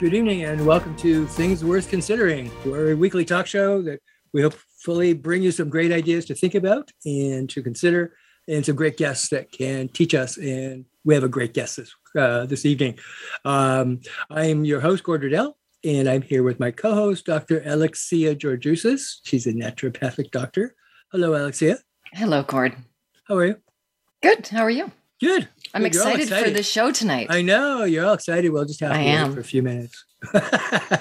Good 0.00 0.12
evening 0.12 0.42
and 0.42 0.66
welcome 0.66 0.96
to 0.96 1.24
Things 1.24 1.64
Worth 1.64 1.88
Considering. 1.88 2.50
We're 2.66 2.90
a 2.90 2.96
weekly 2.96 3.24
talk 3.24 3.46
show 3.46 3.80
that 3.82 4.00
we 4.32 4.42
hopefully 4.42 5.12
bring 5.12 5.40
you 5.40 5.52
some 5.52 5.68
great 5.68 5.92
ideas 5.92 6.24
to 6.24 6.34
think 6.34 6.56
about 6.56 6.90
and 7.04 7.48
to 7.50 7.62
consider, 7.62 8.16
and 8.48 8.66
some 8.66 8.74
great 8.74 8.96
guests 8.96 9.28
that 9.28 9.52
can 9.52 9.86
teach 9.86 10.12
us. 10.12 10.36
And 10.36 10.84
we 11.04 11.14
have 11.14 11.22
a 11.22 11.28
great 11.28 11.54
guest 11.54 11.76
this 11.76 11.94
uh, 12.18 12.44
this 12.46 12.66
evening. 12.66 12.98
Um, 13.44 14.00
I'm 14.30 14.64
your 14.64 14.80
host, 14.80 15.04
Gord 15.04 15.22
Riddell, 15.22 15.56
and 15.84 16.08
I'm 16.08 16.22
here 16.22 16.42
with 16.42 16.58
my 16.58 16.72
co-host, 16.72 17.26
Dr. 17.26 17.62
Alexia 17.64 18.34
Georgousis. 18.34 19.20
She's 19.22 19.46
a 19.46 19.52
naturopathic 19.52 20.32
doctor. 20.32 20.74
Hello, 21.12 21.36
Alexia. 21.36 21.78
Hello, 22.12 22.42
Gord. 22.42 22.74
How 23.28 23.36
are 23.36 23.46
you? 23.46 23.56
Good. 24.20 24.48
How 24.48 24.62
are 24.62 24.70
you? 24.70 24.90
Good. 25.20 25.48
I'm 25.74 25.84
excited, 25.86 26.20
excited, 26.22 26.44
for 26.46 26.56
the 26.56 26.62
show 26.62 26.92
tonight. 26.92 27.26
I 27.30 27.42
know 27.42 27.82
you're 27.82 28.06
all 28.06 28.14
excited. 28.14 28.50
We'll 28.50 28.64
just 28.64 28.80
have 28.80 28.92
to 28.92 28.96
I 28.96 29.00
wait 29.00 29.08
am. 29.08 29.34
for 29.34 29.40
a 29.40 29.44
few 29.44 29.62
minutes. 29.62 30.04
uh, 30.34 30.98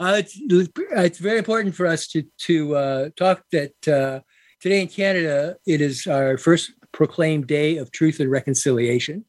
it's, 0.00 0.38
it's 0.40 1.18
very 1.18 1.38
important 1.38 1.74
for 1.74 1.86
us 1.86 2.08
to 2.08 2.24
to 2.38 2.76
uh, 2.76 3.08
talk 3.16 3.42
that 3.52 3.88
uh, 3.88 4.20
today 4.60 4.80
in 4.80 4.88
Canada 4.88 5.56
it 5.66 5.80
is 5.80 6.06
our 6.06 6.38
first 6.38 6.72
proclaimed 6.92 7.46
day 7.46 7.76
of 7.76 7.92
truth 7.92 8.18
and 8.18 8.30
reconciliation, 8.30 9.24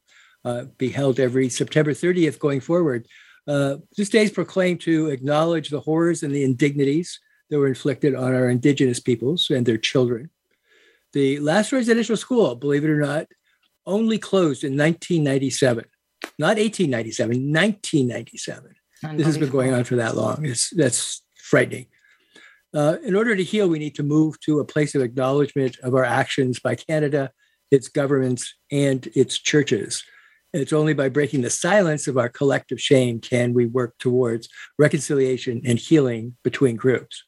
uh, 0.46 0.64
be 0.78 0.90
held 0.90 1.20
every 1.20 1.50
September 1.50 1.92
30th 1.92 2.40
going 2.40 2.62
forward. 2.62 3.06
Uh, 3.48 3.78
this 3.98 4.10
day 4.10 4.24
is 4.24 4.32
proclaimed 4.32 4.80
to 4.82 5.08
acknowledge 5.08 5.70
the 5.70 5.82
horrors 5.82 6.24
and 6.24 6.34
the 6.34 6.44
indignities 6.44 7.20
that 7.50 7.60
were 7.60 7.68
inflicted 7.68 8.16
on 8.16 8.34
our 8.34 8.50
Indigenous 8.50 9.00
peoples 9.00 9.50
and 9.50 9.66
their 9.66 9.78
children. 9.78 10.30
The 11.14 11.40
last 11.40 11.72
residential 11.72 12.16
school, 12.16 12.56
believe 12.56 12.84
it 12.84 12.90
or 12.90 13.00
not, 13.00 13.28
only 13.90 14.18
closed 14.18 14.64
in 14.64 14.78
1997, 14.78 15.86
not 16.38 16.58
1897, 16.58 17.30
1997. 17.30 18.76
This 19.18 19.26
has 19.26 19.38
been 19.38 19.50
going 19.50 19.74
on 19.74 19.84
for 19.84 19.96
that 19.96 20.16
long. 20.16 20.46
It's, 20.46 20.70
that's 20.76 21.22
frightening. 21.36 21.88
Uh, 22.74 22.98
in 23.04 23.16
order 23.16 23.36
to 23.36 23.44
heal, 23.44 23.68
we 23.68 23.80
need 23.80 23.96
to 23.96 24.04
move 24.04 24.40
to 24.42 24.60
a 24.60 24.66
place 24.66 24.94
of 24.94 25.02
acknowledgement 25.02 25.78
of 25.80 25.96
our 25.96 26.06
actions 26.06 26.60
by 26.60 26.76
Canada, 26.76 27.32
its 27.72 27.88
governments, 27.88 28.54
and 28.72 29.08
its 29.16 29.40
churches. 29.40 30.04
It's 30.54 30.74
only 30.74 30.94
by 30.94 31.10
breaking 31.10 31.42
the 31.42 31.50
silence 31.50 32.08
of 32.08 32.18
our 32.18 32.30
collective 32.30 32.80
shame 32.80 33.20
can 33.20 33.54
we 33.54 33.66
work 33.66 33.96
towards 34.00 34.50
reconciliation 34.78 35.62
and 35.66 35.80
healing 35.80 36.36
between 36.44 36.76
groups. 36.76 37.24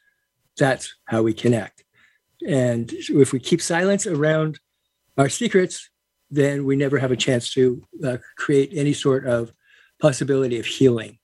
That's 0.58 0.94
how 1.06 1.24
we 1.24 1.34
connect. 1.34 1.84
And 2.48 2.92
if 2.92 3.32
we 3.32 3.40
keep 3.40 3.62
silence 3.62 4.08
around 4.08 4.60
our 5.18 5.30
secrets, 5.30 5.91
then 6.32 6.66
we 6.66 6.76
never 6.76 6.98
have 6.98 7.12
a 7.12 7.18
chance 7.18 7.52
to 7.54 7.86
uh, 8.06 8.18
create 8.38 8.72
any 8.74 8.94
sort 8.94 9.28
of 9.28 9.52
possibility 10.02 10.60
of 10.60 10.66
healing. 10.66 11.20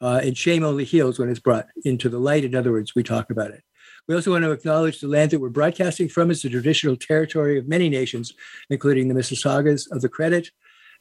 Uh, 0.00 0.20
and 0.22 0.36
shame 0.36 0.64
only 0.64 0.84
heals 0.84 1.18
when 1.18 1.28
it's 1.28 1.40
brought 1.40 1.66
into 1.84 2.08
the 2.08 2.18
light. 2.18 2.44
In 2.44 2.54
other 2.54 2.72
words, 2.72 2.94
we 2.94 3.02
talk 3.02 3.30
about 3.30 3.50
it. 3.50 3.62
We 4.08 4.14
also 4.14 4.32
want 4.32 4.44
to 4.44 4.50
acknowledge 4.50 5.00
the 5.00 5.08
land 5.08 5.30
that 5.30 5.40
we're 5.40 5.48
broadcasting 5.48 6.08
from 6.08 6.30
is 6.30 6.42
the 6.42 6.50
traditional 6.50 6.96
territory 6.96 7.58
of 7.58 7.68
many 7.68 7.88
nations, 7.88 8.32
including 8.68 9.08
the 9.08 9.14
Mississaugas 9.14 9.90
of 9.92 10.02
the 10.02 10.08
Credit, 10.08 10.50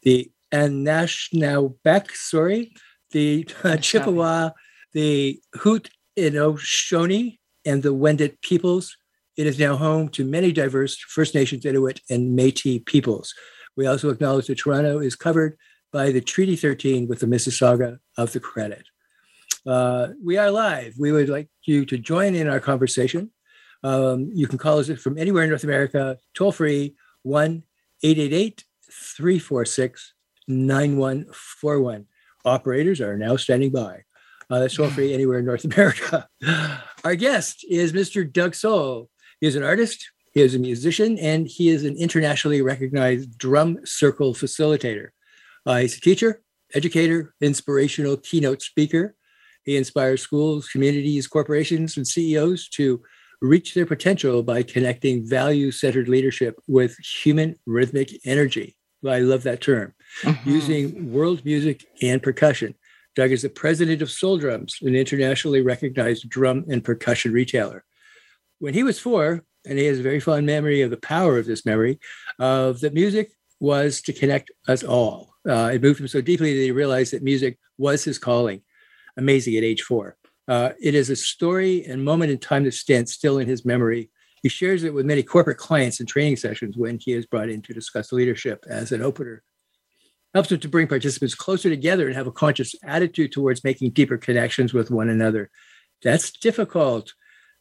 the 0.03 0.31
Anishinaabeg, 0.53 2.11
sorry, 2.11 2.73
the 3.11 3.47
uh, 3.63 3.77
Chippewa, 3.77 4.51
the 4.93 5.41
Haudenosaunee, 5.55 7.39
and 7.65 7.83
the 7.83 7.93
Wendat 7.93 8.41
peoples. 8.41 8.97
It 9.37 9.47
is 9.47 9.57
now 9.57 9.77
home 9.77 10.09
to 10.09 10.25
many 10.25 10.51
diverse 10.51 10.97
First 10.97 11.33
Nations, 11.33 11.65
Inuit, 11.65 12.01
and 12.09 12.37
Métis 12.37 12.85
peoples. 12.85 13.33
We 13.77 13.87
also 13.87 14.09
acknowledge 14.09 14.47
that 14.47 14.57
Toronto 14.57 14.99
is 14.99 15.15
covered 15.15 15.57
by 15.91 16.11
the 16.11 16.21
Treaty 16.21 16.55
13 16.55 17.07
with 17.07 17.19
the 17.19 17.27
Mississauga 17.27 17.99
of 18.17 18.33
the 18.33 18.39
Credit. 18.39 18.85
Uh, 19.65 20.09
we 20.23 20.37
are 20.37 20.51
live. 20.51 20.95
We 20.99 21.11
would 21.11 21.29
like 21.29 21.49
you 21.65 21.85
to 21.85 21.97
join 21.97 22.35
in 22.35 22.47
our 22.47 22.59
conversation. 22.59 23.31
Um, 23.83 24.29
you 24.33 24.47
can 24.47 24.57
call 24.57 24.79
us 24.79 24.89
from 25.01 25.17
anywhere 25.17 25.43
in 25.43 25.49
North 25.49 25.63
America, 25.63 26.17
toll 26.33 26.51
free 26.51 26.95
1 27.23 27.63
888 28.03 28.63
346 28.91 30.13
9141. 30.47 32.05
Operators 32.43 33.01
are 33.01 33.17
now 33.17 33.35
standing 33.35 33.71
by. 33.71 34.03
Uh, 34.49 34.59
that's 34.59 34.75
toll 34.75 34.89
free 34.89 35.13
anywhere 35.13 35.39
in 35.39 35.45
North 35.45 35.63
America. 35.73 36.27
Our 37.03 37.15
guest 37.15 37.65
is 37.69 37.93
Mr. 37.93 38.31
Doug 38.31 38.55
Sole. 38.55 39.09
He 39.41 39.47
is 39.47 39.55
an 39.55 39.63
artist, 39.63 40.11
he 40.33 40.41
is 40.41 40.53
a 40.53 40.59
musician, 40.59 41.17
and 41.17 41.47
he 41.47 41.69
is 41.69 41.83
an 41.83 41.97
internationally 41.97 42.61
recognized 42.61 43.37
drum 43.37 43.79
circle 43.83 44.33
facilitator. 44.35 45.09
Uh, 45.65 45.77
he's 45.77 45.97
a 45.97 46.01
teacher, 46.01 46.41
educator, 46.75 47.33
inspirational 47.41 48.17
keynote 48.17 48.61
speaker. 48.61 49.15
He 49.63 49.77
inspires 49.77 50.21
schools, 50.21 50.69
communities, 50.69 51.27
corporations, 51.27 51.97
and 51.97 52.07
CEOs 52.07 52.69
to 52.69 53.01
reach 53.41 53.73
their 53.73 53.87
potential 53.87 54.43
by 54.43 54.61
connecting 54.61 55.27
value 55.27 55.71
centered 55.71 56.07
leadership 56.07 56.59
with 56.67 56.95
human 56.99 57.55
rhythmic 57.65 58.11
energy. 58.23 58.77
I 59.05 59.19
love 59.19 59.41
that 59.43 59.61
term. 59.61 59.95
Mhm. 60.21 60.45
Using 60.45 61.11
world 61.11 61.43
music 61.43 61.85
and 62.03 62.21
percussion. 62.21 62.75
Doug 63.15 63.31
is 63.31 63.41
the 63.41 63.49
president 63.49 64.03
of 64.03 64.11
Soul 64.11 64.37
Drums, 64.37 64.77
an 64.83 64.95
internationally 64.95 65.61
recognized 65.61 66.29
drum 66.29 66.65
and 66.69 66.83
percussion 66.83 67.33
retailer. 67.33 67.83
When 68.61 68.75
he 68.75 68.83
was 68.83 68.99
four, 68.99 69.43
and 69.65 69.79
he 69.79 69.85
has 69.85 69.97
a 69.97 70.03
very 70.03 70.19
fond 70.19 70.45
memory 70.45 70.83
of 70.83 70.91
the 70.91 70.97
power 70.97 71.39
of 71.39 71.47
this 71.47 71.65
memory, 71.65 71.99
of 72.37 72.79
that 72.81 72.93
music 72.93 73.31
was 73.59 74.03
to 74.03 74.13
connect 74.13 74.51
us 74.67 74.83
all. 74.83 75.33
Uh, 75.49 75.71
it 75.73 75.81
moved 75.81 75.99
him 75.99 76.07
so 76.07 76.21
deeply 76.21 76.53
that 76.53 76.61
he 76.61 76.69
realized 76.69 77.11
that 77.11 77.23
music 77.23 77.57
was 77.79 78.03
his 78.03 78.19
calling. 78.19 78.61
Amazing 79.17 79.57
at 79.57 79.63
age 79.63 79.81
four. 79.81 80.15
Uh, 80.47 80.69
it 80.79 80.93
is 80.93 81.09
a 81.09 81.15
story 81.15 81.85
and 81.85 82.05
moment 82.05 82.29
in 82.29 82.37
time 82.37 82.63
that 82.65 82.75
stands 82.75 83.11
still 83.11 83.39
in 83.39 83.47
his 83.47 83.65
memory. 83.65 84.11
He 84.43 84.49
shares 84.49 84.83
it 84.83 84.93
with 84.93 85.07
many 85.07 85.23
corporate 85.23 85.57
clients 85.57 85.99
in 85.99 86.05
training 86.05 86.35
sessions 86.35 86.77
when 86.77 86.99
he 87.01 87.13
is 87.13 87.25
brought 87.25 87.49
in 87.49 87.63
to 87.63 87.73
discuss 87.73 88.11
leadership 88.11 88.63
as 88.69 88.91
an 88.91 89.01
opener. 89.01 89.41
Helps 90.35 90.51
him 90.51 90.59
to 90.59 90.69
bring 90.69 90.87
participants 90.87 91.33
closer 91.33 91.69
together 91.71 92.05
and 92.05 92.15
have 92.15 92.27
a 92.27 92.31
conscious 92.31 92.75
attitude 92.83 93.31
towards 93.31 93.63
making 93.63 93.89
deeper 93.89 94.19
connections 94.19 94.71
with 94.71 94.91
one 94.91 95.09
another. 95.09 95.49
That's 96.03 96.31
difficult. 96.31 97.13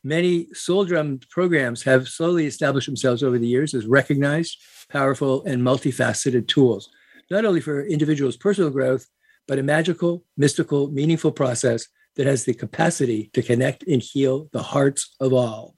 Many 0.03 0.47
soul 0.55 0.87
drum 0.87 1.21
programs 1.29 1.83
have 1.83 2.09
slowly 2.09 2.47
established 2.47 2.87
themselves 2.87 3.23
over 3.23 3.39
the 3.39 3.47
years 3.47 3.75
as 3.75 3.85
recognized, 3.85 4.57
powerful, 4.89 5.45
and 5.45 5.61
multifaceted 5.61 6.49
tools, 6.49 6.89
not 7.31 7.45
only 7.45 7.61
for 7.61 7.85
individuals' 7.85 8.39
personal 8.39 8.71
growth, 8.71 9.07
but 9.47 9.59
a 9.59 9.63
magical, 9.63 10.25
mystical, 10.39 10.91
meaningful 10.91 11.33
process 11.33 11.87
that 12.17 12.27
has 12.27 12.45
the 12.45 12.55
capacity 12.55 13.31
to 13.35 13.43
connect 13.43 13.87
and 13.87 14.03
heal 14.03 14.49
the 14.53 14.63
hearts 14.63 15.15
of 15.21 15.35
all. 15.35 15.75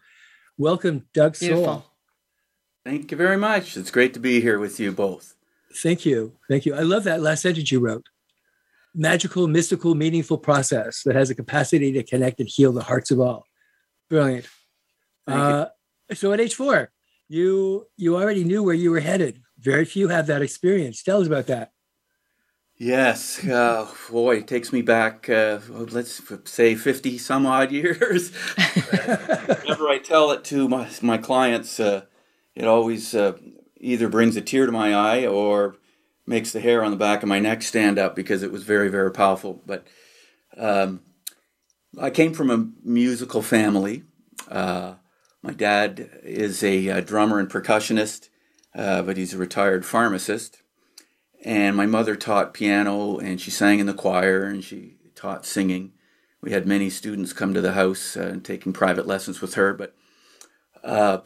Welcome, 0.56 1.06
Doug 1.12 1.34
Sole. 1.34 1.84
Thank 2.84 3.10
you 3.10 3.16
very 3.16 3.36
much. 3.36 3.76
It's 3.76 3.90
great 3.90 4.14
to 4.14 4.20
be 4.20 4.40
here 4.40 4.58
with 4.60 4.78
you 4.78 4.92
both. 4.92 5.34
Thank 5.82 6.06
you. 6.06 6.34
Thank 6.48 6.64
you. 6.64 6.74
I 6.74 6.82
love 6.82 7.04
that 7.04 7.22
last 7.22 7.42
sentence 7.42 7.72
you 7.72 7.80
wrote. 7.80 8.06
Magical, 8.94 9.48
mystical, 9.48 9.94
meaningful 9.94 10.38
process 10.38 11.02
that 11.04 11.16
has 11.16 11.30
a 11.30 11.34
capacity 11.34 11.92
to 11.92 12.02
connect 12.02 12.38
and 12.38 12.48
heal 12.48 12.72
the 12.72 12.82
hearts 12.82 13.10
of 13.10 13.18
all. 13.18 13.46
Brilliant. 14.12 14.46
Uh, 15.26 15.66
so 16.12 16.34
at 16.34 16.40
age 16.40 16.54
four, 16.54 16.92
you 17.30 17.86
you 17.96 18.14
already 18.14 18.44
knew 18.44 18.62
where 18.62 18.74
you 18.74 18.90
were 18.90 19.00
headed. 19.00 19.40
Very 19.58 19.86
few 19.86 20.08
have 20.08 20.26
that 20.26 20.42
experience. 20.42 21.02
Tell 21.02 21.22
us 21.22 21.26
about 21.26 21.46
that. 21.46 21.72
Yes, 22.76 23.42
uh, 23.48 23.90
boy, 24.10 24.36
it 24.38 24.48
takes 24.48 24.70
me 24.70 24.82
back, 24.82 25.30
uh, 25.30 25.60
let's 25.70 26.20
say 26.44 26.74
50 26.74 27.16
some 27.16 27.46
odd 27.46 27.72
years. 27.72 28.32
Whenever 29.62 29.88
I 29.88 29.98
tell 30.04 30.30
it 30.32 30.44
to 30.44 30.68
my, 30.68 30.90
my 31.00 31.16
clients, 31.16 31.80
uh, 31.80 32.02
it 32.54 32.66
always 32.66 33.14
uh, 33.14 33.38
either 33.78 34.10
brings 34.10 34.36
a 34.36 34.42
tear 34.42 34.66
to 34.66 34.72
my 34.72 34.94
eye 34.94 35.26
or 35.26 35.76
makes 36.26 36.52
the 36.52 36.60
hair 36.60 36.84
on 36.84 36.90
the 36.90 36.96
back 36.98 37.22
of 37.22 37.30
my 37.30 37.38
neck 37.38 37.62
stand 37.62 37.98
up 37.98 38.14
because 38.14 38.42
it 38.42 38.52
was 38.52 38.64
very, 38.64 38.88
very 38.88 39.12
powerful. 39.12 39.62
But 39.64 39.86
um, 40.58 41.00
I 41.98 42.10
came 42.10 42.32
from 42.32 42.50
a 42.50 42.68
musical 42.82 43.42
family. 43.42 44.04
Uh, 44.48 44.94
my 45.42 45.52
dad 45.52 46.10
is 46.22 46.62
a, 46.62 46.88
uh 46.88 47.00
drummer 47.00 47.38
and 47.38 47.50
percussionist, 47.50 48.28
uh, 48.74 49.02
but 49.02 49.16
he's 49.16 49.34
a 49.34 49.38
retired 49.38 49.84
pharmacist 49.84 50.62
and 51.44 51.76
my 51.76 51.86
mother 51.86 52.14
taught 52.14 52.54
piano 52.54 53.18
and 53.18 53.40
she 53.40 53.50
sang 53.50 53.80
in 53.80 53.86
the 53.86 53.94
choir 53.94 54.44
and 54.44 54.62
she 54.62 54.96
taught 55.14 55.44
singing 55.44 55.92
we 56.42 56.50
had 56.50 56.66
many 56.66 56.90
students 56.90 57.32
come 57.32 57.54
to 57.54 57.60
the 57.60 57.72
house 57.72 58.16
uh, 58.16 58.22
and 58.22 58.44
taking 58.44 58.72
private 58.72 59.06
lessons 59.06 59.40
with 59.40 59.54
her. 59.54 59.72
But 59.72 59.94
uh, 60.82 61.18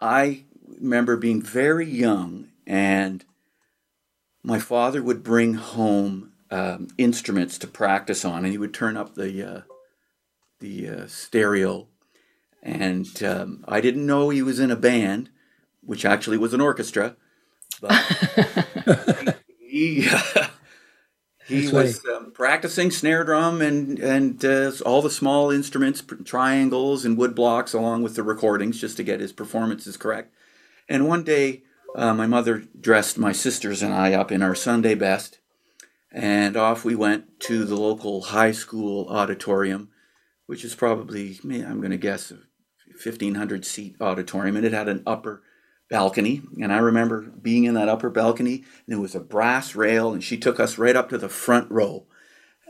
I 0.00 0.44
remember 0.66 1.16
being 1.16 1.40
very 1.40 1.88
young, 1.88 2.48
and 2.66 3.24
my 4.42 4.58
father 4.58 5.02
would 5.02 5.22
bring 5.22 5.54
home 5.54 6.32
um, 6.50 6.88
instruments 6.98 7.58
to 7.58 7.66
practice 7.66 8.24
on, 8.24 8.44
and 8.44 8.52
he 8.52 8.58
would 8.58 8.74
turn 8.74 8.96
up 8.96 9.14
the 9.14 9.42
uh, 9.42 9.60
the 10.60 10.88
uh, 10.88 11.06
stereo. 11.06 11.88
And 12.62 13.22
um, 13.22 13.64
I 13.68 13.80
didn't 13.80 14.06
know 14.06 14.30
he 14.30 14.42
was 14.42 14.58
in 14.58 14.70
a 14.70 14.76
band, 14.76 15.30
which 15.82 16.04
actually 16.04 16.38
was 16.38 16.52
an 16.52 16.60
orchestra. 16.60 17.16
But 17.80 17.92
he, 19.60 20.08
he 21.46 21.68
was 21.68 22.04
um, 22.06 22.32
practicing 22.32 22.90
snare 22.90 23.22
drum 23.24 23.62
and 23.62 23.98
and 23.98 24.44
uh, 24.44 24.72
all 24.84 25.02
the 25.02 25.10
small 25.10 25.50
instruments, 25.50 26.02
triangles 26.24 27.04
and 27.04 27.16
wood 27.16 27.34
blocks, 27.34 27.72
along 27.72 28.02
with 28.02 28.16
the 28.16 28.22
recordings, 28.22 28.80
just 28.80 28.96
to 28.96 29.04
get 29.04 29.20
his 29.20 29.32
performances 29.32 29.96
correct. 29.96 30.34
And 30.88 31.06
one 31.06 31.22
day, 31.22 31.62
uh, 31.94 32.14
my 32.14 32.26
mother 32.26 32.64
dressed 32.80 33.18
my 33.18 33.32
sisters 33.32 33.82
and 33.82 33.92
I 33.92 34.12
up 34.14 34.32
in 34.32 34.42
our 34.42 34.54
Sunday 34.54 34.94
best, 34.94 35.38
and 36.12 36.56
off 36.56 36.84
we 36.84 36.94
went 36.94 37.40
to 37.40 37.64
the 37.64 37.76
local 37.76 38.22
high 38.22 38.52
school 38.52 39.08
auditorium, 39.08 39.90
which 40.46 40.64
is 40.64 40.74
probably, 40.74 41.38
I'm 41.44 41.80
going 41.80 41.90
to 41.90 41.96
guess, 41.96 42.30
a 42.30 42.38
1500 43.02 43.64
seat 43.64 43.96
auditorium, 44.00 44.56
and 44.56 44.64
it 44.64 44.72
had 44.72 44.88
an 44.88 45.02
upper 45.06 45.42
balcony. 45.90 46.42
And 46.60 46.72
I 46.72 46.78
remember 46.78 47.22
being 47.22 47.64
in 47.64 47.74
that 47.74 47.88
upper 47.88 48.10
balcony, 48.10 48.64
and 48.86 48.96
it 48.96 49.00
was 49.00 49.14
a 49.14 49.20
brass 49.20 49.74
rail, 49.74 50.12
and 50.12 50.22
she 50.22 50.36
took 50.36 50.58
us 50.58 50.78
right 50.78 50.96
up 50.96 51.08
to 51.10 51.18
the 51.18 51.28
front 51.28 51.70
row. 51.70 52.06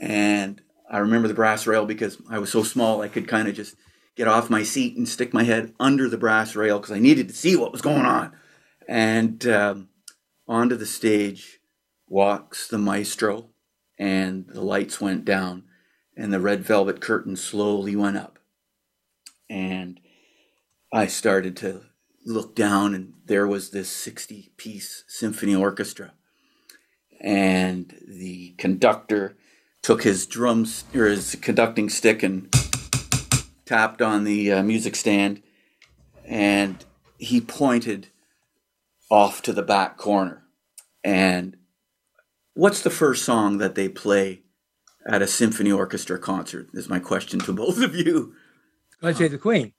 And 0.00 0.60
I 0.90 0.98
remember 0.98 1.28
the 1.28 1.34
brass 1.34 1.66
rail 1.66 1.86
because 1.86 2.18
I 2.28 2.38
was 2.38 2.50
so 2.50 2.62
small, 2.62 3.02
I 3.02 3.08
could 3.08 3.28
kind 3.28 3.48
of 3.48 3.54
just 3.54 3.76
get 4.16 4.28
off 4.28 4.50
my 4.50 4.62
seat 4.62 4.96
and 4.96 5.08
stick 5.08 5.34
my 5.34 5.44
head 5.44 5.74
under 5.78 6.08
the 6.08 6.18
brass 6.18 6.56
rail 6.56 6.78
because 6.78 6.92
I 6.92 6.98
needed 6.98 7.28
to 7.28 7.34
see 7.34 7.56
what 7.56 7.72
was 7.72 7.82
going 7.82 8.06
on. 8.06 8.32
And 8.88 9.46
um, 9.46 9.88
onto 10.48 10.76
the 10.76 10.86
stage 10.86 11.55
walks 12.08 12.68
the 12.68 12.78
maestro, 12.78 13.50
and 13.98 14.46
the 14.48 14.62
lights 14.62 15.00
went 15.00 15.24
down, 15.24 15.64
and 16.16 16.32
the 16.32 16.40
red 16.40 16.62
velvet 16.62 17.00
curtain 17.00 17.36
slowly 17.36 17.96
went 17.96 18.16
up. 18.16 18.38
And 19.48 20.00
I 20.92 21.06
started 21.06 21.56
to 21.58 21.82
look 22.24 22.54
down, 22.54 22.94
and 22.94 23.14
there 23.24 23.46
was 23.46 23.70
this 23.70 23.88
60 23.88 24.52
piece 24.56 25.04
symphony 25.06 25.54
orchestra. 25.54 26.12
And 27.20 27.94
the 28.06 28.54
conductor 28.58 29.36
took 29.82 30.02
his 30.02 30.26
drums 30.26 30.84
or 30.94 31.06
his 31.06 31.36
conducting 31.36 31.88
stick 31.88 32.22
and 32.22 32.52
tapped 33.64 34.00
on 34.00 34.24
the 34.24 34.52
uh, 34.52 34.62
music 34.62 34.96
stand, 34.96 35.42
and 36.24 36.84
he 37.18 37.40
pointed 37.40 38.08
off 39.10 39.42
to 39.42 39.52
the 39.52 39.62
back 39.62 39.96
corner. 39.96 40.42
And 41.04 41.56
what's 42.56 42.80
the 42.80 42.90
first 42.90 43.24
song 43.24 43.58
that 43.58 43.74
they 43.74 43.88
play 43.88 44.42
at 45.06 45.22
a 45.22 45.26
symphony 45.26 45.70
orchestra 45.70 46.18
concert? 46.18 46.68
Is 46.72 46.88
my 46.88 46.98
question 46.98 47.38
to 47.40 47.52
both 47.52 47.80
of 47.80 47.94
you. 47.94 48.34
God 49.00 49.16
Save 49.16 49.30
the 49.30 49.38
Queen. 49.38 49.72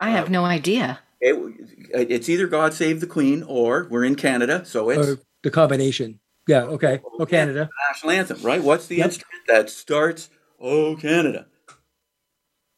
I 0.00 0.10
have 0.10 0.30
no 0.30 0.44
idea. 0.44 1.00
It, 1.20 1.36
it's 1.94 2.28
either 2.28 2.46
God 2.46 2.74
Save 2.74 3.00
the 3.00 3.06
Queen 3.06 3.44
or 3.46 3.86
we're 3.90 4.04
in 4.04 4.16
Canada, 4.16 4.64
so 4.64 4.86
oh, 4.86 4.90
it's 4.90 5.08
or 5.08 5.18
the 5.42 5.50
combination. 5.50 6.18
Yeah, 6.48 6.64
okay. 6.64 7.00
Oh, 7.18 7.24
Canada. 7.24 7.70
National 7.88 8.12
anthem, 8.12 8.42
right? 8.42 8.62
What's 8.62 8.86
the 8.86 8.96
yep. 8.96 9.06
instrument 9.06 9.44
that 9.46 9.70
starts 9.70 10.28
Oh 10.60 10.96
Canada? 10.96 11.46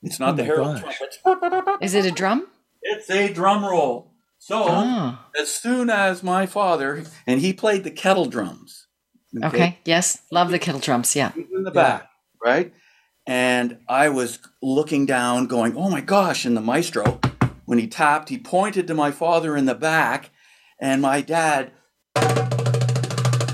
It's 0.03 0.21
not 0.21 0.35
oh 0.35 0.37
the 0.37 0.45
herald 0.45 0.79
trumpet. 0.79 1.79
Is 1.81 1.95
it 1.95 2.05
a 2.05 2.11
drum? 2.11 2.47
It's 2.83 3.11
a 3.11 3.33
drum 3.33 3.65
roll. 3.65 4.13
So 4.39 4.65
oh. 4.69 5.19
as 5.41 5.53
soon 5.53 5.91
as 5.91 6.23
my 6.23 6.47
father 6.47 7.05
and 7.27 7.41
he 7.41 7.53
played 7.53 7.85
the 7.85 7.91
kettle 7.91 8.27
drums. 8.27 8.86
Okay. 9.39 9.47
okay. 9.47 9.79
Yes. 9.85 10.19
Love 10.31 10.51
the 10.51 10.59
kettle 10.59 10.81
drums. 10.81 11.15
Yeah. 11.15 11.33
In 11.37 11.63
the 11.63 11.71
back, 11.71 12.03
yeah. 12.03 12.51
right? 12.51 12.75
And 13.27 13.79
I 13.89 14.09
was 14.09 14.39
looking 14.63 15.07
down, 15.07 15.47
going, 15.47 15.77
"Oh 15.77 15.91
my 15.91 16.01
gosh!" 16.01 16.45
And 16.45 16.57
the 16.57 16.61
maestro, 16.61 17.21
when 17.65 17.79
he 17.79 17.87
tapped, 17.87 18.29
he 18.29 18.39
pointed 18.39 18.87
to 18.87 18.95
my 18.95 19.11
father 19.11 19.57
in 19.57 19.65
the 19.65 19.75
back, 19.75 20.31
and 20.81 21.03
my 21.03 21.21
dad 21.21 21.73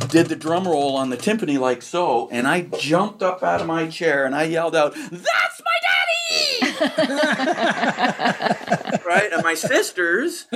did 0.09 0.27
the 0.27 0.37
drum 0.37 0.69
roll 0.69 0.97
on 0.97 1.09
the 1.09 1.17
timpani 1.17 1.59
like 1.59 1.81
so, 1.81 2.29
and 2.31 2.47
I 2.47 2.63
jumped 2.63 3.23
up 3.23 3.43
out 3.43 3.63
of 3.63 3.67
my 3.67 3.89
chair 3.89 4.27
and 4.27 4.35
I 4.35 4.45
yelled 4.45 4.77
out, 4.77 4.95
"That's 4.95 5.63
my 5.63 5.79
daddy. 5.81 5.93
right? 9.07 9.31
And 9.33 9.43
my 9.43 9.55
sisters, 9.55 10.47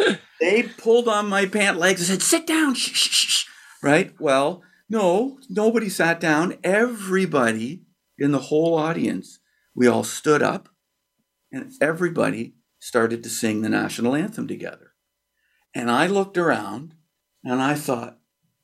they 0.40 0.62
pulled 0.62 1.08
on 1.08 1.28
my 1.28 1.46
pant 1.46 1.78
legs 1.78 2.00
and 2.00 2.08
said, 2.08 2.22
sit 2.22 2.46
down. 2.46 2.74
Shh, 2.74 2.92
shh, 2.92 3.26
shh. 3.26 3.44
Right? 3.82 4.12
Well, 4.18 4.62
no, 4.88 5.38
nobody 5.48 5.88
sat 5.88 6.20
down. 6.20 6.56
Everybody 6.62 7.82
in 8.18 8.32
the 8.32 8.38
whole 8.38 8.74
audience, 8.74 9.40
we 9.74 9.86
all 9.86 10.04
stood 10.04 10.42
up 10.42 10.68
and 11.52 11.72
everybody 11.80 12.54
started 12.78 13.22
to 13.22 13.28
sing 13.28 13.62
the 13.62 13.68
national 13.68 14.14
anthem 14.14 14.46
together. 14.46 14.92
And 15.74 15.90
I 15.90 16.06
looked 16.06 16.38
around 16.38 16.94
and 17.44 17.60
I 17.60 17.74
thought, 17.74 18.18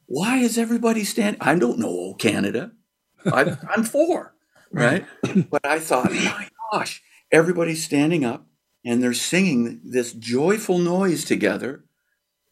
why 0.06 0.38
is 0.38 0.58
everybody 0.58 1.04
standing? 1.04 1.40
I 1.40 1.54
don't 1.56 1.78
know 1.78 1.88
oh, 1.88 2.14
Canada. 2.14 2.72
I, 3.26 3.56
I'm 3.70 3.84
four, 3.84 4.34
right? 4.72 5.06
But 5.50 5.66
I 5.66 5.78
thought, 5.78 6.12
my 6.12 6.48
gosh, 6.72 7.02
everybody's 7.30 7.84
standing 7.84 8.24
up 8.24 8.46
and 8.84 9.02
they're 9.02 9.14
singing 9.14 9.80
this 9.84 10.12
joyful 10.12 10.78
noise 10.78 11.24
together. 11.24 11.84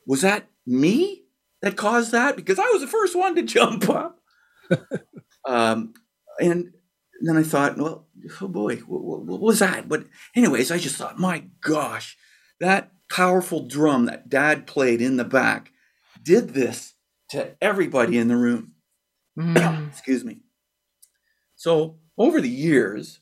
Was 0.07 0.23
that 0.23 0.49
me 0.67 1.25
that 1.63 1.77
caused 1.77 2.13
that? 2.13 2.37
Because 2.37 2.59
I 2.59 2.69
was 2.73 2.81
the 2.81 2.87
first 2.87 3.17
one 3.17 3.35
to 3.35 3.43
jump 3.43 3.89
up. 3.89 4.21
um, 5.47 5.95
and 6.41 6.73
then 7.21 7.37
I 7.37 7.43
thought, 7.43 7.77
well, 7.77 8.07
oh 8.41 8.49
boy, 8.49 8.77
what, 8.77 9.23
what, 9.25 9.41
was 9.41 9.59
that? 9.59 9.89
But, 9.89 10.05
anyways, 10.35 10.71
I 10.71 10.79
just 10.79 10.97
thought, 10.97 11.19
my 11.19 11.45
gosh, 11.61 12.17
that 12.61 12.93
powerful 13.11 13.67
drum 13.67 14.07
that 14.07 14.29
dad 14.29 14.67
played 14.67 15.01
in 15.03 15.17
the 15.17 15.25
back 15.25 15.73
did 16.23 16.51
this 16.51 16.95
to 17.31 17.57
everybody 17.61 18.19
in 18.19 18.29
the 18.29 18.37
room. 18.37 18.73
Mm. 19.39 19.89
Excuse 19.91 20.25
me. 20.25 20.41
So, 21.57 21.99
over 22.17 22.41
the 22.41 22.49
years, 22.49 23.21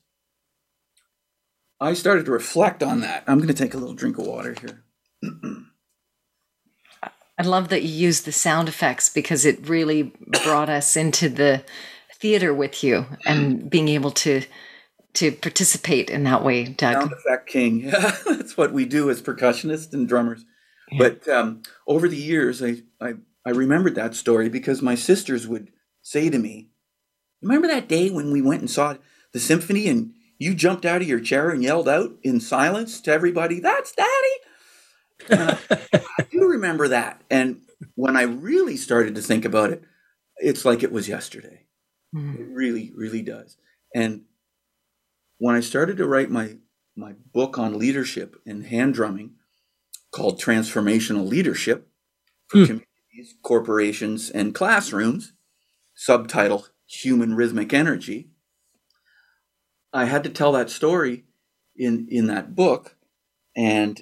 I 1.79 1.93
started 1.93 2.25
to 2.25 2.31
reflect 2.31 2.83
on 2.83 3.01
that. 3.01 3.23
I'm 3.27 3.37
going 3.37 3.47
to 3.47 3.53
take 3.53 3.73
a 3.73 3.77
little 3.77 3.95
drink 3.95 4.17
of 4.17 4.27
water 4.27 4.55
here. 4.59 4.83
I 7.39 7.43
love 7.43 7.69
that 7.69 7.83
you 7.83 7.89
used 7.89 8.25
the 8.25 8.33
sound 8.33 8.67
effects 8.67 9.07
because 9.07 9.45
it 9.45 9.67
really 9.67 10.11
brought 10.43 10.69
us 10.69 10.97
into 10.97 11.29
the 11.29 11.63
theater 12.15 12.53
with 12.53 12.83
you 12.83 13.05
and 13.25 13.69
being 13.69 13.87
able 13.87 14.11
to 14.11 14.43
to 15.13 15.31
participate 15.31 16.09
in 16.09 16.23
that 16.25 16.43
way, 16.43 16.65
Doug. 16.65 16.93
Sound 16.93 17.13
effect 17.13 17.47
king. 17.47 17.89
That's 18.25 18.55
what 18.57 18.73
we 18.73 18.85
do 18.85 19.09
as 19.09 19.21
percussionists 19.21 19.93
and 19.93 20.07
drummers. 20.07 20.45
Yeah. 20.91 20.97
But 20.99 21.27
um, 21.29 21.63
over 21.87 22.07
the 22.09 22.17
years, 22.17 22.61
I, 22.61 22.83
I 23.01 23.13
I 23.45 23.51
remembered 23.51 23.95
that 23.95 24.15
story 24.15 24.49
because 24.49 24.81
my 24.81 24.95
sisters 24.95 25.47
would 25.47 25.71
say 26.01 26.29
to 26.29 26.37
me, 26.37 26.71
"Remember 27.41 27.69
that 27.69 27.87
day 27.87 28.09
when 28.09 28.33
we 28.33 28.41
went 28.41 28.59
and 28.59 28.69
saw 28.69 28.95
the 29.31 29.39
symphony 29.39 29.87
and 29.87 30.11
you 30.39 30.53
jumped 30.53 30.85
out 30.85 31.01
of 31.01 31.07
your 31.07 31.19
chair 31.21 31.49
and 31.49 31.63
yelled 31.63 31.87
out 31.87 32.11
in 32.21 32.39
silence 32.41 32.99
to 33.01 33.11
everybody, 33.11 33.59
That's 33.59 33.93
daddy. 33.93 34.09
Uh, 35.31 35.55
I 35.91 36.23
do 36.31 36.47
remember 36.47 36.87
that. 36.89 37.21
And 37.29 37.61
when 37.95 38.17
I 38.17 38.23
really 38.23 38.77
started 38.77 39.15
to 39.15 39.21
think 39.21 39.45
about 39.45 39.71
it, 39.71 39.83
it's 40.37 40.65
like 40.65 40.83
it 40.83 40.91
was 40.91 41.07
yesterday. 41.07 41.65
Mm. 42.15 42.39
It 42.39 42.47
really, 42.51 42.91
really 42.95 43.21
does. 43.21 43.57
And 43.93 44.23
when 45.37 45.55
I 45.55 45.59
started 45.59 45.97
to 45.97 46.07
write 46.07 46.29
my, 46.29 46.57
my 46.95 47.13
book 47.33 47.57
on 47.57 47.79
leadership 47.79 48.35
and 48.45 48.65
hand 48.65 48.93
drumming 48.93 49.35
called 50.11 50.41
Transformational 50.41 51.27
Leadership 51.27 51.87
for 52.47 52.57
mm. 52.57 52.65
Communities, 52.65 53.35
Corporations, 53.43 54.29
and 54.29 54.55
Classrooms, 54.55 55.33
subtitle 55.95 56.67
Human 56.87 57.35
Rhythmic 57.35 57.73
Energy, 57.73 58.31
I 59.93 60.05
had 60.05 60.23
to 60.23 60.29
tell 60.29 60.51
that 60.53 60.69
story 60.69 61.25
in 61.75 62.07
in 62.09 62.27
that 62.27 62.55
book, 62.55 62.95
and 63.55 64.01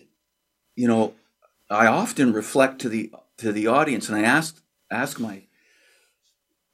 you 0.76 0.88
know, 0.88 1.14
I 1.70 1.88
often 1.88 2.34
reflect 2.34 2.80
to 2.82 2.90
the 2.90 3.12
to 3.38 3.52
the 3.52 3.68
audience, 3.68 4.10
and 4.10 4.18
I 4.18 4.24
ask 4.24 4.62
ask 4.90 5.20
my 5.20 5.44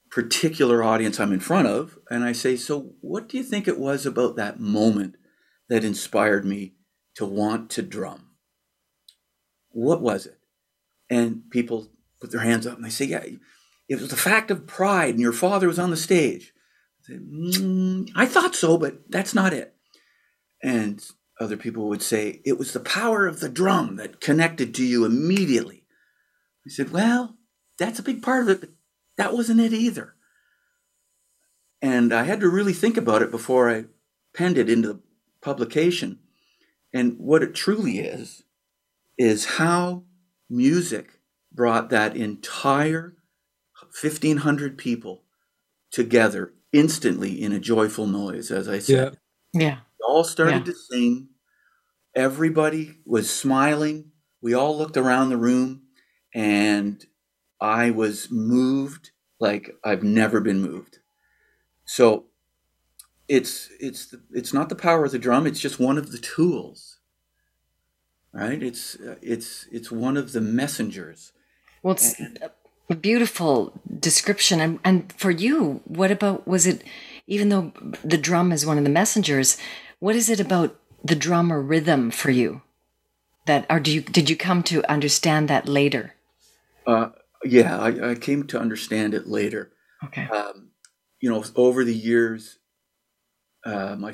particular 0.09 0.83
audience 0.83 1.19
I'm 1.19 1.33
in 1.33 1.39
front 1.39 1.67
of, 1.67 1.97
and 2.09 2.23
I 2.23 2.33
say, 2.33 2.55
so 2.55 2.93
what 3.01 3.27
do 3.27 3.35
you 3.37 3.43
think 3.43 3.67
it 3.67 3.79
was 3.79 4.05
about 4.05 4.35
that 4.35 4.59
moment 4.59 5.15
that 5.69 5.83
inspired 5.83 6.45
me 6.45 6.75
to 7.15 7.25
want 7.25 7.71
to 7.71 7.81
drum? 7.81 8.29
What 9.71 10.01
was 10.01 10.27
it? 10.27 10.37
And 11.09 11.49
people 11.49 11.87
put 12.21 12.31
their 12.31 12.41
hands 12.41 12.67
up 12.67 12.75
and 12.75 12.85
they 12.85 12.91
say, 12.91 13.05
yeah, 13.05 13.23
it 13.89 13.99
was 13.99 14.09
the 14.09 14.15
fact 14.15 14.51
of 14.51 14.67
pride, 14.67 15.15
and 15.15 15.19
your 15.19 15.33
father 15.33 15.67
was 15.67 15.79
on 15.79 15.89
the 15.89 15.97
stage. 15.97 16.53
Say, 17.01 17.15
mm, 17.15 18.09
I 18.15 18.27
thought 18.27 18.55
so, 18.55 18.77
but 18.77 19.09
that's 19.09 19.33
not 19.33 19.51
it. 19.51 19.75
And 20.61 21.03
other 21.39 21.57
people 21.57 21.89
would 21.89 22.01
say, 22.01 22.41
it 22.45 22.57
was 22.57 22.73
the 22.73 22.79
power 22.79 23.27
of 23.27 23.39
the 23.39 23.49
drum 23.49 23.95
that 23.97 24.21
connected 24.21 24.73
to 24.75 24.83
you 24.83 25.05
immediately. 25.05 25.83
I 26.65 26.69
said, 26.69 26.91
well, 26.91 27.35
that's 27.77 27.99
a 27.99 28.03
big 28.03 28.21
part 28.21 28.43
of 28.43 28.49
it, 28.49 28.59
but 28.61 28.69
that 29.17 29.33
wasn't 29.33 29.59
it 29.59 29.73
either. 29.73 30.15
And 31.81 32.13
I 32.13 32.23
had 32.23 32.39
to 32.39 32.49
really 32.49 32.73
think 32.73 32.97
about 32.97 33.21
it 33.21 33.31
before 33.31 33.69
I 33.69 33.85
penned 34.33 34.57
it 34.57 34.69
into 34.69 34.87
the 34.87 34.99
publication. 35.41 36.19
And 36.93 37.17
what 37.17 37.43
it 37.43 37.55
truly 37.55 37.99
is, 37.99 38.43
is 39.17 39.45
how 39.45 40.03
music 40.49 41.19
brought 41.51 41.89
that 41.89 42.15
entire 42.15 43.15
1,500 44.01 44.77
people 44.77 45.23
together 45.91 46.53
instantly 46.71 47.41
in 47.41 47.51
a 47.51 47.59
joyful 47.59 48.07
noise, 48.07 48.49
as 48.49 48.67
I 48.67 48.79
said. 48.79 49.17
Yeah. 49.53 49.61
yeah. 49.61 49.77
All 50.07 50.23
started 50.23 50.67
yeah. 50.67 50.73
to 50.73 50.73
sing. 50.73 51.29
Everybody 52.15 52.99
was 53.05 53.29
smiling. 53.29 54.11
We 54.41 54.53
all 54.53 54.77
looked 54.77 54.97
around 54.97 55.29
the 55.29 55.37
room, 55.37 55.83
and 56.33 57.03
I 57.59 57.91
was 57.91 58.29
moved 58.29 59.11
like 59.39 59.75
I've 59.83 60.03
never 60.03 60.39
been 60.41 60.61
moved. 60.61 60.99
So 61.85 62.25
it's 63.27 63.69
it's 63.79 64.13
it's 64.31 64.53
not 64.53 64.69
the 64.69 64.75
power 64.75 65.05
of 65.05 65.11
the 65.11 65.19
drum. 65.19 65.47
It's 65.47 65.59
just 65.59 65.79
one 65.79 65.97
of 65.97 66.11
the 66.11 66.17
tools, 66.17 66.99
right? 68.31 68.61
It's 68.61 68.97
it's 69.21 69.67
it's 69.71 69.91
one 69.91 70.17
of 70.17 70.33
the 70.33 70.41
messengers. 70.41 71.31
Well, 71.81 71.93
it's 71.93 72.19
and, 72.19 72.39
a 72.89 72.95
beautiful 72.95 73.73
description. 73.99 74.59
And 74.59 74.79
and 74.83 75.13
for 75.13 75.31
you, 75.31 75.81
what 75.85 76.11
about 76.11 76.47
was 76.47 76.67
it? 76.67 76.83
Even 77.27 77.49
though 77.49 77.71
the 78.03 78.17
drum 78.17 78.51
is 78.51 78.65
one 78.65 78.77
of 78.77 78.83
the 78.83 78.89
messengers, 78.89 79.57
what 80.03 80.17
is 80.17 80.29
it 80.29 80.41
about 80.41 80.77
the 81.01 81.15
drum 81.15 81.49
or 81.49 81.61
rhythm 81.61 82.11
for 82.11 82.29
you? 82.29 82.61
That 83.45 83.65
or 83.69 83.79
do 83.79 83.89
you 83.89 84.01
did 84.01 84.29
you 84.29 84.35
come 84.35 84.61
to 84.63 84.91
understand 84.91 85.47
that 85.47 85.65
later? 85.65 86.15
Uh, 86.85 87.11
yeah, 87.45 87.79
I, 87.79 88.11
I 88.11 88.15
came 88.15 88.45
to 88.47 88.59
understand 88.59 89.13
it 89.13 89.27
later. 89.27 89.71
Okay. 90.03 90.27
Um, 90.27 90.71
you 91.21 91.29
know, 91.29 91.41
over 91.55 91.85
the 91.85 91.95
years, 91.95 92.59
um, 93.65 94.03
I 94.03 94.13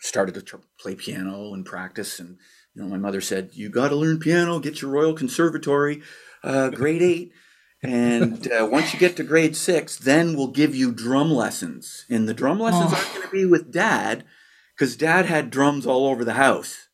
started 0.00 0.34
to 0.36 0.40
tr- 0.40 0.56
play 0.80 0.94
piano 0.94 1.52
and 1.52 1.66
practice. 1.66 2.18
And, 2.18 2.38
you 2.74 2.82
know, 2.82 2.88
my 2.88 2.96
mother 2.96 3.20
said, 3.20 3.50
You 3.52 3.68
got 3.68 3.90
to 3.90 3.96
learn 3.96 4.20
piano, 4.20 4.58
get 4.60 4.80
your 4.80 4.90
Royal 4.90 5.12
Conservatory, 5.12 6.00
uh, 6.42 6.70
grade 6.70 7.02
eight. 7.02 7.32
And 7.82 8.50
uh, 8.58 8.66
once 8.66 8.94
you 8.94 8.98
get 8.98 9.16
to 9.16 9.24
grade 9.24 9.56
six, 9.56 9.98
then 9.98 10.36
we'll 10.36 10.52
give 10.52 10.74
you 10.74 10.90
drum 10.90 11.30
lessons. 11.30 12.06
And 12.08 12.26
the 12.26 12.32
drum 12.32 12.58
lessons 12.58 12.92
oh. 12.94 12.96
aren't 12.96 13.12
going 13.12 13.26
to 13.26 13.32
be 13.32 13.44
with 13.44 13.70
dad 13.70 14.24
because 14.78 14.96
dad 14.96 15.26
had 15.26 15.50
drums 15.50 15.86
all 15.86 16.06
over 16.06 16.24
the 16.24 16.34
house. 16.34 16.88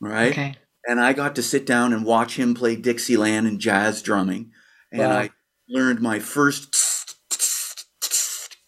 Right. 0.00 0.32
Okay. 0.32 0.54
And 0.86 0.98
I 0.98 1.12
got 1.12 1.34
to 1.34 1.42
sit 1.42 1.66
down 1.66 1.92
and 1.92 2.06
watch 2.06 2.36
him 2.36 2.54
play 2.54 2.74
Dixieland 2.74 3.46
and 3.46 3.60
jazz 3.60 4.00
drumming. 4.00 4.52
And 4.90 5.02
wow. 5.02 5.18
I 5.18 5.30
learned 5.68 6.00
my 6.00 6.18
first 6.18 6.74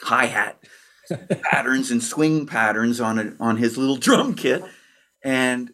hi 0.03 0.27
hat 0.27 0.63
patterns 1.43 1.91
and 1.91 2.03
swing 2.03 2.47
patterns 2.47 3.01
on 3.01 3.19
a, 3.19 3.33
on 3.41 3.57
his 3.57 3.79
little 3.79 3.97
drum 3.97 4.35
kit, 4.35 4.63
and 5.25 5.71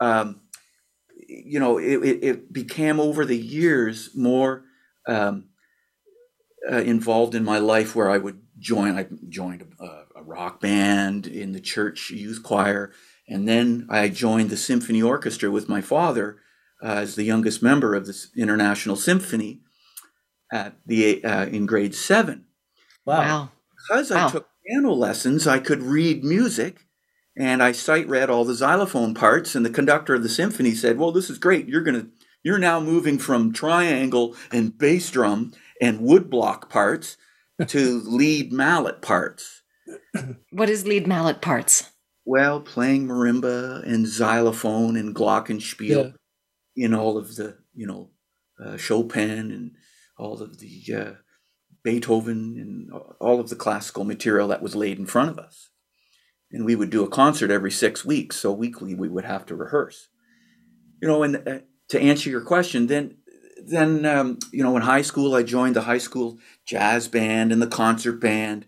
um, 0.00 0.42
you 1.28 1.58
know 1.58 1.78
it, 1.78 1.96
it, 2.04 2.24
it, 2.24 2.52
became 2.52 3.00
over 3.00 3.24
the 3.24 3.36
years 3.36 4.10
more 4.14 4.64
um, 5.06 5.48
uh, 6.70 6.76
involved 6.76 7.34
in 7.34 7.44
my 7.44 7.58
life 7.58 7.96
where 7.96 8.10
I 8.10 8.18
would 8.18 8.40
join. 8.58 8.96
I 8.96 9.06
joined 9.28 9.66
a, 9.80 9.84
a, 10.16 10.22
rock 10.22 10.60
band 10.60 11.26
in 11.26 11.52
the 11.52 11.60
church 11.60 12.10
youth 12.10 12.42
choir, 12.42 12.92
and 13.28 13.48
then 13.48 13.86
I 13.88 14.08
joined 14.08 14.50
the 14.50 14.56
symphony 14.56 15.02
orchestra 15.02 15.50
with 15.50 15.68
my 15.68 15.80
father 15.80 16.38
uh, 16.82 16.86
as 16.86 17.14
the 17.14 17.24
youngest 17.24 17.62
member 17.62 17.94
of 17.94 18.06
this 18.06 18.28
international 18.36 18.96
symphony 18.96 19.60
at 20.52 20.76
the 20.86 21.24
uh, 21.24 21.46
in 21.46 21.66
grade 21.66 21.94
seven. 21.94 22.44
Wow! 23.04 23.50
Because 23.88 24.10
wow. 24.10 24.26
I 24.26 24.30
took 24.30 24.48
piano 24.66 24.92
lessons, 24.92 25.46
I 25.46 25.58
could 25.58 25.82
read 25.82 26.24
music 26.24 26.86
and 27.38 27.62
I 27.62 27.72
sight 27.72 28.08
read 28.08 28.28
all 28.28 28.44
the 28.44 28.54
xylophone 28.54 29.14
parts. 29.14 29.54
And 29.54 29.64
the 29.64 29.70
conductor 29.70 30.14
of 30.14 30.22
the 30.22 30.28
symphony 30.28 30.74
said, 30.74 30.98
Well, 30.98 31.12
this 31.12 31.30
is 31.30 31.38
great. 31.38 31.68
You're 31.68 31.84
to, 31.84 32.08
you're 32.42 32.58
now 32.58 32.80
moving 32.80 33.18
from 33.18 33.52
triangle 33.52 34.34
and 34.50 34.76
bass 34.76 35.10
drum 35.10 35.52
and 35.80 36.00
woodblock 36.00 36.68
parts 36.68 37.16
to 37.66 38.00
lead 38.04 38.52
mallet 38.52 39.02
parts. 39.02 39.62
What 40.50 40.68
is 40.68 40.86
lead 40.86 41.06
mallet 41.06 41.40
parts? 41.40 41.90
Well, 42.24 42.60
playing 42.60 43.08
marimba 43.08 43.82
and 43.86 44.06
xylophone 44.06 44.96
and 44.96 45.14
glockenspiel 45.14 46.14
yeah. 46.74 46.84
in 46.84 46.94
all 46.94 47.16
of 47.16 47.36
the, 47.36 47.56
you 47.74 47.86
know, 47.86 48.10
uh, 48.62 48.76
Chopin 48.76 49.50
and 49.50 49.72
all 50.18 50.42
of 50.42 50.58
the 50.58 50.82
uh, 50.94 51.12
Beethoven 51.82 52.56
and 52.58 52.90
all 53.20 53.40
of 53.40 53.48
the 53.48 53.56
classical 53.56 54.04
material 54.04 54.48
that 54.48 54.62
was 54.62 54.76
laid 54.76 54.98
in 54.98 55.06
front 55.06 55.30
of 55.30 55.38
us. 55.38 55.70
And 56.50 56.64
we 56.64 56.76
would 56.76 56.90
do 56.90 57.04
a 57.04 57.08
concert 57.08 57.50
every 57.50 57.70
six 57.70 58.04
weeks, 58.04 58.36
so 58.36 58.52
weekly 58.52 58.94
we 58.94 59.08
would 59.08 59.24
have 59.24 59.46
to 59.46 59.56
rehearse. 59.56 60.08
You 61.00 61.08
know, 61.08 61.22
and 61.22 61.48
uh, 61.48 61.58
to 61.88 62.00
answer 62.00 62.28
your 62.30 62.40
question, 62.42 62.86
then 62.88 63.16
then 63.64 64.04
um, 64.04 64.38
you 64.52 64.62
know 64.62 64.76
in 64.76 64.82
high 64.82 65.02
school 65.02 65.34
I 65.34 65.42
joined 65.42 65.76
the 65.76 65.82
high 65.82 65.98
school 65.98 66.38
jazz 66.68 67.08
band 67.08 67.50
and 67.50 67.62
the 67.62 67.66
concert 67.66 68.20
band, 68.20 68.66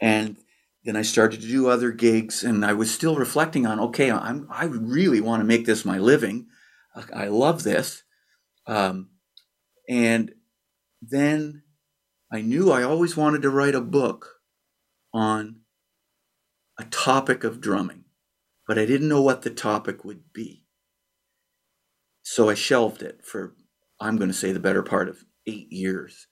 and 0.00 0.36
then 0.84 0.94
I 0.94 1.02
started 1.02 1.40
to 1.40 1.48
do 1.48 1.68
other 1.68 1.90
gigs, 1.90 2.44
and 2.44 2.64
I 2.64 2.74
was 2.74 2.92
still 2.92 3.16
reflecting 3.16 3.66
on 3.66 3.80
okay, 3.80 4.10
I'm 4.10 4.46
I 4.50 4.66
really 4.66 5.20
want 5.20 5.40
to 5.40 5.46
make 5.46 5.66
this 5.66 5.84
my 5.84 5.98
living. 5.98 6.46
I 7.14 7.28
love 7.28 7.62
this, 7.62 8.02
um, 8.66 9.10
and 9.88 10.32
then 11.00 11.62
I 12.32 12.42
knew 12.42 12.70
I 12.70 12.82
always 12.82 13.16
wanted 13.16 13.42
to 13.42 13.50
write 13.50 13.74
a 13.74 13.80
book 13.80 14.34
on 15.14 15.60
a 16.78 16.84
topic 16.84 17.44
of 17.44 17.60
drumming, 17.60 18.04
but 18.66 18.78
I 18.78 18.84
didn't 18.84 19.08
know 19.08 19.22
what 19.22 19.42
the 19.42 19.50
topic 19.50 20.04
would 20.04 20.32
be. 20.32 20.64
So 22.22 22.48
I 22.50 22.54
shelved 22.54 23.02
it 23.02 23.24
for, 23.24 23.54
I'm 24.00 24.16
going 24.16 24.28
to 24.28 24.36
say, 24.36 24.52
the 24.52 24.60
better 24.60 24.82
part 24.82 25.08
of 25.08 25.24
eight 25.46 25.72
years 25.72 26.27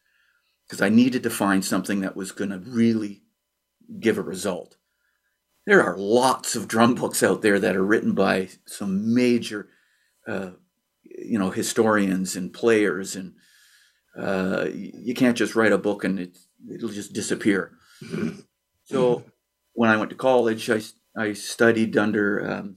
because 0.66 0.82
I 0.82 0.88
needed 0.88 1.22
to 1.22 1.30
find 1.30 1.64
something 1.64 2.00
that 2.00 2.16
was 2.16 2.32
going 2.32 2.50
to 2.50 2.58
really 2.58 3.22
give 4.00 4.18
a 4.18 4.22
result. 4.22 4.76
There 5.64 5.82
are 5.82 5.96
lots 5.96 6.56
of 6.56 6.68
drum 6.68 6.94
books 6.94 7.22
out 7.22 7.42
there 7.42 7.58
that 7.58 7.76
are 7.76 7.84
written 7.84 8.12
by 8.12 8.48
some 8.66 9.14
major, 9.14 9.68
uh, 10.26 10.50
you 11.02 11.38
know, 11.38 11.50
historians 11.50 12.36
and 12.36 12.52
players 12.52 13.16
and 13.16 13.34
uh, 14.18 14.66
you 14.72 15.14
can't 15.14 15.36
just 15.36 15.54
write 15.54 15.72
a 15.72 15.78
book 15.78 16.04
and 16.04 16.18
it, 16.18 16.38
it'll 16.72 16.88
just 16.88 17.12
disappear. 17.12 17.72
so 18.84 19.24
when 19.74 19.90
I 19.90 19.96
went 19.96 20.10
to 20.10 20.16
college, 20.16 20.70
I, 20.70 20.80
I 21.16 21.32
studied 21.34 21.96
under 21.96 22.50
um, 22.50 22.76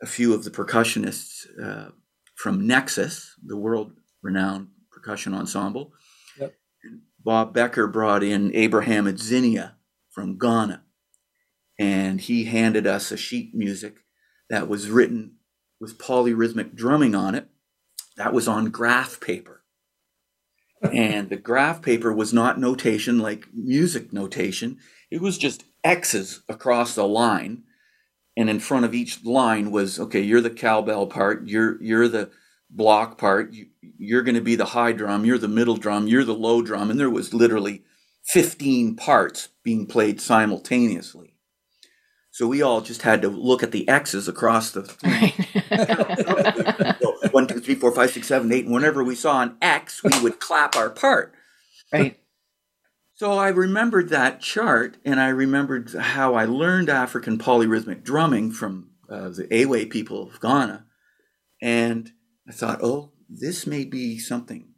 a 0.00 0.06
few 0.06 0.32
of 0.32 0.44
the 0.44 0.50
percussionists 0.50 1.46
uh, 1.62 1.90
from 2.36 2.66
Nexus, 2.66 3.34
the 3.44 3.56
world 3.56 3.92
renowned 4.22 4.68
percussion 4.92 5.34
ensemble. 5.34 5.92
Bob 7.24 7.54
Becker 7.54 7.86
brought 7.86 8.22
in 8.22 8.54
Abraham 8.54 9.06
Adzenyah 9.06 9.72
from 10.10 10.38
Ghana, 10.38 10.82
and 11.78 12.20
he 12.20 12.44
handed 12.44 12.86
us 12.86 13.10
a 13.10 13.16
sheet 13.16 13.54
music 13.54 13.96
that 14.50 14.68
was 14.68 14.90
written 14.90 15.36
with 15.80 15.98
polyrhythmic 15.98 16.74
drumming 16.74 17.14
on 17.14 17.34
it. 17.34 17.48
That 18.16 18.32
was 18.32 18.46
on 18.46 18.70
graph 18.70 19.20
paper 19.20 19.64
and 20.92 21.30
the 21.30 21.36
graph 21.36 21.82
paper 21.82 22.12
was 22.12 22.32
not 22.32 22.58
notation 22.58 23.18
like 23.18 23.46
music 23.54 24.12
notation. 24.12 24.78
It 25.10 25.20
was 25.20 25.38
just 25.38 25.64
X's 25.82 26.42
across 26.48 26.94
the 26.94 27.06
line. 27.06 27.64
And 28.36 28.50
in 28.50 28.60
front 28.60 28.84
of 28.84 28.94
each 28.94 29.24
line 29.24 29.70
was, 29.70 29.98
okay, 29.98 30.20
you're 30.20 30.40
the 30.40 30.50
cowbell 30.50 31.06
part, 31.06 31.46
you're 31.46 31.80
you're 31.80 32.08
the 32.08 32.30
block 32.74 33.18
part, 33.18 33.52
you, 33.52 33.66
you're 33.80 34.22
going 34.22 34.34
to 34.34 34.40
be 34.40 34.56
the 34.56 34.66
high 34.66 34.92
drum, 34.92 35.24
you're 35.24 35.38
the 35.38 35.48
middle 35.48 35.76
drum, 35.76 36.06
you're 36.06 36.24
the 36.24 36.34
low 36.34 36.62
drum, 36.62 36.90
and 36.90 36.98
there 36.98 37.10
was 37.10 37.32
literally 37.32 37.84
15 38.24 38.96
parts 38.96 39.48
being 39.62 39.86
played 39.86 40.20
simultaneously. 40.20 41.36
So 42.30 42.48
we 42.48 42.62
all 42.62 42.80
just 42.80 43.02
had 43.02 43.22
to 43.22 43.28
look 43.28 43.62
at 43.62 43.70
the 43.70 43.88
X's 43.88 44.26
across 44.26 44.72
the 44.72 44.84
so 47.00 47.28
one, 47.30 47.46
two, 47.46 47.60
three, 47.60 47.76
four, 47.76 47.92
five, 47.92 48.10
six, 48.10 48.26
seven, 48.26 48.52
eight. 48.52 48.64
And 48.64 48.74
whenever 48.74 49.04
we 49.04 49.14
saw 49.14 49.42
an 49.42 49.56
X, 49.62 50.02
we 50.02 50.20
would 50.20 50.40
clap 50.40 50.74
our 50.74 50.90
part. 50.90 51.32
Right. 51.92 52.18
So 53.14 53.38
I 53.38 53.50
remembered 53.50 54.08
that 54.08 54.40
chart, 54.40 54.96
and 55.04 55.20
I 55.20 55.28
remembered 55.28 55.94
how 55.94 56.34
I 56.34 56.46
learned 56.46 56.90
African 56.90 57.38
polyrhythmic 57.38 58.02
drumming 58.02 58.50
from 58.50 58.90
uh, 59.08 59.28
the 59.28 59.46
Ewe 59.52 59.86
people 59.86 60.28
of 60.28 60.40
Ghana, 60.40 60.84
and 61.62 62.10
I 62.48 62.52
thought, 62.52 62.80
oh, 62.82 63.12
this 63.28 63.66
may 63.66 63.84
be 63.84 64.18
something. 64.18 64.68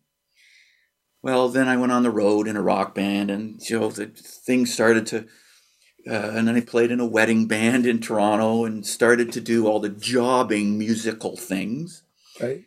Well, 1.22 1.48
then 1.48 1.66
I 1.68 1.76
went 1.76 1.92
on 1.92 2.02
the 2.02 2.10
road 2.10 2.46
in 2.46 2.56
a 2.56 2.62
rock 2.62 2.94
band, 2.94 3.30
and 3.30 3.60
you 3.68 3.80
know, 3.80 3.90
the 3.90 4.06
things 4.06 4.72
started 4.72 5.06
to 5.08 5.26
uh, 6.08 6.30
and 6.34 6.46
then 6.46 6.54
I 6.54 6.60
played 6.60 6.92
in 6.92 7.00
a 7.00 7.06
wedding 7.06 7.46
band 7.46 7.84
in 7.84 8.00
Toronto 8.00 8.64
and 8.64 8.86
started 8.86 9.32
to 9.32 9.40
do 9.40 9.66
all 9.66 9.80
the 9.80 9.88
jobbing 9.88 10.78
musical 10.78 11.36
things. 11.36 12.04
Right. 12.40 12.64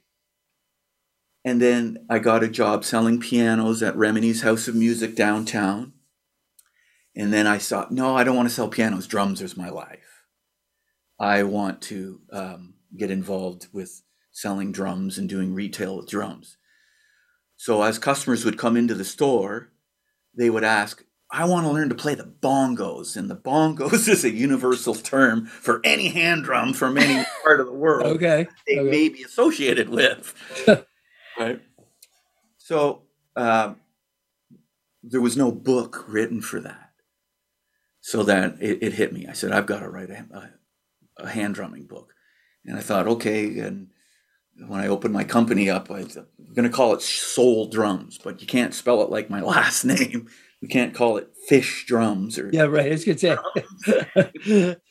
And 1.45 1.61
then 1.61 2.05
I 2.09 2.19
got 2.19 2.43
a 2.43 2.49
job 2.49 2.83
selling 2.83 3.19
pianos 3.19 3.81
at 3.81 3.95
Remenyi's 3.95 4.41
House 4.41 4.67
of 4.67 4.75
Music 4.75 5.15
downtown. 5.15 5.93
And 7.15 7.31
then 7.31 7.47
I 7.47 7.59
thought, 7.59 7.91
no, 7.91 8.15
I 8.15 8.25
don't 8.25 8.35
want 8.35 8.49
to 8.49 8.53
sell 8.53 8.67
pianos. 8.67 9.07
Drums 9.07 9.41
is 9.41 9.55
my 9.55 9.69
life. 9.69 10.25
I 11.17 11.43
want 11.43 11.81
to 11.83 12.19
um, 12.31 12.73
get 12.95 13.09
involved 13.09 13.67
with 13.71 14.03
selling 14.39 14.71
drums 14.71 15.17
and 15.17 15.27
doing 15.27 15.53
retail 15.53 15.97
with 15.97 16.07
drums. 16.09 16.57
So 17.57 17.81
as 17.83 17.99
customers 17.99 18.45
would 18.45 18.57
come 18.57 18.77
into 18.77 18.93
the 18.93 19.03
store, 19.03 19.71
they 20.33 20.49
would 20.49 20.63
ask, 20.63 21.03
I 21.29 21.45
want 21.45 21.65
to 21.65 21.71
learn 21.71 21.89
to 21.89 21.95
play 21.95 22.15
the 22.15 22.31
bongos. 22.41 23.17
And 23.17 23.29
the 23.29 23.35
bongos 23.35 24.07
is 24.07 24.23
a 24.23 24.31
universal 24.31 24.95
term 24.95 25.45
for 25.45 25.81
any 25.83 26.07
hand 26.07 26.45
drum 26.45 26.73
from 26.73 26.97
any 26.97 27.25
part 27.43 27.59
of 27.59 27.67
the 27.67 27.73
world 27.73 28.15
Okay. 28.15 28.47
they 28.65 28.79
okay. 28.79 28.89
may 28.89 29.09
be 29.09 29.23
associated 29.23 29.89
with. 29.89 30.33
right. 31.39 31.59
So 32.57 33.03
uh, 33.35 33.73
there 35.03 35.21
was 35.21 35.35
no 35.35 35.51
book 35.51 36.05
written 36.07 36.41
for 36.41 36.61
that. 36.61 36.91
So 38.01 38.23
that 38.23 38.55
it, 38.61 38.81
it 38.81 38.93
hit 38.93 39.11
me. 39.11 39.27
I 39.27 39.33
said, 39.33 39.51
I've 39.51 39.65
got 39.65 39.81
to 39.81 39.89
write 39.89 40.09
a, 40.09 40.25
a, 40.31 41.23
a 41.25 41.29
hand 41.29 41.55
drumming 41.55 41.85
book. 41.85 42.13
And 42.65 42.77
I 42.77 42.81
thought, 42.81 43.07
okay. 43.07 43.59
And 43.59 43.89
when 44.67 44.79
I 44.79 44.87
opened 44.87 45.13
my 45.13 45.23
company 45.23 45.69
up, 45.69 45.89
I, 45.91 45.99
am 45.99 46.27
going 46.53 46.69
to 46.69 46.75
call 46.75 46.93
it 46.93 47.01
Soul 47.01 47.67
Drums, 47.67 48.17
but 48.17 48.41
you 48.41 48.47
can't 48.47 48.73
spell 48.73 49.01
it 49.01 49.09
like 49.09 49.29
my 49.29 49.41
last 49.55 49.85
name. 49.85 50.27
We 50.61 50.67
can't 50.67 50.93
call 50.93 51.17
it 51.17 51.31
Fish 51.47 51.85
Drums 51.85 52.37
or 52.37 52.49
Yeah, 52.51 52.63
right. 52.63 52.87
I 52.87 52.89
was 52.89 53.05
gonna 53.05 53.17
say. 53.17 54.75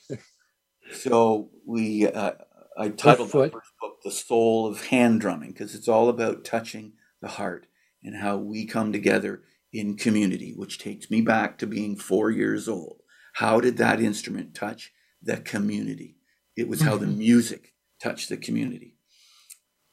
So 0.93 1.51
we, 1.67 2.07
uh, 2.07 2.33
I 2.77 2.89
titled 2.89 3.35
my 3.35 3.51
first 3.51 3.73
book 3.81 3.99
"The 4.03 4.11
Soul 4.11 4.67
of 4.67 4.87
Hand 4.87 5.21
Drumming" 5.21 5.53
because 5.53 5.75
it's 5.75 5.89
all 5.89 6.09
about 6.09 6.45
touching 6.45 6.93
the 7.21 7.29
heart 7.29 7.67
and 8.03 8.17
how 8.17 8.39
we 8.39 8.65
come 8.65 8.93
together 8.93 9.43
in 9.73 9.97
community. 9.97 10.55
Which 10.57 10.79
takes 10.79 11.11
me 11.11 11.21
back 11.21 11.59
to 11.59 11.67
being 11.67 11.97
four 11.97 12.31
years 12.31 12.69
old. 12.69 13.03
How 13.35 13.61
did 13.61 13.77
that 13.77 14.01
instrument 14.01 14.55
touch 14.55 14.93
the 15.23 15.37
community? 15.37 16.17
It 16.57 16.69
was 16.69 16.81
how 16.81 16.97
the 16.97 17.07
music 17.07 17.75
touched 18.03 18.29
the 18.29 18.37
community. 18.37 18.98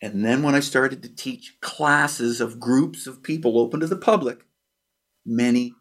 And 0.01 0.25
then 0.25 0.43
when 0.43 0.55
I 0.55 0.59
started 0.59 1.01
to 1.03 1.09
teach 1.09 1.57
classes 1.61 2.41
of 2.41 2.59
groups 2.59 3.07
of 3.07 3.23
people 3.23 3.57
open 3.57 3.79
to 3.79 3.87
the 3.87 3.95
public, 3.95 4.45
many 5.25 5.73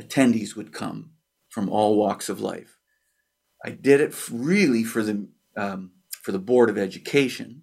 attendees 0.00 0.54
would 0.56 0.72
come 0.72 1.12
from 1.48 1.68
all 1.68 1.96
walks 1.96 2.28
of 2.28 2.40
life. 2.40 2.78
I 3.64 3.70
did 3.70 4.00
it 4.00 4.14
really 4.30 4.84
for 4.84 5.02
the 5.02 5.28
um, 5.56 5.92
for 6.22 6.32
the 6.32 6.38
board 6.38 6.70
of 6.70 6.78
education 6.78 7.62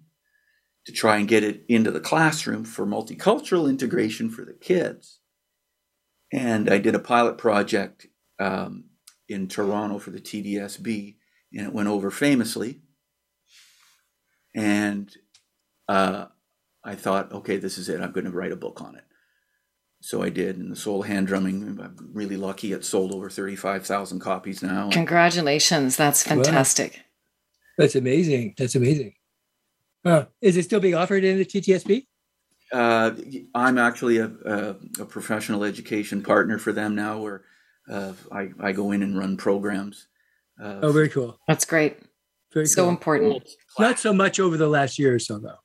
to 0.86 0.92
try 0.92 1.16
and 1.16 1.28
get 1.28 1.44
it 1.44 1.64
into 1.68 1.90
the 1.90 2.00
classroom 2.00 2.64
for 2.64 2.86
multicultural 2.86 3.68
integration 3.68 4.30
for 4.30 4.44
the 4.44 4.52
kids. 4.54 5.20
And 6.32 6.70
I 6.70 6.78
did 6.78 6.94
a 6.94 7.00
pilot 7.00 7.38
project 7.38 8.06
um, 8.38 8.84
in 9.28 9.48
Toronto 9.48 9.98
for 9.98 10.10
the 10.10 10.20
TDSB, 10.20 11.16
and 11.52 11.66
it 11.66 11.72
went 11.72 11.88
over 11.88 12.10
famously. 12.10 12.80
And 14.54 15.14
uh, 15.90 16.26
I 16.84 16.94
thought, 16.94 17.32
okay, 17.32 17.56
this 17.58 17.76
is 17.78 17.88
it. 17.88 18.00
I'm 18.00 18.12
going 18.12 18.24
to 18.24 18.30
write 18.30 18.52
a 18.52 18.56
book 18.56 18.80
on 18.80 18.94
it. 18.96 19.04
So 20.02 20.22
I 20.22 20.30
did, 20.30 20.56
and 20.56 20.72
the 20.72 20.76
soul 20.76 21.02
hand 21.02 21.26
drumming. 21.26 21.78
I'm 21.82 21.96
really 22.12 22.38
lucky. 22.38 22.72
It 22.72 22.84
sold 22.86 23.12
over 23.12 23.28
thirty-five 23.28 23.84
thousand 23.84 24.20
copies 24.20 24.62
now. 24.62 24.88
Congratulations. 24.90 25.96
That's 25.96 26.22
fantastic. 26.22 27.02
That's 27.76 27.94
amazing. 27.96 28.54
That's 28.56 28.74
amazing. 28.76 29.12
Uh, 30.02 30.24
is 30.40 30.56
it 30.56 30.64
still 30.64 30.80
being 30.80 30.94
offered 30.94 31.22
in 31.24 31.36
the 31.36 31.44
TDSB? 31.44 32.06
Uh, 32.72 33.10
I'm 33.54 33.76
actually 33.76 34.18
a, 34.18 34.30
a, 34.46 34.76
a 35.00 35.04
professional 35.04 35.64
education 35.64 36.22
partner 36.22 36.56
for 36.58 36.72
them 36.72 36.94
now, 36.94 37.18
where 37.18 37.42
uh, 37.90 38.12
I, 38.32 38.50
I 38.60 38.72
go 38.72 38.92
in 38.92 39.02
and 39.02 39.18
run 39.18 39.36
programs. 39.36 40.06
Uh, 40.62 40.78
Oh, 40.82 40.92
very 40.92 41.10
cool. 41.10 41.38
That's 41.48 41.66
great. 41.66 41.98
Very 42.54 42.66
So 42.66 42.84
cool. 42.84 42.90
important. 42.90 43.48
Not 43.78 43.98
so 43.98 44.12
much 44.14 44.40
over 44.40 44.56
the 44.56 44.68
last 44.68 44.98
year 44.98 45.14
or 45.14 45.18
so, 45.18 45.38
though. 45.38 45.58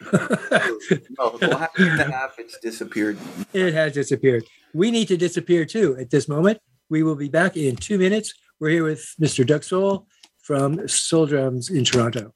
no, 0.12 1.36
the 1.38 1.68
and 1.76 2.00
a 2.00 2.10
half, 2.10 2.38
it's 2.38 2.58
disappeared. 2.58 3.18
it 3.52 3.74
has 3.74 3.92
disappeared. 3.92 4.44
We 4.72 4.90
need 4.90 5.08
to 5.08 5.16
disappear 5.16 5.64
too 5.64 5.96
at 5.98 6.10
this 6.10 6.28
moment. 6.28 6.60
We 6.88 7.02
will 7.02 7.16
be 7.16 7.28
back 7.28 7.56
in 7.56 7.76
two 7.76 7.98
minutes. 7.98 8.32
We're 8.60 8.70
here 8.70 8.84
with 8.84 9.14
Mr. 9.20 9.46
Doug 9.46 9.64
Sole 9.64 10.06
from 10.42 10.86
Soul 10.88 11.26
Drums 11.26 11.68
in 11.68 11.84
Toronto. 11.84 12.32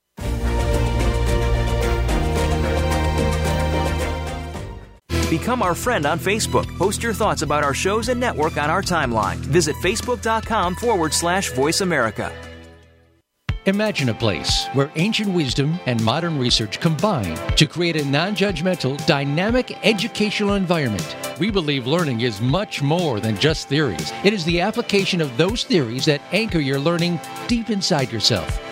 Become 5.31 5.63
our 5.63 5.75
friend 5.75 6.05
on 6.05 6.19
Facebook. 6.19 6.67
Post 6.77 7.03
your 7.03 7.15
thoughts 7.15 7.41
about 7.41 7.65
our 7.65 7.73
shows 7.73 8.11
and 8.11 8.21
network 8.21 8.59
on 8.59 8.69
our 8.69 8.83
timeline. 8.83 9.37
Visit 9.37 9.75
facebook.com 9.77 10.75
forward 10.75 11.15
slash 11.15 11.51
voice 11.53 11.81
America. 11.81 12.31
Imagine 13.67 14.09
a 14.09 14.15
place 14.15 14.67
where 14.73 14.91
ancient 14.97 15.33
wisdom 15.33 15.79
and 15.87 16.03
modern 16.03 16.37
research 16.37 16.81
combine 16.81 17.37
to 17.55 17.65
create 17.65 17.95
a 17.95 18.05
non 18.05 18.35
judgmental, 18.35 18.99
dynamic 19.07 19.79
educational 19.87 20.55
environment. 20.55 21.17
We 21.39 21.53
believe 21.53 21.87
learning 21.87 22.23
is 22.23 22.41
much 22.41 22.83
more 22.83 23.21
than 23.21 23.39
just 23.39 23.69
theories, 23.69 24.13
it 24.25 24.33
is 24.33 24.45
the 24.45 24.61
application 24.61 25.21
of 25.21 25.37
those 25.37 25.63
theories 25.63 26.07
that 26.07 26.23
anchor 26.33 26.59
your 26.59 26.81
learning 26.81 27.21
deep 27.47 27.71
inside 27.71 28.11
yourself. 28.11 28.72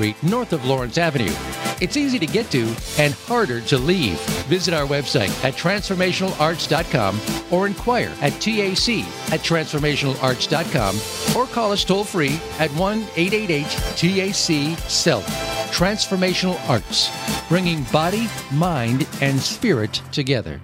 north 0.23 0.53
of 0.53 0.65
Lawrence 0.65 0.97
Avenue. 0.97 1.33
It's 1.81 1.97
easy 1.97 2.19
to 2.19 2.25
get 2.27 2.51
to 2.51 2.75
and 2.97 3.13
harder 3.13 3.61
to 3.61 3.77
leave. 3.77 4.19
Visit 4.47 4.73
our 4.73 4.85
website 4.85 5.31
at 5.43 5.55
transformationalarts.com 5.55 7.19
or 7.51 7.67
inquire 7.67 8.13
at 8.21 8.33
TAC 8.33 8.89
at 9.31 9.41
transformationalarts.com 9.41 11.35
or 11.35 11.47
call 11.47 11.71
us 11.71 11.83
toll 11.83 12.03
free 12.03 12.39
at 12.59 12.69
1 12.71 12.99
888 13.15 13.65
TAC 13.97 14.77
SELF. 14.89 15.25
Transformational 15.71 16.59
Arts, 16.69 17.09
bringing 17.47 17.83
body, 17.85 18.27
mind, 18.51 19.07
and 19.21 19.39
spirit 19.39 20.01
together. 20.11 20.59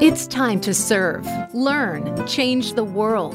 It's 0.00 0.26
time 0.26 0.60
to 0.62 0.72
serve, 0.72 1.26
learn, 1.52 2.26
change 2.26 2.72
the 2.72 2.84
world. 2.84 3.34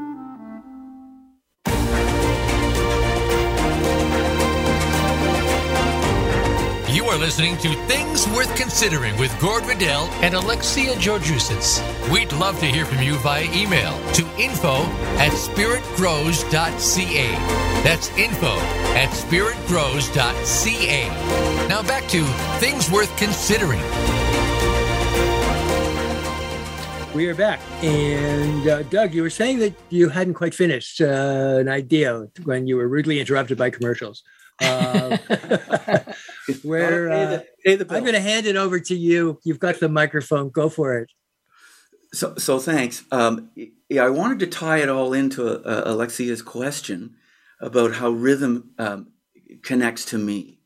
Are 7.11 7.17
listening 7.17 7.57
to 7.57 7.75
Things 7.87 8.25
Worth 8.29 8.55
Considering 8.55 9.17
with 9.17 9.37
Gord 9.41 9.65
Riddell 9.65 10.05
and 10.23 10.33
Alexia 10.33 10.93
Georgousis. 10.93 11.81
We'd 12.09 12.31
love 12.31 12.57
to 12.61 12.67
hear 12.67 12.85
from 12.85 13.03
you 13.03 13.17
via 13.17 13.43
email 13.53 13.99
to 14.13 14.25
info 14.39 14.83
at 15.19 15.33
spiritgrows.ca. 15.33 17.31
That's 17.83 18.17
info 18.17 18.55
at 18.95 19.09
spiritgrows.ca. 19.09 21.67
Now 21.67 21.83
back 21.83 22.07
to 22.07 22.23
Things 22.61 22.89
Worth 22.89 23.13
Considering. 23.17 23.81
We 27.13 27.27
are 27.27 27.35
back. 27.35 27.59
And 27.83 28.69
uh, 28.69 28.83
Doug, 28.83 29.13
you 29.13 29.23
were 29.23 29.29
saying 29.29 29.59
that 29.59 29.73
you 29.89 30.07
hadn't 30.07 30.35
quite 30.35 30.55
finished 30.55 31.01
uh, 31.01 31.57
an 31.59 31.67
idea 31.67 32.29
when 32.45 32.67
you 32.67 32.77
were 32.77 32.87
rudely 32.87 33.19
interrupted 33.19 33.57
by 33.57 33.69
commercials. 33.69 34.23
Uh, 34.61 35.17
where 36.63 37.09
uh, 37.09 37.39
I'm 37.65 37.87
going 37.87 38.13
to 38.13 38.21
hand 38.21 38.45
it 38.45 38.55
over 38.55 38.79
to 38.79 38.95
you. 38.95 39.39
You've 39.43 39.59
got 39.59 39.79
the 39.79 39.89
microphone. 39.89 40.49
Go 40.49 40.69
for 40.69 40.97
it. 40.97 41.09
So, 42.13 42.35
so 42.35 42.59
thanks. 42.59 43.03
Um, 43.11 43.51
yeah, 43.89 44.03
I 44.03 44.09
wanted 44.09 44.39
to 44.39 44.47
tie 44.47 44.79
it 44.79 44.89
all 44.89 45.13
into 45.13 45.47
uh, 45.47 45.83
Alexia's 45.85 46.41
question 46.41 47.15
about 47.61 47.95
how 47.95 48.09
rhythm 48.09 48.71
um, 48.77 49.11
connects 49.63 50.05
to 50.05 50.17
me 50.17 50.59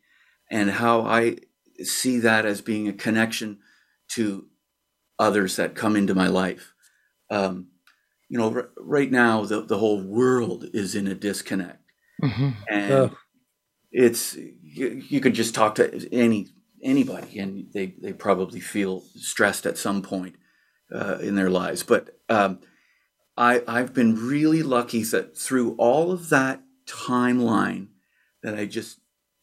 and 0.50 0.72
how 0.72 1.02
I 1.02 1.38
see 1.84 2.20
that 2.20 2.46
as 2.46 2.62
being 2.62 2.88
a 2.88 2.94
connection 2.94 3.60
to 4.10 4.48
others 5.20 5.56
that 5.56 5.76
come 5.76 5.96
into 5.96 6.16
my 6.16 6.28
life. 6.28 6.74
Um, 7.30 7.68
you 8.30 8.38
know, 8.38 8.54
r- 8.54 8.70
right 8.78 9.12
now 9.12 9.44
the, 9.46 9.62
the 9.62 9.78
whole 9.78 10.02
world 10.02 10.66
is 10.74 10.96
in 10.96 11.08
a 11.08 11.16
disconnect, 11.16 11.84
mm-hmm. 12.24 12.50
and 12.70 12.92
oh. 12.92 13.18
It's 13.96 14.36
you, 14.36 15.02
you 15.08 15.22
can 15.22 15.34
just 15.34 15.56
talk 15.56 15.76
to 15.76 16.14
any 16.14 16.50
anybody, 16.84 17.40
and 17.40 17.72
they 17.74 17.96
they 18.02 18.12
probably 18.12 18.60
feel 18.60 19.04
stressed 19.16 19.66
at 19.66 19.78
some 19.78 20.02
point 20.02 20.36
uh, 20.94 21.18
in 21.22 21.36
their 21.36 21.50
lives. 21.50 21.82
But 21.82 22.10
um, 22.28 22.60
I 23.38 23.64
I've 23.68 23.94
been 23.94 24.16
really 24.16 24.64
lucky 24.64 25.04
that 25.04 25.38
through 25.38 25.76
all 25.78 26.12
of 26.12 26.28
that 26.30 26.62
timeline 26.86 27.88
that 28.44 28.54
I 28.54 28.66
just 28.66 29.00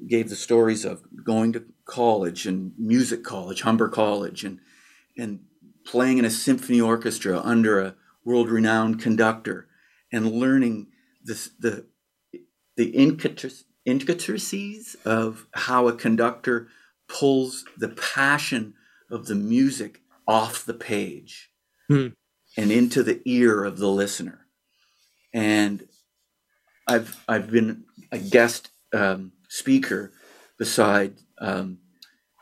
gave 0.07 0.29
the 0.29 0.37
stories 0.37 0.85
of 0.85 1.03
going 1.25 1.55
to 1.55 1.65
college 1.87 2.47
and 2.47 2.73
music 2.77 3.25
college, 3.25 3.63
Humber 3.63 3.89
College, 3.89 4.45
and 4.45 4.61
and 5.17 5.41
playing 5.87 6.19
in 6.19 6.27
a 6.27 6.31
symphony 6.31 6.81
orchestra 6.81 7.41
under 7.41 7.81
a 7.81 7.95
world 8.23 8.51
renowned 8.51 9.01
conductor 9.01 9.67
and 10.13 10.31
learning 10.31 10.89
this, 11.25 11.51
the, 11.59 11.87
the 12.77 12.91
intricacies 12.91 13.65
of 15.05 15.47
how 15.53 15.89
a 15.89 15.95
conductor 15.95 16.69
pulls 17.09 17.65
the 17.77 17.89
passion 17.89 18.75
of 19.11 19.27
the 19.27 19.35
music 19.35 20.01
off 20.27 20.65
the 20.65 20.75
page 20.75 21.51
hmm. 21.89 22.09
and 22.57 22.71
into 22.71 23.03
the 23.03 23.21
ear 23.25 23.65
of 23.65 23.79
the 23.79 23.89
listener. 23.89 24.47
And 25.35 25.89
I've, 26.87 27.23
I've 27.29 27.51
been 27.51 27.85
a 28.11 28.19
guest 28.19 28.71
um, 28.93 29.33
speaker 29.49 30.13
beside 30.59 31.15
um, 31.39 31.79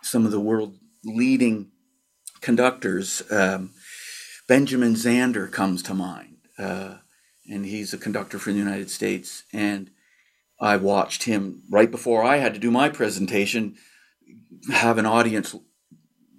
some 0.02 0.26
of 0.26 0.32
the 0.32 0.40
world 0.40 0.76
leading 1.04 1.70
conductors, 2.40 3.22
um, 3.30 3.70
Benjamin 4.48 4.94
Zander 4.94 5.50
comes 5.50 5.82
to 5.84 5.94
mind, 5.94 6.36
uh, 6.58 6.96
and 7.48 7.64
he's 7.64 7.92
a 7.92 7.98
conductor 7.98 8.38
for 8.38 8.52
the 8.52 8.58
United 8.58 8.90
States. 8.90 9.44
And 9.52 9.90
I 10.60 10.76
watched 10.76 11.24
him 11.24 11.62
right 11.70 11.90
before 11.90 12.22
I 12.22 12.36
had 12.36 12.54
to 12.54 12.60
do 12.60 12.70
my 12.70 12.88
presentation 12.88 13.76
have 14.72 14.98
an 14.98 15.06
audience 15.06 15.56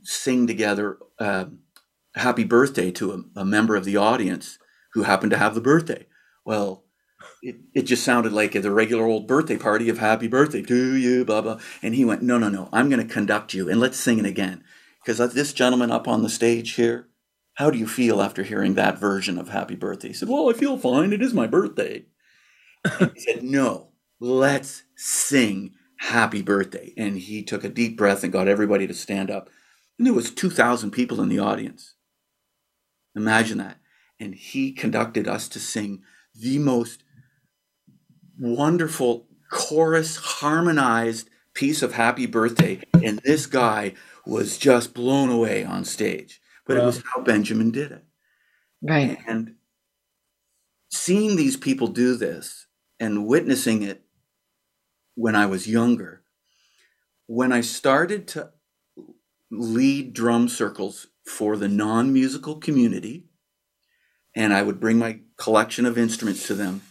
sing 0.04 0.46
together 0.48 0.98
uh, 1.20 1.46
"Happy 2.16 2.44
Birthday" 2.44 2.92
to 2.92 3.12
a, 3.14 3.42
a 3.42 3.46
member 3.46 3.76
of 3.76 3.86
the 3.86 3.98
audience 3.98 4.60
who 4.94 5.04
happened 5.04 5.32
to 5.32 5.38
have 5.38 5.56
the 5.56 5.62
birthday. 5.62 6.06
Well, 6.46 6.86
it, 7.42 7.58
it 7.74 7.82
just 7.84 8.04
sounded 8.04 8.34
like 8.34 8.54
the 8.54 8.72
regular 8.72 9.06
old 9.06 9.28
birthday 9.28 9.58
party 9.58 9.90
of 9.90 9.98
happy 9.98 10.28
birthday 10.28 10.62
to 10.62 10.96
you, 10.96 11.26
blah, 11.26 11.42
blah. 11.42 11.60
And 11.82 11.96
he 11.96 12.06
went, 12.06 12.22
no, 12.22 12.38
no, 12.38 12.50
no, 12.50 12.70
I'm 12.72 12.90
going 12.90 13.06
to 13.06 13.14
conduct 13.14 13.54
you 13.54 13.70
and 13.70 13.80
let's 13.80 13.98
sing 13.98 14.20
it 14.20 14.26
again. 14.26 14.64
Because 15.04 15.34
this 15.34 15.54
gentleman 15.54 15.92
up 15.92 16.08
on 16.08 16.22
the 16.22 16.30
stage 16.30 16.74
here, 16.74 17.08
how 17.56 17.72
do 17.72 17.78
you 17.78 17.88
feel 17.88 18.22
after 18.22 18.44
hearing 18.44 18.76
that 18.76 19.00
version 19.00 19.38
of 19.38 19.50
Happy 19.50 19.76
Birthday? 19.76 20.10
He 20.10 20.14
said, 20.14 20.30
Well, 20.30 20.50
I 20.50 20.54
feel 20.54 20.78
fine. 20.78 21.12
It 21.12 21.22
is 21.22 21.34
my 21.34 21.48
birthday. 21.48 22.06
he 23.00 23.20
said, 23.20 23.44
No, 23.44 23.91
let's 24.22 24.84
sing 24.96 25.74
Happy 25.98 26.42
Birthday. 26.42 26.94
And 26.96 27.18
he 27.18 27.44
took 27.44 27.66
a 27.66 27.70
deep 27.70 27.98
breath 27.98 28.24
and 28.24 28.32
got 28.32 28.48
everybody 28.48 28.88
to 28.88 28.94
stand 28.94 29.30
up. 29.30 29.50
And 29.98 30.08
there 30.08 30.14
was 30.14 30.32
2,000 30.32 30.92
people 30.92 31.20
in 31.22 31.28
the 31.28 31.40
audience. 31.40 31.96
Imagine 33.16 33.58
that. 33.58 33.78
And 34.20 34.36
he 34.36 34.72
conducted 34.72 35.28
us 35.28 35.50
to 35.50 35.60
sing 35.60 36.04
the 36.34 36.60
most 36.60 37.04
wonderful 38.40 39.28
chorus 39.52 40.16
harmonized 40.16 41.30
piece 41.54 41.82
of 41.82 41.94
Happy 41.94 42.26
Birthday. 42.26 42.80
And 43.04 43.20
this 43.20 43.48
guy 43.48 43.96
was 44.26 44.58
just 44.58 44.94
blown 44.94 45.30
away 45.30 45.66
on 45.66 45.84
stage. 45.84 46.40
But 46.66 46.78
it 46.78 46.84
was 46.84 47.04
how 47.14 47.22
Benjamin 47.22 47.72
did 47.72 47.92
it. 47.92 48.06
Right. 48.82 49.18
And 49.28 49.56
seeing 50.92 51.36
these 51.36 51.58
people 51.58 51.88
do 51.88 52.16
this 52.16 52.68
and 53.00 53.26
witnessing 53.26 53.82
it 53.82 54.01
when 55.16 55.36
I 55.36 55.46
was 55.46 55.68
younger, 55.68 56.24
when 57.28 57.52
I 57.52 57.62
started 57.62 58.28
to 58.30 58.52
lead 59.50 60.14
drum 60.14 60.48
circles 60.48 61.08
for 61.26 61.58
the 61.58 61.68
non 61.68 62.14
musical 62.14 62.56
community, 62.56 63.26
and 64.36 64.54
I 64.54 64.64
would 64.64 64.80
bring 64.80 64.98
my 64.98 65.20
collection 65.38 65.86
of 65.86 65.98
instruments 65.98 66.48
to 66.48 66.54
them, 66.54 66.82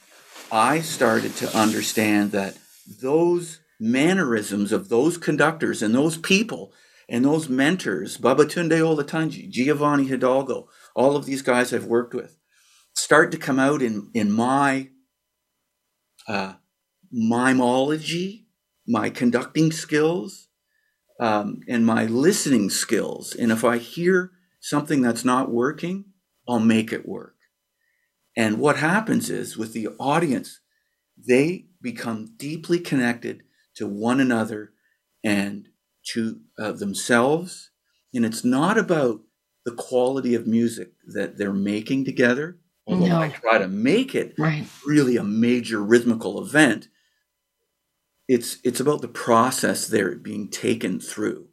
I 0.53 0.81
started 0.81 1.37
to 1.37 1.57
understand 1.57 2.33
that 2.33 2.59
those 3.01 3.61
mannerisms 3.79 4.73
of 4.73 4.89
those 4.89 5.17
conductors 5.17 5.83
and 5.83 5.95
those 5.95 6.19
people 6.19 6.73
and 7.09 7.25
those 7.25 7.49
mentors, 7.49 8.19
Babatunde 8.19 8.73
Olatunji, 8.73 9.49
Giovanni 9.49 10.07
Hidalgo, 10.07 10.69
all 10.95 11.17
of 11.17 11.25
these 11.25 11.43
guys 11.43 11.73
I've 11.73 11.87
worked 11.87 12.15
with, 12.15 12.37
start 12.95 13.33
to 13.33 13.39
come 13.39 13.59
out 13.59 13.83
in, 13.83 14.11
in 14.15 14.31
my 14.31 14.91
uh, 16.29 16.55
mimology, 17.15 18.45
my 18.87 19.11
conducting 19.11 19.73
skills, 19.73 20.49
um, 21.21 21.61
and 21.69 21.85
my 21.85 22.07
listening 22.07 22.71
skills. 22.71 23.35
And 23.35 23.53
if 23.53 23.65
I 23.65 23.79
hear 23.79 24.33
something 24.61 25.03
that's 25.03 25.25
not 25.25 25.51
working, 25.51 26.07
I'll 26.49 26.61
make 26.61 26.93
it 26.93 27.07
work. 27.07 27.37
And 28.37 28.59
what 28.59 28.77
happens 28.77 29.29
is 29.29 29.57
with 29.57 29.73
the 29.73 29.89
audience, 29.99 30.61
they 31.17 31.67
become 31.83 32.35
deeply 32.37 32.79
connected 32.79 33.43
to 33.77 33.87
one 33.87 34.21
another 34.21 34.73
and 35.23 35.69
to 36.13 36.41
uh, 36.59 36.73
themselves. 36.73 37.71
And 38.15 38.25
it's 38.25 38.45
not 38.45 38.79
about 38.79 39.21
the 39.65 39.73
quality 39.73 40.35
of 40.35 40.47
music 40.47 40.93
that 41.13 41.37
they're 41.37 41.53
making 41.53 42.05
together, 42.05 42.59
although 42.87 43.07
no. 43.07 43.21
I 43.21 43.29
try 43.29 43.59
to 43.59 43.69
make 43.69 44.15
it 44.15 44.35
right. 44.39 44.65
really 44.87 45.17
a 45.17 45.25
major 45.25 45.83
rhythmical 45.83 46.43
event. 46.43 46.89
It's 48.31 48.59
it's 48.63 48.79
about 48.79 49.03
the 49.03 49.09
process 49.09 49.89
they're 49.89 50.15
being 50.15 50.51
taken 50.51 51.01
through 51.01 51.49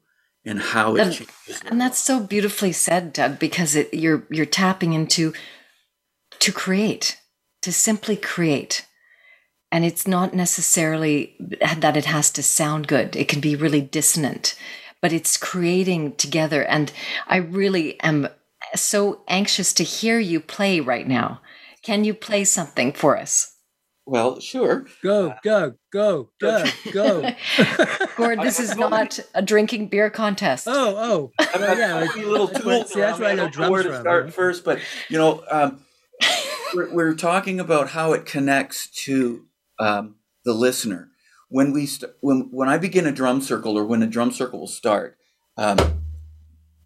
and 0.46 0.60
how 0.60 0.96
it 0.96 1.02
and, 1.02 1.12
changes. 1.12 1.62
And 1.66 1.82
that's 1.82 1.98
so 1.98 2.20
beautifully 2.20 2.72
said, 2.72 3.14
Doug, 3.14 3.40
because 3.40 3.76
it, 3.76 3.92
you're 3.96 4.28
you're 4.30 4.46
tapping 4.46 4.94
into 4.94 5.34
to 6.38 6.52
create, 6.52 7.20
to 7.64 7.74
simply 7.74 8.16
create. 8.16 8.86
And 9.72 9.84
it's 9.84 10.08
not 10.08 10.36
necessarily 10.36 11.36
that 11.80 11.98
it 11.98 12.06
has 12.06 12.30
to 12.34 12.44
sound 12.44 12.88
good. 12.88 13.16
It 13.16 13.28
can 13.28 13.42
be 13.42 13.56
really 13.56 13.82
dissonant, 13.82 14.56
but 15.02 15.12
it's 15.12 15.36
creating 15.36 16.16
together. 16.18 16.64
And 16.64 16.92
I 17.26 17.38
really 17.38 18.00
am 18.02 18.28
so 18.76 19.24
anxious 19.28 19.74
to 19.74 19.84
hear 19.84 20.20
you 20.20 20.40
play 20.42 20.80
right 20.80 21.08
now. 21.08 21.42
Can 21.82 22.04
you 22.04 22.14
play 22.14 22.44
something 22.44 22.94
for 22.94 23.18
us? 23.18 23.57
Well, 24.08 24.40
sure. 24.40 24.88
Go, 25.04 25.36
go, 25.44 25.74
go, 25.92 26.30
go, 26.40 26.64
go. 26.94 27.30
Gord, 28.16 28.40
this 28.40 28.58
is 28.58 28.74
not 28.78 29.20
a 29.36 29.42
drinking 29.42 29.90
beer 29.90 30.10
contest. 30.10 30.66
Oh, 30.66 30.96
oh. 30.98 31.32
I'm 31.54 31.78
yeah, 31.78 32.08
a 32.16 32.26
little 32.26 32.48
tool. 32.48 32.86
See, 32.86 33.02
that's 33.02 33.20
why 33.20 33.32
I 33.32 33.36
know 33.36 33.50
drums 33.50 33.70
where 33.70 33.84
to 33.84 34.00
start 34.00 34.34
first, 34.34 34.64
but 34.64 34.80
you 35.10 35.18
know, 35.18 35.44
um, 35.52 35.84
we're, 36.74 36.94
we're, 36.94 37.16
talking 37.16 37.60
about 37.60 37.90
how 37.90 38.14
it 38.14 38.26
connects 38.26 38.90
to 39.04 39.46
um, 39.78 40.16
the 40.46 40.54
listener. 40.54 41.10
When 41.50 41.74
we 41.74 41.86
st- 41.86 42.14
when 42.22 42.48
when 42.52 42.70
I 42.70 42.78
begin 42.78 43.08
a 43.08 43.12
drum 43.12 43.42
circle, 43.42 43.78
or 43.78 43.84
when 43.84 44.02
a 44.02 44.08
drum 44.08 44.32
circle 44.32 44.62
will 44.62 44.68
start, 44.68 45.18
um, 45.58 45.78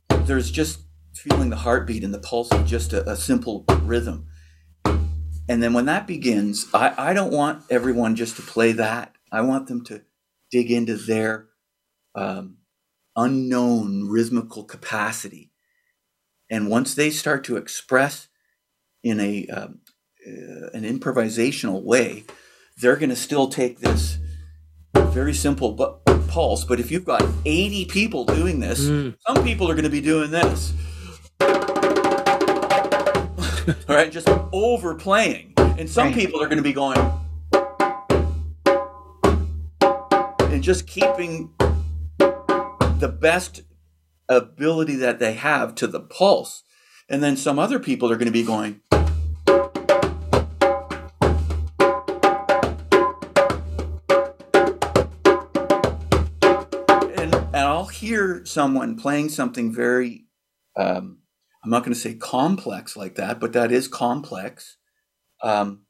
there's 0.09 0.49
just 0.49 0.79
feeling 1.13 1.51
the 1.51 1.57
heartbeat 1.57 2.03
and 2.03 2.15
the 2.15 2.19
pulse 2.19 2.51
of 2.51 2.65
just 2.65 2.93
a, 2.93 3.07
a 3.07 3.15
simple 3.15 3.63
rhythm. 3.83 4.25
And 5.51 5.61
then 5.61 5.73
when 5.73 5.83
that 5.87 6.07
begins, 6.07 6.65
I, 6.73 7.09
I 7.09 7.13
don't 7.13 7.33
want 7.33 7.65
everyone 7.69 8.15
just 8.15 8.37
to 8.37 8.41
play 8.41 8.71
that. 8.71 9.13
I 9.33 9.41
want 9.41 9.67
them 9.67 9.83
to 9.83 10.01
dig 10.49 10.71
into 10.71 10.95
their 10.95 11.49
um, 12.15 12.59
unknown 13.17 14.07
rhythmical 14.07 14.63
capacity. 14.63 15.51
And 16.49 16.69
once 16.69 16.95
they 16.95 17.09
start 17.09 17.43
to 17.43 17.57
express 17.57 18.29
in 19.03 19.19
a 19.19 19.45
um, 19.47 19.81
uh, 20.25 20.69
an 20.73 20.83
improvisational 20.83 21.83
way, 21.83 22.23
they're 22.77 22.95
going 22.95 23.09
to 23.09 23.15
still 23.17 23.49
take 23.49 23.81
this 23.81 24.19
very 24.95 25.33
simple 25.33 25.73
but 25.73 26.05
pulse. 26.29 26.63
But 26.63 26.79
if 26.79 26.91
you've 26.91 27.03
got 27.03 27.25
80 27.43 27.87
people 27.87 28.23
doing 28.23 28.61
this, 28.61 28.85
mm. 28.85 29.17
some 29.27 29.43
people 29.43 29.69
are 29.69 29.73
going 29.73 29.83
to 29.83 29.89
be 29.89 29.99
doing 29.99 30.31
this. 30.31 30.71
all 33.89 33.95
right, 33.95 34.11
just 34.11 34.29
overplaying. 34.51 35.53
And 35.57 35.89
some 35.89 36.07
Right. 36.07 36.15
people 36.15 36.41
are 36.41 36.47
going 36.47 36.57
to 36.57 36.63
be 36.63 36.73
going 36.73 36.97
and 40.51 40.61
just 40.63 40.85
keeping 40.87 41.51
the 42.17 43.07
best 43.19 43.61
ability 44.29 44.95
that 44.95 45.19
they 45.19 45.33
have 45.33 45.75
to 45.75 45.87
the 45.87 45.99
pulse. 45.99 46.63
And 47.09 47.21
then 47.23 47.35
some 47.37 47.59
other 47.59 47.79
people 47.79 48.11
are 48.11 48.15
going 48.15 48.27
to 48.27 48.31
be 48.31 48.43
going 48.43 48.81
and, 57.17 57.33
and 57.33 57.55
I'll 57.55 57.85
hear 57.85 58.45
someone 58.45 58.97
playing 58.97 59.29
something 59.29 59.73
very, 59.73 60.25
um, 60.75 61.19
I'm 61.63 61.69
not 61.69 61.83
going 61.83 61.93
to 61.93 61.99
say 61.99 62.15
complex 62.15 62.97
like 62.97 63.15
that, 63.15 63.39
but 63.39 63.53
that 63.53 63.71
is 63.71 63.87
complex. 63.87 64.77
Um, 65.43 65.81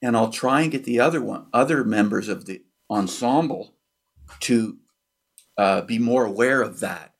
and 0.00 0.16
I'll 0.16 0.30
try 0.30 0.62
and 0.62 0.72
get 0.72 0.84
the 0.84 1.00
other 1.00 1.20
one, 1.20 1.46
other 1.52 1.84
members 1.84 2.28
of 2.28 2.46
the 2.46 2.62
ensemble, 2.90 3.74
to 4.40 4.78
uh, 5.56 5.82
be 5.82 5.98
more 5.98 6.24
aware 6.24 6.62
of 6.62 6.80
that. 6.80 7.14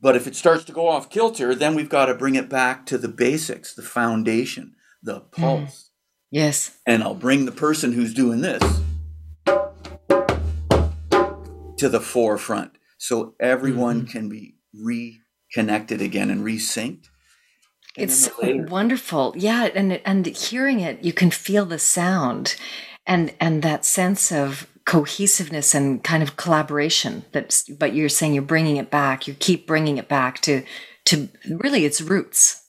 But 0.00 0.16
if 0.16 0.26
it 0.26 0.34
starts 0.34 0.64
to 0.64 0.72
go 0.72 0.88
off 0.88 1.10
kilter, 1.10 1.54
then 1.54 1.74
we've 1.74 1.88
got 1.88 2.06
to 2.06 2.14
bring 2.14 2.34
it 2.34 2.48
back 2.48 2.86
to 2.86 2.98
the 2.98 3.08
basics, 3.08 3.74
the 3.74 3.82
foundation, 3.82 4.74
the 5.02 5.20
pulse. 5.20 5.90
Yes. 6.30 6.78
And 6.86 7.02
I'll 7.02 7.14
bring 7.14 7.44
the 7.44 7.52
person 7.52 7.92
who's 7.92 8.14
doing 8.14 8.40
this 8.40 8.62
to 11.76 11.88
the 11.88 12.00
forefront 12.00 12.72
so 12.98 13.34
everyone 13.38 14.06
can 14.06 14.28
be 14.28 14.56
reconnected 15.56 16.00
again 16.00 16.30
and 16.30 16.44
resynced. 16.44 17.08
And 17.96 18.04
It's 18.10 18.24
so 18.24 18.32
later- 18.42 18.64
wonderful. 18.64 19.34
Yeah, 19.36 19.68
and 19.74 20.00
and 20.04 20.26
hearing 20.26 20.80
it, 20.80 21.04
you 21.04 21.12
can 21.12 21.30
feel 21.30 21.64
the 21.64 21.78
sound 21.78 22.56
and 23.06 23.32
and 23.40 23.62
that 23.62 23.84
sense 23.84 24.32
of 24.32 24.66
cohesiveness 24.84 25.74
and 25.74 26.02
kind 26.04 26.22
of 26.22 26.36
collaboration 26.36 27.24
that's 27.32 27.62
but 27.70 27.94
you're 27.94 28.08
saying 28.08 28.34
you're 28.34 28.42
bringing 28.42 28.76
it 28.76 28.90
back. 28.90 29.28
You 29.28 29.34
keep 29.34 29.66
bringing 29.66 29.96
it 29.98 30.08
back 30.08 30.40
to 30.42 30.62
to 31.06 31.28
really 31.48 31.84
its 31.84 32.00
roots. 32.00 32.62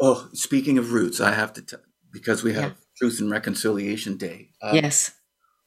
Oh, 0.00 0.28
speaking 0.32 0.76
of 0.76 0.92
roots, 0.92 1.20
I 1.20 1.32
have 1.32 1.52
to 1.54 1.62
tell 1.62 1.80
because 2.12 2.42
we 2.42 2.52
have 2.54 2.62
Yeah. 2.64 2.70
Truth 2.98 3.20
and 3.20 3.30
Reconciliation 3.30 4.16
Day. 4.16 4.50
um, 4.62 4.74
yes. 4.74 5.12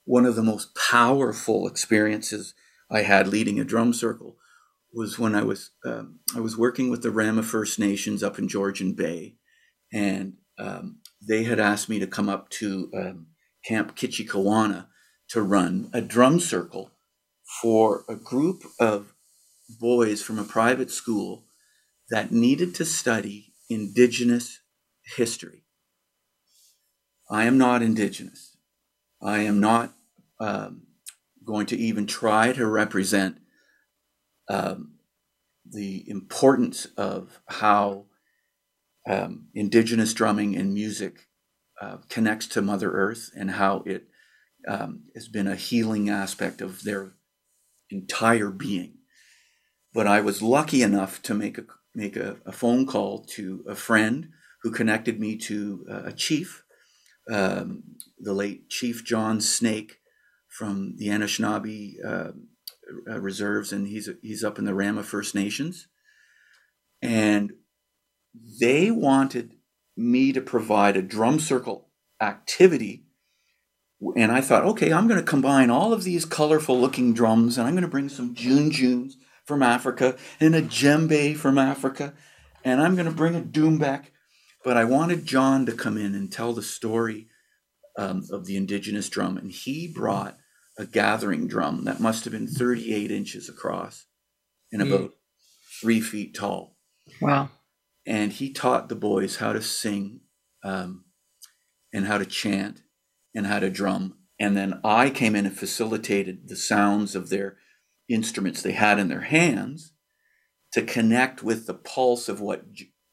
One 0.05 0.25
of 0.25 0.35
the 0.35 0.43
most 0.43 0.69
powerful 0.75 1.67
experiences 1.67 2.53
I 2.89 3.01
had 3.01 3.27
leading 3.27 3.59
a 3.59 3.65
drum 3.65 3.93
circle 3.93 4.36
was 4.97 5.19
when 5.19 5.35
I 5.35 5.43
was 5.43 5.69
um, 5.85 6.19
I 6.35 6.39
was 6.39 6.57
working 6.57 6.89
with 6.89 7.03
the 7.03 7.11
Rama 7.11 7.43
First 7.43 7.77
Nations 7.77 8.23
up 8.23 8.39
in 8.39 8.47
Georgian 8.47 8.93
Bay, 8.93 9.35
and 9.93 10.33
um, 10.57 11.01
they 11.25 11.43
had 11.43 11.59
asked 11.59 11.87
me 11.87 11.99
to 11.99 12.07
come 12.07 12.27
up 12.27 12.49
to 12.49 12.89
um, 12.97 13.27
Camp 13.63 13.95
Kitchikewana 13.95 14.87
to 15.29 15.41
run 15.43 15.91
a 15.93 16.01
drum 16.01 16.39
circle 16.39 16.89
for 17.61 18.05
a 18.09 18.15
group 18.15 18.63
of 18.79 19.13
boys 19.79 20.23
from 20.23 20.39
a 20.39 20.43
private 20.43 20.89
school 20.89 21.45
that 22.09 22.31
needed 22.31 22.73
to 22.75 22.85
study 22.85 23.53
Indigenous 23.69 24.61
history. 25.15 25.61
I 27.29 27.45
am 27.45 27.59
not 27.59 27.83
Indigenous. 27.83 28.57
I 29.21 29.39
am 29.39 29.59
not 29.59 29.93
um, 30.39 30.87
going 31.45 31.67
to 31.67 31.77
even 31.77 32.07
try 32.07 32.51
to 32.53 32.65
represent 32.65 33.37
um, 34.49 34.93
the 35.65 36.09
importance 36.09 36.85
of 36.97 37.39
how 37.47 38.05
um, 39.07 39.47
Indigenous 39.53 40.13
drumming 40.13 40.55
and 40.55 40.73
music 40.73 41.27
uh, 41.81 41.97
connects 42.09 42.47
to 42.47 42.61
Mother 42.61 42.91
Earth 42.91 43.29
and 43.35 43.51
how 43.51 43.83
it 43.85 44.07
um, 44.67 45.03
has 45.15 45.27
been 45.27 45.47
a 45.47 45.55
healing 45.55 46.09
aspect 46.09 46.61
of 46.61 46.83
their 46.83 47.13
entire 47.89 48.49
being. 48.49 48.97
But 49.93 50.07
I 50.07 50.21
was 50.21 50.41
lucky 50.41 50.81
enough 50.81 51.21
to 51.23 51.33
make 51.33 51.57
a 51.57 51.65
make 51.95 52.15
a, 52.15 52.37
a 52.45 52.51
phone 52.51 52.85
call 52.85 53.23
to 53.23 53.63
a 53.67 53.75
friend 53.75 54.29
who 54.61 54.71
connected 54.71 55.19
me 55.19 55.35
to 55.35 55.85
uh, 55.89 56.01
a 56.05 56.11
chief, 56.11 56.63
um, 57.31 57.83
the 58.19 58.33
late 58.33 58.69
Chief 58.69 59.03
John 59.03 59.41
Snake 59.41 59.97
from 60.47 60.95
the 60.97 61.07
Anishinaabe 61.07 61.95
uh, 62.05 62.31
uh, 63.09 63.19
reserves, 63.19 63.71
and 63.71 63.87
he's 63.87 64.09
he's 64.21 64.43
up 64.43 64.59
in 64.59 64.65
the 64.65 64.73
Rama 64.73 65.03
First 65.03 65.35
Nations, 65.35 65.87
and 67.01 67.53
they 68.59 68.91
wanted 68.91 69.53
me 69.95 70.31
to 70.31 70.41
provide 70.41 70.95
a 70.95 71.01
drum 71.01 71.39
circle 71.39 71.89
activity. 72.21 73.03
And 74.15 74.31
I 74.31 74.41
thought, 74.41 74.63
okay, 74.63 74.93
I'm 74.93 75.07
going 75.07 75.19
to 75.19 75.25
combine 75.25 75.71
all 75.71 75.91
of 75.91 76.03
these 76.03 76.23
colorful 76.23 76.79
looking 76.79 77.13
drums, 77.13 77.57
and 77.57 77.67
I'm 77.67 77.73
going 77.73 77.81
to 77.81 77.89
bring 77.89 78.09
some 78.09 78.35
junjuns 78.35 79.13
from 79.43 79.63
Africa 79.63 80.15
and 80.39 80.55
a 80.55 80.61
djembe 80.61 81.35
from 81.35 81.57
Africa, 81.57 82.13
and 82.63 82.79
I'm 82.79 82.95
going 82.95 83.07
to 83.07 83.11
bring 83.11 83.35
a 83.35 83.41
doumbek. 83.41 84.05
But 84.63 84.77
I 84.77 84.83
wanted 84.83 85.25
John 85.25 85.65
to 85.65 85.71
come 85.71 85.97
in 85.97 86.13
and 86.13 86.31
tell 86.31 86.53
the 86.53 86.61
story 86.61 87.27
um, 87.97 88.23
of 88.31 88.45
the 88.45 88.57
indigenous 88.57 89.09
drum, 89.09 89.37
and 89.37 89.51
he 89.51 89.87
brought 89.87 90.37
a 90.77 90.85
gathering 90.85 91.47
drum 91.47 91.85
that 91.85 91.99
must 91.99 92.23
have 92.23 92.33
been 92.33 92.47
38 92.47 93.11
inches 93.11 93.49
across 93.49 94.05
and 94.71 94.81
Mm. 94.81 94.87
about 94.93 95.15
three 95.81 96.01
feet 96.01 96.33
tall. 96.35 96.77
Wow. 97.21 97.49
And 98.05 98.31
he 98.31 98.51
taught 98.53 98.89
the 98.89 98.95
boys 98.95 99.37
how 99.37 99.53
to 99.53 99.61
sing 99.61 100.21
um, 100.63 101.05
and 101.93 102.05
how 102.05 102.17
to 102.17 102.25
chant 102.25 102.83
and 103.33 103.47
how 103.47 103.59
to 103.59 103.69
drum. 103.69 104.17
And 104.39 104.55
then 104.55 104.79
I 104.83 105.09
came 105.09 105.35
in 105.35 105.45
and 105.45 105.57
facilitated 105.57 106.47
the 106.47 106.55
sounds 106.55 107.15
of 107.15 107.29
their 107.29 107.57
instruments 108.07 108.61
they 108.61 108.71
had 108.73 108.99
in 108.99 109.07
their 109.07 109.21
hands 109.21 109.93
to 110.73 110.81
connect 110.83 111.43
with 111.43 111.65
the 111.65 111.73
pulse 111.73 112.29
of 112.29 112.39
what 112.39 112.63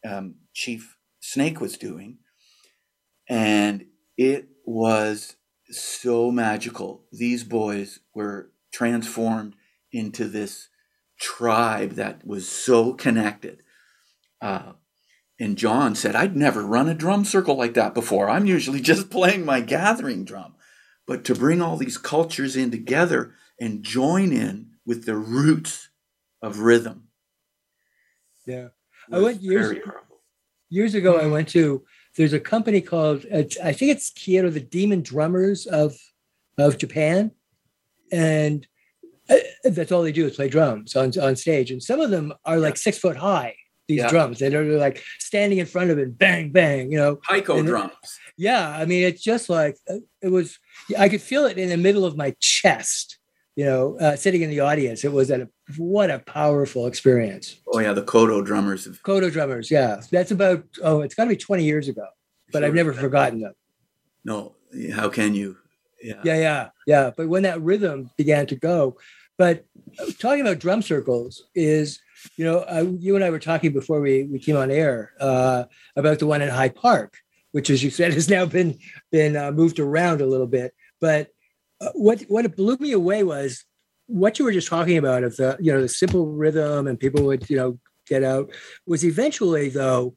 um, 0.06 0.36
Chief 0.52 0.96
Snake 1.20 1.60
was 1.60 1.76
doing. 1.78 2.18
And 3.28 3.86
it 4.16 4.48
was 4.66 5.36
so 5.70 6.30
magical. 6.30 7.04
These 7.12 7.44
boys 7.44 8.00
were 8.14 8.50
transformed 8.72 9.54
into 9.92 10.26
this 10.28 10.68
tribe 11.20 11.92
that 11.92 12.26
was 12.26 12.48
so 12.48 12.92
connected. 12.94 13.62
Uh, 14.40 14.72
and 15.40 15.56
John 15.56 15.94
said, 15.94 16.14
I'd 16.14 16.36
never 16.36 16.62
run 16.62 16.88
a 16.88 16.94
drum 16.94 17.24
circle 17.24 17.56
like 17.56 17.74
that 17.74 17.94
before. 17.94 18.28
I'm 18.28 18.46
usually 18.46 18.80
just 18.92 19.10
playing 19.10 19.44
my 19.44 19.60
gathering 19.60 20.24
drum. 20.24 20.54
But 21.06 21.24
to 21.24 21.34
bring 21.34 21.60
all 21.60 21.76
these 21.76 21.98
cultures 21.98 22.56
in 22.56 22.70
together 22.70 23.34
and 23.60 23.82
join 23.82 24.32
in 24.32 24.70
with 24.86 25.04
the 25.04 25.16
roots 25.16 25.90
of 26.42 26.60
rhythm. 26.60 27.08
Yeah. 28.46 28.68
I 29.12 29.18
went 29.20 29.42
years- 29.42 29.76
years 30.70 30.94
ago 30.94 31.18
i 31.18 31.26
went 31.26 31.48
to 31.48 31.84
there's 32.16 32.32
a 32.32 32.40
company 32.40 32.80
called 32.80 33.24
it's, 33.30 33.58
i 33.60 33.72
think 33.72 33.90
it's 33.90 34.10
kyoto 34.10 34.50
the 34.50 34.60
demon 34.60 35.02
drummers 35.02 35.66
of 35.66 35.96
of 36.58 36.78
japan. 36.78 37.30
And 38.12 38.66
uh, 39.28 39.36
that's 39.64 39.90
all 39.90 40.02
they 40.02 40.12
do 40.12 40.26
is 40.26 40.36
play 40.36 40.48
drums 40.48 40.94
on, 40.94 41.10
on 41.18 41.34
stage. 41.34 41.70
And 41.72 41.82
some 41.82 42.00
of 42.00 42.10
them 42.10 42.32
are 42.44 42.58
like 42.58 42.76
six 42.76 42.98
foot 42.98 43.16
high 43.16 43.56
these 43.88 43.98
Yeah. 43.98 44.08
drums. 44.08 44.40
And 44.40 44.52
they're 44.54 44.78
like 44.78 45.02
standing 45.18 45.58
in 45.58 45.66
front 45.66 45.90
of 45.90 45.98
it 45.98 46.16
bang 46.16 46.52
bang 46.52 46.92
you 46.92 46.98
know. 46.98 47.18
Taiko 47.28 47.58
And- 47.58 47.66
drums. 47.66 47.92
yeah 48.36 48.68
i 48.80 48.84
mean 48.84 49.02
it's 49.04 49.22
just 49.22 49.48
like 49.48 49.76
uh, 49.90 49.94
it 50.22 50.28
was 50.28 50.58
i 50.98 51.08
could 51.08 51.22
feel 51.22 51.44
it 51.46 51.56
in 51.58 51.68
the 51.70 51.76
middle 51.76 52.04
of 52.04 52.16
my 52.16 52.34
chest 52.40 53.18
you 53.56 53.64
know 53.64 53.96
uh, 53.98 54.16
sitting 54.16 54.42
in 54.42 54.50
the 54.50 54.60
audience 54.60 55.04
it 55.04 55.12
was 55.12 55.30
a 55.30 55.48
what 55.76 56.10
a 56.10 56.18
powerful 56.18 56.86
experience 56.86 57.56
Oh 57.72 57.78
yeah, 57.78 57.92
the 57.92 58.02
Kodo 58.02 58.44
drummers. 58.44 58.84
Have, 58.84 59.02
kodo 59.02 59.30
drummers 59.30 59.70
yeah 59.70 60.00
that's 60.10 60.30
about 60.30 60.64
oh 60.82 61.02
it's 61.02 61.14
got 61.14 61.24
to 61.24 61.30
be 61.30 61.36
20 61.36 61.64
years 61.64 61.88
ago 61.88 62.06
but 62.54 62.64
I've 62.64 62.74
never 62.74 62.92
forgotten 62.92 63.40
them. 63.40 63.52
No, 64.24 64.54
how 64.94 65.08
can 65.08 65.34
you? 65.34 65.58
Yeah. 66.02 66.20
Yeah, 66.24 66.36
yeah, 66.36 66.68
yeah. 66.86 67.10
But 67.14 67.28
when 67.28 67.42
that 67.42 67.60
rhythm 67.60 68.10
began 68.16 68.46
to 68.46 68.56
go, 68.56 68.96
but 69.36 69.64
uh, 69.98 70.06
talking 70.18 70.42
about 70.42 70.60
drum 70.60 70.80
circles 70.80 71.44
is, 71.54 71.98
you 72.36 72.44
know, 72.44 72.58
uh, 72.60 72.86
you 72.98 73.16
and 73.16 73.24
I 73.24 73.30
were 73.30 73.40
talking 73.40 73.72
before 73.72 74.00
we, 74.00 74.24
we 74.24 74.38
came 74.38 74.56
on 74.56 74.70
air 74.70 75.12
uh, 75.20 75.64
about 75.96 76.20
the 76.20 76.26
one 76.26 76.42
in 76.42 76.48
Hyde 76.48 76.76
Park, 76.76 77.18
which, 77.52 77.70
as 77.70 77.82
you 77.82 77.90
said, 77.90 78.12
has 78.14 78.30
now 78.30 78.46
been 78.46 78.78
been 79.10 79.36
uh, 79.36 79.50
moved 79.50 79.80
around 79.80 80.20
a 80.20 80.26
little 80.26 80.46
bit. 80.46 80.72
But 81.00 81.30
Uh, 81.80 81.90
what 81.94 82.22
what 82.28 82.56
blew 82.56 82.76
me 82.76 82.92
away 82.92 83.22
was 83.22 83.64
what 84.06 84.38
you 84.38 84.44
were 84.44 84.52
just 84.52 84.68
talking 84.68 84.98
about 84.98 85.24
of 85.24 85.36
the 85.36 85.56
you 85.60 85.72
know 85.72 85.80
the 85.80 85.88
simple 85.88 86.26
rhythm 86.26 86.86
and 86.86 87.00
people 87.00 87.24
would 87.24 87.48
you 87.48 87.56
know 87.56 87.78
get 88.06 88.22
out 88.22 88.50
was 88.86 89.04
eventually 89.04 89.68
though 89.68 90.14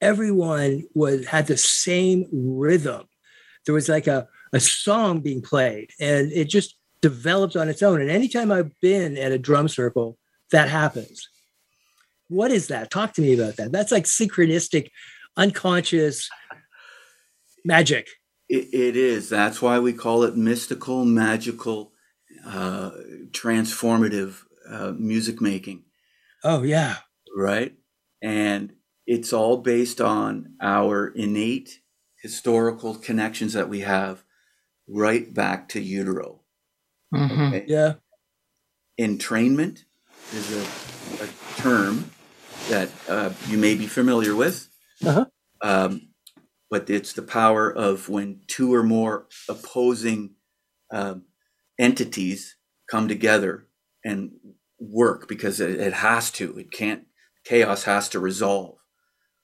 everyone 0.00 0.84
was 0.94 1.26
had 1.26 1.46
the 1.46 1.56
same 1.56 2.26
rhythm. 2.32 3.06
There 3.66 3.74
was 3.74 3.88
like 3.88 4.06
a, 4.06 4.26
a 4.52 4.60
song 4.60 5.20
being 5.20 5.42
played 5.42 5.90
and 6.00 6.32
it 6.32 6.48
just 6.48 6.76
developed 7.02 7.56
on 7.56 7.68
its 7.68 7.82
own. 7.82 8.00
And 8.00 8.10
anytime 8.10 8.50
i've 8.52 8.78
been 8.80 9.16
at 9.16 9.32
a 9.32 9.38
drum 9.38 9.68
circle 9.68 10.18
that 10.50 10.68
happens. 10.68 11.28
What 12.28 12.50
is 12.50 12.68
that? 12.68 12.90
Talk 12.90 13.14
to 13.14 13.22
me 13.22 13.34
about 13.34 13.56
that. 13.56 13.72
That's 13.72 13.92
like 13.92 14.04
synchronistic 14.04 14.90
unconscious 15.36 16.28
magic. 17.64 18.08
It, 18.50 18.74
it 18.74 18.96
is. 18.96 19.28
That's 19.28 19.62
why 19.62 19.78
we 19.78 19.92
call 19.92 20.24
it 20.24 20.36
mystical, 20.36 21.04
magical, 21.04 21.92
uh, 22.44 22.90
transformative 23.30 24.42
uh, 24.68 24.92
music 24.98 25.40
making. 25.40 25.84
Oh 26.42 26.64
yeah, 26.64 26.96
right. 27.36 27.74
And 28.20 28.72
it's 29.06 29.32
all 29.32 29.58
based 29.58 30.00
on 30.00 30.56
our 30.60 31.06
innate 31.14 31.80
historical 32.20 32.96
connections 32.96 33.52
that 33.52 33.68
we 33.68 33.80
have 33.80 34.24
right 34.88 35.32
back 35.32 35.68
to 35.68 35.80
utero. 35.80 36.40
Mm-hmm. 37.14 37.54
Okay? 37.54 37.64
Yeah. 37.68 37.94
Entrainment 39.00 39.84
is 40.34 40.52
a, 40.56 41.24
a 41.24 41.28
term 41.56 42.10
that 42.68 42.90
uh, 43.08 43.30
you 43.46 43.58
may 43.58 43.76
be 43.76 43.86
familiar 43.86 44.34
with. 44.34 44.68
Uh-huh. 45.06 45.26
Um, 45.62 46.09
but 46.70 46.88
it's 46.88 47.12
the 47.12 47.22
power 47.22 47.70
of 47.70 48.08
when 48.08 48.40
two 48.46 48.72
or 48.72 48.82
more 48.82 49.26
opposing 49.48 50.36
um, 50.92 51.24
entities 51.78 52.56
come 52.88 53.08
together 53.08 53.66
and 54.04 54.32
work 54.78 55.28
because 55.28 55.60
it, 55.60 55.80
it, 55.80 55.92
has 55.92 56.30
to. 56.32 56.56
It 56.58 56.70
can't. 56.72 57.04
Chaos 57.44 57.84
has 57.84 58.08
to 58.10 58.20
resolve. 58.20 58.76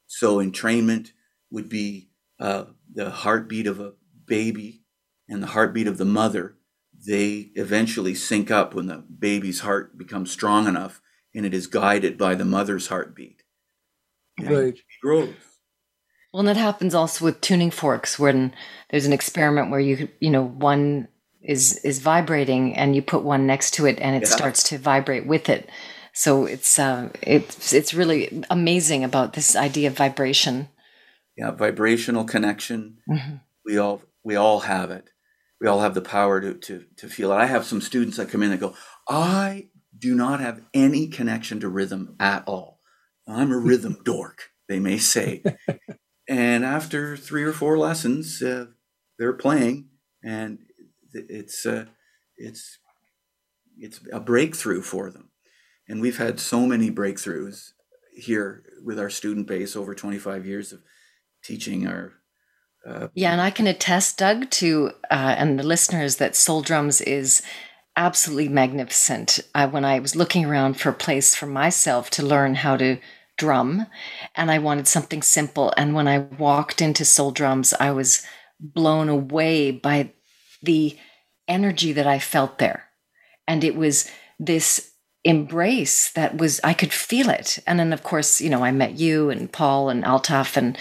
So 0.07 0.37
entrainment 0.37 1.11
would 1.51 1.69
be 1.69 2.11
uh, 2.39 2.65
the 2.93 3.11
heartbeat 3.11 3.67
of 3.67 3.81
a 3.81 3.95
baby 4.27 4.83
and 5.29 5.43
the 5.43 5.49
heartbeat 5.49 5.89
of 5.89 5.99
the 5.99 6.05
mother. 6.05 6.57
They 7.07 7.51
eventually 7.55 8.15
sync 8.15 8.51
up 8.51 8.75
when 8.75 8.87
the 8.87 8.99
baby's 8.99 9.61
heart 9.61 9.99
becomes 9.99 10.31
strong 10.31 10.67
enough 10.67 11.01
and 11.35 11.45
it 11.45 11.53
is 11.53 11.67
guided 11.67 12.17
by 12.17 12.35
the 12.35 12.45
mother's 12.45 12.89
heartbeat. 12.89 13.43
And 14.39 14.51
right. 14.51 14.79
grows. 15.03 15.35
Well, 16.37 16.47
and 16.47 16.55
that 16.55 16.61
happens 16.61 16.95
also 16.95 17.25
with 17.25 17.41
tuning 17.41 17.71
forks 17.71 18.19
when 18.19 18.53
there's 18.91 19.07
an 19.07 19.15
experiment 19.15 19.71
where 19.71 19.81
you 19.81 20.11
you 20.21 20.29
know 20.29 20.45
one 20.45 21.09
is 21.41 21.79
is 21.79 21.99
vibrating 21.99 22.77
and 22.77 22.95
you 22.95 23.01
put 23.01 23.23
one 23.23 23.47
next 23.47 23.71
to 23.77 23.87
it 23.87 23.99
and 24.01 24.15
it 24.15 24.29
yeah. 24.29 24.37
starts 24.37 24.63
to 24.65 24.77
vibrate 24.77 25.27
with 25.27 25.49
it. 25.49 25.71
So 26.13 26.45
it's 26.45 26.79
uh, 26.79 27.09
it's 27.23 27.73
it's 27.73 27.95
really 27.95 28.45
amazing 28.51 29.03
about 29.03 29.33
this 29.33 29.57
idea 29.57 29.89
of 29.89 29.97
vibration. 29.97 30.69
Yeah, 31.39 31.53
vibrational 31.53 32.25
connection. 32.25 32.99
Mm-hmm. 33.09 33.37
We 33.65 33.79
all 33.79 34.03
we 34.23 34.37
all 34.37 34.61
have 34.61 34.91
it. 34.91 35.09
We 35.59 35.69
all 35.69 35.81
have 35.81 35.95
the 35.95 36.03
power 36.03 36.43
to 36.43 36.53
to 36.53 36.85
to 36.99 37.09
feel 37.09 37.33
it. 37.33 37.37
I 37.37 37.47
have 37.47 37.65
some 37.65 37.81
students 37.81 38.19
that 38.19 38.29
come 38.29 38.43
in 38.43 38.51
and 38.51 38.61
go, 38.61 38.75
I 39.09 39.71
do 39.99 40.15
not 40.15 40.41
have 40.41 40.61
any 40.75 41.09
connection 41.09 41.61
to 41.61 41.69
rhythm 41.71 42.15
at 42.21 42.47
all. 42.47 42.81
I'm 43.27 43.53
a 43.53 43.59
rhythm 43.59 43.97
dork, 44.05 44.51
they 44.69 44.79
may 44.79 44.99
say. 44.99 45.43
And 46.29 46.65
after 46.65 47.17
three 47.17 47.45
or 47.45 47.53
four 47.53 47.79
lessons, 47.79 48.43
uh, 48.43 48.67
they're 49.19 49.33
playing, 49.33 49.89
and 50.23 50.59
it's 51.13 51.65
uh, 51.65 51.87
it's 52.37 52.79
it's 53.79 54.01
a 54.13 54.21
breakthrough 54.21 54.83
for 54.83 55.11
them. 55.11 55.31
And 55.89 56.01
we've 56.01 56.19
had 56.19 56.41
so 56.41 56.67
many 56.67 56.91
breakthroughs 56.91 57.71
here 58.17 58.65
with 58.85 58.99
our 58.99 59.11
student 59.11 59.47
base 59.47 59.77
over 59.77 59.95
25 59.95 60.47
years 60.47 60.73
of 60.73 60.83
teaching 61.45 61.87
our. 61.87 62.15
Uh, 62.85 63.09
yeah, 63.15 63.33
and 63.33 63.41
I 63.41 63.51
can 63.51 63.67
attest, 63.67 64.19
Doug, 64.19 64.51
to 64.51 64.93
uh, 65.11 65.35
and 65.39 65.59
the 65.59 65.67
listeners 65.67 66.17
that 66.17 66.37
Soul 66.37 66.63
Drums 66.63 67.01
is 67.01 67.43
absolutely 67.97 68.49
magnificent. 68.49 69.41
I, 69.55 69.67
when 69.67 69.85
I 69.85 69.99
was 69.99 70.15
looking 70.15 70.45
around 70.45 70.75
for 70.75 70.91
a 70.91 70.95
place 70.95 71.35
for 71.35 71.47
myself 71.47 72.11
to 72.11 72.27
learn 72.27 72.57
how 72.57 72.77
to 72.77 72.99
drum 73.37 73.87
and 74.35 74.51
I 74.51 74.59
wanted 74.59 74.89
something 74.89 75.23
simple. 75.23 75.73
And 75.77 75.95
when 75.95 76.09
I 76.09 76.19
walked 76.19 76.81
into 76.81 77.05
Soul 77.05 77.31
Drums, 77.31 77.75
I 77.79 77.91
was 77.91 78.27
blown 78.61 79.09
away 79.09 79.71
by 79.71 80.13
the 80.63 80.97
energy 81.49 81.93
that 81.93 82.07
I 82.07 82.19
felt 82.19 82.59
there. 82.59 82.85
And 83.47 83.63
it 83.63 83.77
was 83.77 84.11
this 84.39 84.93
embrace 85.25 86.13
that 86.13 86.39
was, 86.39 86.61
I 86.65 86.73
could 86.73 86.93
feel 86.93 87.31
it. 87.31 87.59
And 87.67 87.79
then, 87.79 87.93
of 87.93 88.03
course, 88.03 88.41
you 88.41 88.51
know, 88.51 88.65
I 88.65 88.73
met 88.73 88.99
you 88.99 89.31
and 89.31 89.53
Paul 89.53 89.89
and 89.89 90.05
Altaf 90.05 90.57
and, 90.57 90.77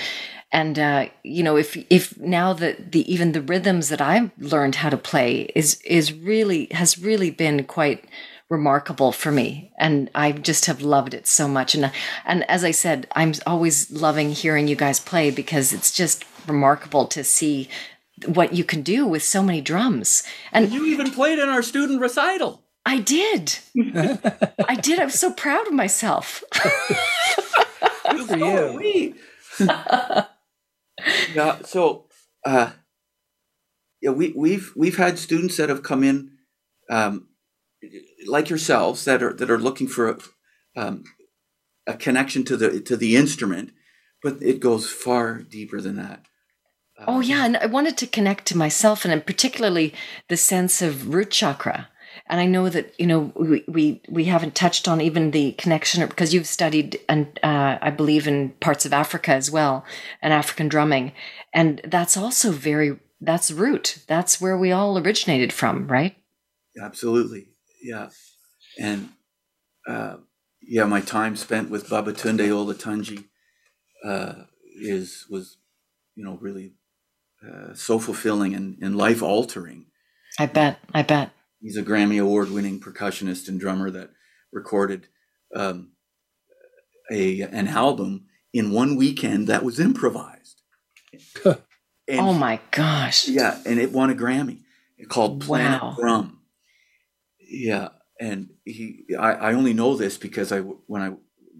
and 0.51 0.79
uh, 0.79 1.07
you 1.23 1.43
know 1.43 1.57
if 1.57 1.75
if 1.89 2.17
now 2.17 2.53
that 2.53 2.93
the 2.93 3.11
even 3.11 3.33
the 3.33 3.41
rhythms 3.41 3.89
that 3.89 3.99
I've 3.99 4.31
learned 4.39 4.75
how 4.75 4.89
to 4.89 4.97
play 4.97 5.51
is 5.53 5.81
is 5.81 6.13
really 6.13 6.67
has 6.71 6.97
really 6.97 7.29
been 7.29 7.65
quite 7.65 8.05
remarkable 8.49 9.11
for 9.11 9.31
me. 9.31 9.71
And 9.79 10.09
i 10.13 10.31
just 10.31 10.65
have 10.65 10.81
loved 10.81 11.13
it 11.13 11.27
so 11.27 11.47
much. 11.47 11.75
And 11.75 11.91
and 12.25 12.49
as 12.49 12.63
i 12.63 12.71
said 12.71 13.07
i'm 13.15 13.33
always 13.45 13.91
loving 13.91 14.31
hearing 14.31 14.67
you 14.67 14.75
guys 14.75 14.99
play 14.99 15.31
because 15.31 15.73
it's 15.73 15.91
just 15.91 16.25
remarkable 16.47 17.07
to 17.07 17.23
see 17.23 17.69
what 18.25 18.53
you 18.53 18.63
can 18.63 18.81
do 18.81 19.05
with 19.05 19.23
so 19.23 19.43
many 19.43 19.61
drums. 19.61 20.23
And 20.51 20.71
you 20.71 20.85
even 20.85 21.11
played 21.11 21.39
in 21.39 21.49
our 21.49 21.61
student 21.61 21.99
recital. 21.99 22.63
I 22.85 22.99
did. 22.99 23.57
I 24.67 24.75
did. 24.75 24.99
I 24.99 25.05
was 25.05 25.19
so 25.19 25.33
proud 25.33 25.67
of 25.67 25.73
myself. 25.73 26.43
Good 28.11 28.27
for 28.27 28.37
you. 28.37 29.15
yeah 31.33 31.59
so 31.63 32.07
uh 32.45 32.71
yeah 34.01 34.09
we 34.09 34.33
we've 34.35 34.73
we've 34.75 34.97
had 34.97 35.17
students 35.17 35.57
that 35.57 35.69
have 35.69 35.83
come 35.83 36.03
in 36.03 36.31
um 36.89 37.27
like 38.27 38.49
yourselves 38.49 39.05
that 39.05 39.23
are 39.23 39.33
that 39.33 39.49
are 39.49 39.57
looking 39.57 39.87
for 39.87 40.09
a, 40.09 40.17
um, 40.75 41.03
a 41.87 41.93
connection 41.93 42.43
to 42.45 42.57
the 42.57 42.79
to 42.81 42.97
the 42.97 43.15
instrument, 43.15 43.71
but 44.21 44.41
it 44.41 44.59
goes 44.59 44.89
far 44.89 45.39
deeper 45.39 45.81
than 45.81 45.95
that. 45.95 46.25
oh 47.07 47.19
yeah, 47.19 47.45
and 47.45 47.57
I 47.57 47.65
wanted 47.65 47.97
to 47.97 48.07
connect 48.07 48.45
to 48.47 48.57
myself, 48.57 49.05
and 49.05 49.25
particularly 49.25 49.93
the 50.29 50.37
sense 50.37 50.81
of 50.81 51.13
root 51.13 51.31
chakra. 51.31 51.89
And 52.27 52.39
I 52.39 52.45
know 52.45 52.69
that 52.69 52.97
you 52.99 53.07
know 53.07 53.33
we 53.35 53.63
we, 53.67 54.01
we 54.09 54.25
haven't 54.25 54.55
touched 54.55 54.87
on 54.87 55.01
even 55.01 55.31
the 55.31 55.51
connection 55.53 56.05
because 56.07 56.33
you've 56.33 56.47
studied 56.47 56.99
and 57.09 57.39
uh, 57.43 57.77
I 57.81 57.91
believe 57.91 58.27
in 58.27 58.51
parts 58.61 58.85
of 58.85 58.93
Africa 58.93 59.31
as 59.31 59.51
well, 59.51 59.85
and 60.21 60.33
African 60.33 60.67
drumming, 60.67 61.11
and 61.53 61.81
that's 61.83 62.17
also 62.17 62.51
very 62.51 62.99
that's 63.21 63.51
root. 63.51 64.03
That's 64.07 64.39
where 64.39 64.57
we 64.57 64.71
all 64.71 64.97
originated 64.97 65.51
from, 65.53 65.87
right? 65.87 66.15
Absolutely 66.81 67.47
yeah, 67.85 68.09
and 68.79 69.09
uh, 69.87 70.17
yeah, 70.61 70.85
my 70.85 71.01
time 71.01 71.35
spent 71.35 71.69
with 71.69 71.87
Babatunde 71.87 72.47
Olatunji 72.49 73.25
uh, 74.03 74.45
is 74.81 75.25
was 75.29 75.57
you 76.15 76.23
know 76.23 76.37
really 76.41 76.73
uh, 77.45 77.73
so 77.73 77.99
fulfilling 77.99 78.55
and, 78.55 78.77
and 78.81 78.97
life 78.97 79.21
altering. 79.21 79.85
I 80.39 80.47
bet. 80.47 80.79
I 80.93 81.03
bet. 81.03 81.31
He's 81.61 81.77
a 81.77 81.83
Grammy 81.83 82.21
Award 82.21 82.51
winning 82.51 82.79
percussionist 82.79 83.47
and 83.47 83.59
drummer 83.59 83.89
that 83.91 84.09
recorded 84.51 85.07
um, 85.55 85.91
a 87.11 87.41
an 87.41 87.67
album 87.67 88.25
in 88.53 88.71
one 88.71 88.95
weekend 88.95 89.47
that 89.47 89.63
was 89.63 89.79
improvised. 89.79 90.61
oh 91.45 92.33
my 92.33 92.59
gosh! 92.71 93.27
Yeah, 93.27 93.59
and 93.65 93.79
it 93.79 93.91
won 93.91 94.09
a 94.09 94.15
Grammy 94.15 94.61
called 95.07 95.41
Planet 95.41 95.81
wow. 95.81 95.95
Drum. 95.99 96.41
Yeah, 97.47 97.89
and 98.19 98.49
he, 98.63 99.05
I, 99.17 99.33
I 99.33 99.53
only 99.53 99.73
know 99.73 99.95
this 99.95 100.17
because 100.17 100.51
I 100.51 100.59
when 100.59 101.01
I 101.01 101.13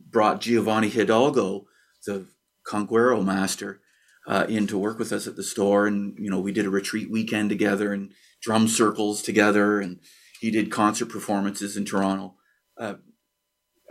brought 0.10 0.42
Giovanni 0.42 0.90
Hidalgo, 0.90 1.66
the 2.06 2.26
conguero 2.68 3.24
master, 3.24 3.82
uh, 4.28 4.46
in 4.50 4.68
to 4.68 4.78
work 4.78 4.98
with 4.98 5.12
us 5.12 5.28
at 5.28 5.36
the 5.36 5.44
store, 5.44 5.88
and 5.88 6.18
you 6.18 6.30
know 6.30 6.40
we 6.40 6.52
did 6.52 6.66
a 6.66 6.70
retreat 6.70 7.12
weekend 7.12 7.50
together 7.50 7.94
and 7.94 8.12
drum 8.42 8.68
circles 8.68 9.22
together, 9.22 9.80
and 9.80 10.00
he 10.40 10.52
did 10.52 10.72
concert 10.72 11.08
performances 11.08 11.78
in 11.78 11.86
Toronto. 11.86 12.36
Uh, 12.78 12.96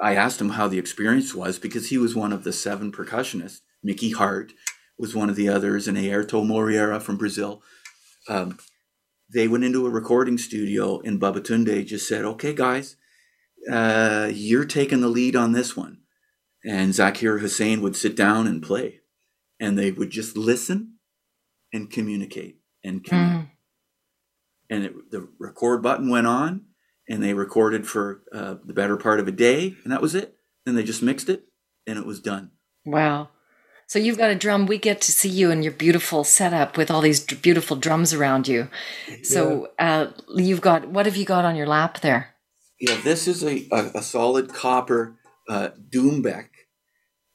I 0.00 0.14
asked 0.14 0.40
him 0.40 0.50
how 0.50 0.68
the 0.68 0.78
experience 0.78 1.34
was 1.34 1.58
because 1.58 1.88
he 1.88 1.98
was 1.98 2.14
one 2.14 2.32
of 2.32 2.44
the 2.44 2.52
seven 2.52 2.90
percussionists. 2.90 3.60
Mickey 3.82 4.10
Hart 4.10 4.52
was 4.98 5.14
one 5.14 5.30
of 5.30 5.36
the 5.36 5.48
others, 5.48 5.86
and 5.86 5.96
Airto 5.96 6.44
Moreira 6.44 7.00
from 7.00 7.16
Brazil. 7.16 7.62
Um, 8.28 8.58
they 9.32 9.48
went 9.48 9.64
into 9.64 9.86
a 9.86 9.90
recording 9.90 10.38
studio 10.38 11.00
and 11.00 11.20
Babatunde 11.20 11.86
just 11.86 12.08
said, 12.08 12.24
okay, 12.24 12.52
guys, 12.52 12.96
uh, 13.70 14.30
you're 14.32 14.64
taking 14.64 15.00
the 15.00 15.08
lead 15.08 15.36
on 15.36 15.52
this 15.52 15.76
one. 15.76 15.98
And 16.64 16.92
Zakir 16.92 17.40
Hussain 17.40 17.82
would 17.82 17.96
sit 17.96 18.16
down 18.16 18.46
and 18.46 18.62
play. 18.62 19.00
And 19.60 19.78
they 19.78 19.90
would 19.90 20.10
just 20.10 20.36
listen 20.36 20.94
and 21.72 21.90
communicate 21.90 22.58
and 22.82 23.04
communicate. 23.04 23.46
Mm. 23.46 23.50
And 24.70 24.84
it, 24.84 25.10
the 25.10 25.28
record 25.38 25.82
button 25.82 26.10
went 26.10 26.26
on 26.26 26.66
and 27.08 27.22
they 27.22 27.34
recorded 27.34 27.86
for 27.86 28.22
uh, 28.32 28.56
the 28.64 28.72
better 28.72 28.96
part 28.96 29.20
of 29.20 29.28
a 29.28 29.32
day. 29.32 29.76
And 29.84 29.92
that 29.92 30.02
was 30.02 30.14
it. 30.14 30.36
Then 30.64 30.74
they 30.74 30.82
just 30.82 31.02
mixed 31.02 31.28
it 31.28 31.44
and 31.86 31.98
it 31.98 32.06
was 32.06 32.20
done. 32.20 32.50
Wow. 32.84 33.28
So 33.86 33.98
you've 33.98 34.18
got 34.18 34.30
a 34.30 34.34
drum. 34.34 34.66
We 34.66 34.78
get 34.78 35.00
to 35.02 35.12
see 35.12 35.28
you 35.28 35.50
in 35.50 35.62
your 35.62 35.72
beautiful 35.72 36.24
setup 36.24 36.76
with 36.76 36.90
all 36.90 37.00
these 37.00 37.20
beautiful 37.20 37.76
drums 37.76 38.12
around 38.12 38.48
you. 38.48 38.68
So 39.22 39.68
uh, 39.78 40.08
you've 40.34 40.60
got 40.60 40.88
what 40.88 41.06
have 41.06 41.16
you 41.16 41.24
got 41.24 41.44
on 41.44 41.56
your 41.56 41.66
lap 41.66 42.00
there? 42.00 42.34
Yeah, 42.80 43.00
this 43.02 43.28
is 43.28 43.44
a, 43.44 43.66
a, 43.70 43.98
a 43.98 44.02
solid 44.02 44.52
copper 44.52 45.16
uh, 45.48 45.70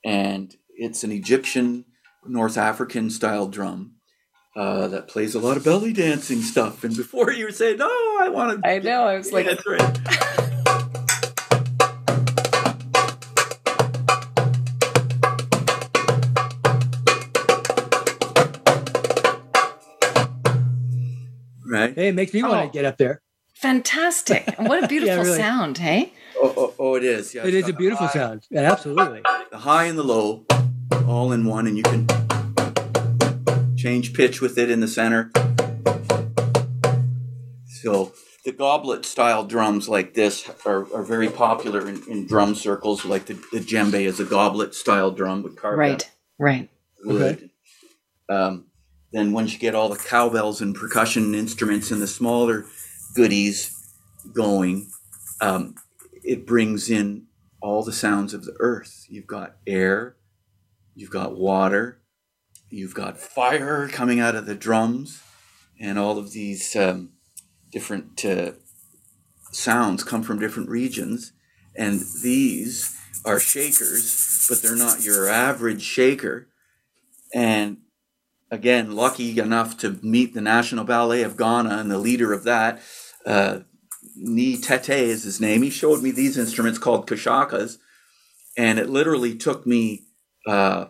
and 0.04 0.56
it's 0.76 1.04
an 1.04 1.12
Egyptian 1.12 1.86
North 2.26 2.58
African 2.58 3.10
style 3.10 3.48
drum 3.48 3.96
uh, 4.56 4.88
that 4.88 5.08
plays 5.08 5.36
a 5.36 5.40
lot 5.40 5.58
of 5.58 5.64
belly 5.64 5.94
dancing 5.94 6.42
stuff. 6.42 6.84
And 6.84 6.96
before 6.96 7.32
you 7.32 7.46
were 7.46 7.52
saying, 7.52 7.78
"No, 7.78 7.88
I 7.88 8.30
want 8.30 8.62
to," 8.62 8.70
I 8.70 8.80
know. 8.80 9.04
I 9.04 9.16
was 9.16 9.32
like, 9.32 9.46
that's 9.46 9.66
right. 9.66 10.36
right? 21.90 21.96
Hey, 21.98 22.08
it 22.10 22.16
makes 22.16 22.34
me 22.34 22.42
want 22.44 22.54
Oh. 22.56 22.66
to 22.68 22.72
get 22.72 22.86
up 22.86 22.98
there. 22.98 23.22
fantastic! 23.56 24.44
And 24.58 24.68
what 24.70 24.84
a 24.84 24.88
beautiful 24.88 25.24
really. 25.24 25.38
sound, 25.38 25.78
hey? 25.80 26.14
Oh, 26.42 26.54
oh, 26.56 26.74
oh, 26.80 26.96
it 26.96 27.04
is. 27.04 27.34
Yeah, 27.36 27.46
it 27.46 27.54
is 27.54 27.68
a 27.68 27.74
beautiful 27.74 28.08
high- 28.08 28.14
sound. 28.14 28.48
Yeah, 28.50 28.72
absolutely. 28.72 29.22
The 29.52 29.58
high 29.58 29.86
and 29.86 29.98
the 29.98 30.04
low, 30.04 30.46
all 31.08 31.32
in 31.34 31.46
one, 31.46 31.68
and 31.68 31.76
you 31.76 31.84
can 31.84 32.08
change 33.76 34.14
pitch 34.14 34.40
with 34.42 34.58
it 34.58 34.70
in 34.70 34.80
the 34.80 34.88
center. 34.88 35.32
So 37.66 38.14
the 38.46 38.52
goblet 38.52 39.06
style 39.06 39.46
drums 39.46 39.88
like 39.90 40.14
this 40.14 40.50
are, 40.66 40.86
are 40.94 41.04
very 41.04 41.30
popular 41.30 41.88
in, 41.88 42.02
in 42.10 42.28
drum 42.28 42.56
circles. 42.56 43.06
Like 43.06 43.26
the, 43.26 43.34
the 43.52 43.60
djembe 43.60 44.02
is 44.02 44.20
a 44.20 44.26
goblet 44.26 44.74
style 44.76 45.12
drum 45.12 45.44
with 45.44 45.56
carved 45.56 45.78
Right, 45.78 46.10
right. 46.38 46.70
wood. 47.04 47.50
Um, 48.30 48.66
then 49.12 49.34
once 49.34 49.54
you 49.54 49.60
get 49.60 49.76
all 49.76 49.90
the 49.90 49.98
cowbells 49.98 50.62
and 50.62 50.76
percussion 50.76 51.34
instruments 51.34 51.92
and 51.92 52.02
the 52.02 52.08
smaller 52.08 52.66
goodies 53.16 53.76
going, 54.34 54.90
um, 55.42 55.76
it 56.24 56.46
brings 56.46 56.90
in 56.90 57.26
all 57.62 57.84
the 57.84 57.94
sounds 57.94 58.34
of 58.34 58.46
the 58.46 58.56
earth. 58.60 59.06
You've 59.10 59.28
got 59.28 59.56
air, 59.66 60.16
you've 60.96 61.10
got 61.10 61.38
water, 61.38 62.02
you've 62.70 62.94
got 62.94 63.18
fire 63.18 63.88
coming 63.88 64.20
out 64.20 64.36
of 64.36 64.46
the 64.46 64.56
drums, 64.56 65.22
and 65.80 65.98
all 65.98 66.18
of 66.18 66.32
these 66.32 66.76
um, 66.76 67.12
different 67.72 68.24
uh, 68.24 68.52
sounds 69.52 70.04
come 70.04 70.24
from 70.24 70.40
different 70.40 70.70
regions. 70.70 71.34
And 71.76 72.02
these 72.22 72.98
are 73.26 73.40
shakers, 73.40 74.46
but 74.50 74.62
they're 74.62 74.76
not 74.76 75.04
your 75.04 75.30
average 75.30 75.82
shaker. 75.82 76.48
And 77.34 77.78
again, 78.52 78.96
lucky 78.96 79.40
enough 79.40 79.78
to 79.78 80.00
meet 80.02 80.34
the 80.34 80.42
National 80.42 80.86
Ballet 80.86 81.24
of 81.24 81.38
Ghana 81.38 81.78
and 81.78 81.92
the 81.92 81.98
leader 81.98 82.34
of 82.34 82.44
that, 82.44 82.82
uh, 83.26 83.60
Ni 84.16 84.58
Tete 84.58 84.90
is 84.90 85.24
his 85.24 85.40
name. 85.40 85.62
He 85.62 85.70
showed 85.70 86.02
me 86.02 86.12
these 86.12 86.38
instruments 86.38 86.80
called 86.80 87.08
kashakas, 87.08 87.78
and 88.58 88.80
it 88.80 88.90
literally 88.90 89.36
took 89.36 89.66
me 89.66 90.06
uh, 90.48 90.88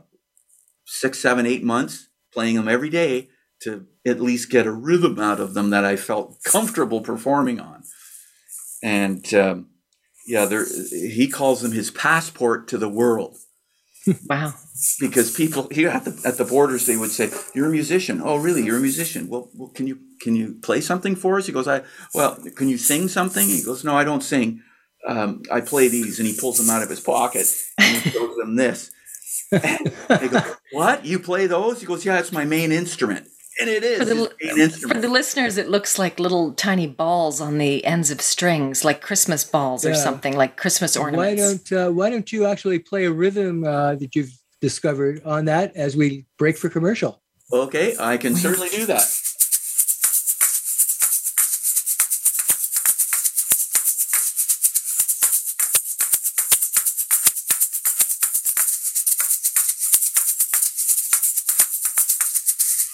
six, 0.86 1.20
seven, 1.20 1.46
eight 1.46 1.64
months 1.64 2.10
playing 2.34 2.56
them 2.56 2.68
every 2.68 2.90
day 2.90 3.30
to 3.62 3.86
at 4.06 4.22
least 4.22 4.50
get 4.50 4.66
a 4.66 4.72
rhythm 4.72 5.20
out 5.20 5.40
of 5.40 5.54
them 5.54 5.70
that 5.72 5.84
I 5.84 5.96
felt 5.96 6.44
comfortable 6.44 7.02
performing 7.02 7.60
on. 7.60 7.84
And 8.82 9.32
um, 9.34 9.68
yeah, 10.26 10.46
there, 10.46 10.66
he 10.66 11.28
calls 11.28 11.62
them 11.62 11.74
his 11.74 11.92
passport 11.92 12.68
to 12.70 12.78
the 12.78 12.90
world 12.90 13.38
Wow. 14.30 14.54
because 15.00 15.32
people 15.36 15.68
here 15.72 15.90
at 15.90 16.06
the 16.06 16.22
at 16.26 16.38
the 16.38 16.46
borders 16.46 16.86
they 16.86 16.98
would 16.98 17.12
say 17.12 17.30
you're 17.54 17.68
a 17.68 17.72
musician. 17.72 18.22
Oh 18.24 18.38
really? 18.38 18.64
You're 18.64 18.78
a 18.78 18.82
musician. 18.82 19.28
Well, 19.30 19.50
well 19.54 19.70
can 19.70 19.88
you 19.88 20.00
can 20.22 20.36
you 20.36 20.56
play 20.62 20.82
something 20.82 21.16
for 21.16 21.38
us? 21.38 21.46
He 21.48 21.52
goes 21.52 21.68
i 21.68 21.82
well 22.14 22.38
can 22.56 22.70
you 22.70 22.78
sing 22.78 23.08
something? 23.08 23.48
He 23.48 23.62
goes 23.64 23.84
no 23.84 23.96
i 23.96 24.04
don't 24.04 24.24
sing. 24.24 24.62
Um, 25.08 25.44
i 25.52 25.62
play 25.62 25.88
these. 25.90 26.20
And 26.20 26.28
he 26.28 26.36
pulls 26.38 26.58
them 26.58 26.70
out 26.70 26.84
of 26.84 26.90
his 26.90 27.00
pocket 27.00 27.48
and 27.78 27.98
he 27.98 28.10
shows 28.10 28.36
them 28.38 28.56
this. 28.56 28.92
They 29.52 30.28
go 30.28 30.42
what? 30.72 31.06
You 31.06 31.20
play 31.20 31.48
those? 31.48 31.82
He 31.82 31.86
goes 31.88 32.06
yeah 32.06 32.20
it's 32.20 32.32
my 32.32 32.46
main 32.46 32.72
instrument 32.72 33.28
and 33.60 33.70
it 33.70 33.84
is 33.84 34.00
For 34.00 34.06
the, 34.06 34.32
his 34.40 34.58
main 34.86 34.94
for 34.94 35.00
the 35.00 35.10
listeners, 35.10 35.58
it 35.58 35.70
looks 35.70 35.98
like 36.00 36.20
little 36.20 36.54
tiny 36.54 36.88
balls 36.88 37.42
on 37.42 37.58
the 37.58 37.84
ends 37.86 38.12
of 38.12 38.22
strings, 38.22 38.84
like 38.86 39.02
Christmas 39.02 39.44
balls 39.44 39.86
or 39.86 39.94
something, 39.96 40.36
like 40.36 40.58
Christmas 40.58 40.98
Why 40.98 41.04
ornaments. 41.04 41.70
don't 41.70 41.88
uh, 41.88 41.92
Why 41.92 42.10
don't 42.10 42.32
you 42.32 42.46
actually 42.46 42.80
play 42.80 43.06
a 43.06 43.12
rhythm 43.12 43.64
uh, 43.64 43.96
that 43.96 44.16
you've 44.16 44.32
discovered 44.62 45.22
on 45.24 45.46
that 45.46 45.76
as 45.76 45.96
we 45.96 46.26
break 46.38 46.58
for 46.58 46.70
commercial? 46.70 47.22
okay 47.52 47.96
i 48.00 48.16
can 48.16 48.36
certainly 48.36 48.70
do 48.70 48.86
that 48.86 49.02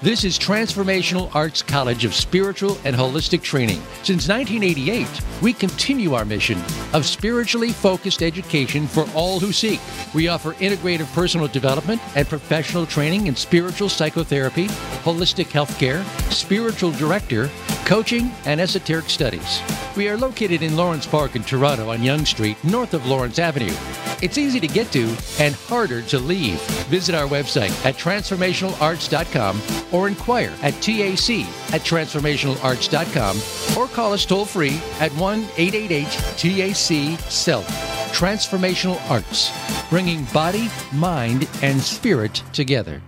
This 0.00 0.22
is 0.22 0.38
Transformational 0.38 1.34
Arts 1.34 1.60
College 1.60 2.04
of 2.04 2.14
Spiritual 2.14 2.78
and 2.84 2.94
Holistic 2.94 3.42
Training. 3.42 3.82
Since 4.04 4.28
1988, 4.28 5.08
we 5.42 5.52
continue 5.52 6.14
our 6.14 6.24
mission 6.24 6.56
of 6.92 7.04
spiritually 7.04 7.72
focused 7.72 8.22
education 8.22 8.86
for 8.86 9.08
all 9.12 9.40
who 9.40 9.52
seek. 9.52 9.80
We 10.14 10.28
offer 10.28 10.52
integrative 10.54 11.12
personal 11.14 11.48
development 11.48 12.00
and 12.14 12.28
professional 12.28 12.86
training 12.86 13.26
in 13.26 13.34
spiritual 13.34 13.88
psychotherapy, 13.88 14.68
holistic 15.02 15.46
healthcare, 15.46 16.04
spiritual 16.32 16.92
director, 16.92 17.50
coaching, 17.84 18.30
and 18.44 18.60
esoteric 18.60 19.10
studies. 19.10 19.60
We 19.96 20.08
are 20.08 20.16
located 20.16 20.62
in 20.62 20.76
Lawrence 20.76 21.06
Park 21.06 21.34
in 21.34 21.42
Toronto 21.42 21.90
on 21.90 22.04
Yonge 22.04 22.28
Street, 22.28 22.62
north 22.62 22.94
of 22.94 23.04
Lawrence 23.06 23.40
Avenue. 23.40 23.74
It's 24.22 24.38
easy 24.38 24.60
to 24.60 24.68
get 24.68 24.92
to 24.92 25.16
and 25.40 25.54
harder 25.54 26.02
to 26.02 26.18
leave. 26.18 26.60
Visit 26.86 27.14
our 27.14 27.26
website 27.26 27.70
at 27.84 27.96
transformationalarts.com 27.96 29.60
or 29.92 30.08
inquire 30.08 30.52
at 30.62 30.74
TAC 30.74 31.30
at 31.72 31.82
transformationalarts.com 31.82 33.78
or 33.78 33.88
call 33.88 34.12
us 34.12 34.24
toll 34.24 34.44
free 34.44 34.80
at 35.00 35.12
1 35.12 35.40
888 35.56 36.06
TAC 36.36 37.20
SELF. 37.30 37.66
Transformational 38.12 38.98
Arts, 39.10 39.52
bringing 39.90 40.24
body, 40.32 40.68
mind, 40.92 41.48
and 41.62 41.80
spirit 41.80 42.42
together. 42.52 43.02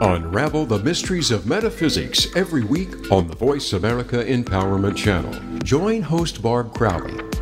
Unravel 0.00 0.66
the 0.66 0.78
mysteries 0.80 1.30
of 1.30 1.46
metaphysics 1.46 2.34
every 2.36 2.64
week 2.64 3.10
on 3.10 3.28
the 3.28 3.36
Voice 3.36 3.72
America 3.72 4.22
Empowerment 4.24 4.96
Channel. 4.96 5.32
Join 5.60 6.02
host 6.02 6.42
Barb 6.42 6.74
Crowley 6.74 7.25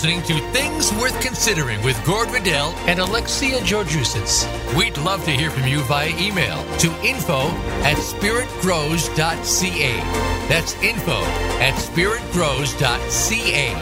listening 0.00 0.22
to 0.22 0.40
Things 0.52 0.90
Worth 0.94 1.20
Considering 1.20 1.82
with 1.82 2.02
Gord 2.06 2.30
Riddell 2.30 2.70
and 2.86 3.00
Alexia 3.00 3.58
Georgousis. 3.58 4.46
We'd 4.74 4.96
love 4.96 5.22
to 5.26 5.30
hear 5.30 5.50
from 5.50 5.68
you 5.68 5.82
via 5.82 6.08
email 6.18 6.64
to 6.78 6.88
info 7.04 7.48
at 7.82 7.98
spiritgrows.ca. 7.98 9.96
That's 10.48 10.82
info 10.82 11.20
at 11.60 11.74
spiritgrows.ca. 11.74 13.74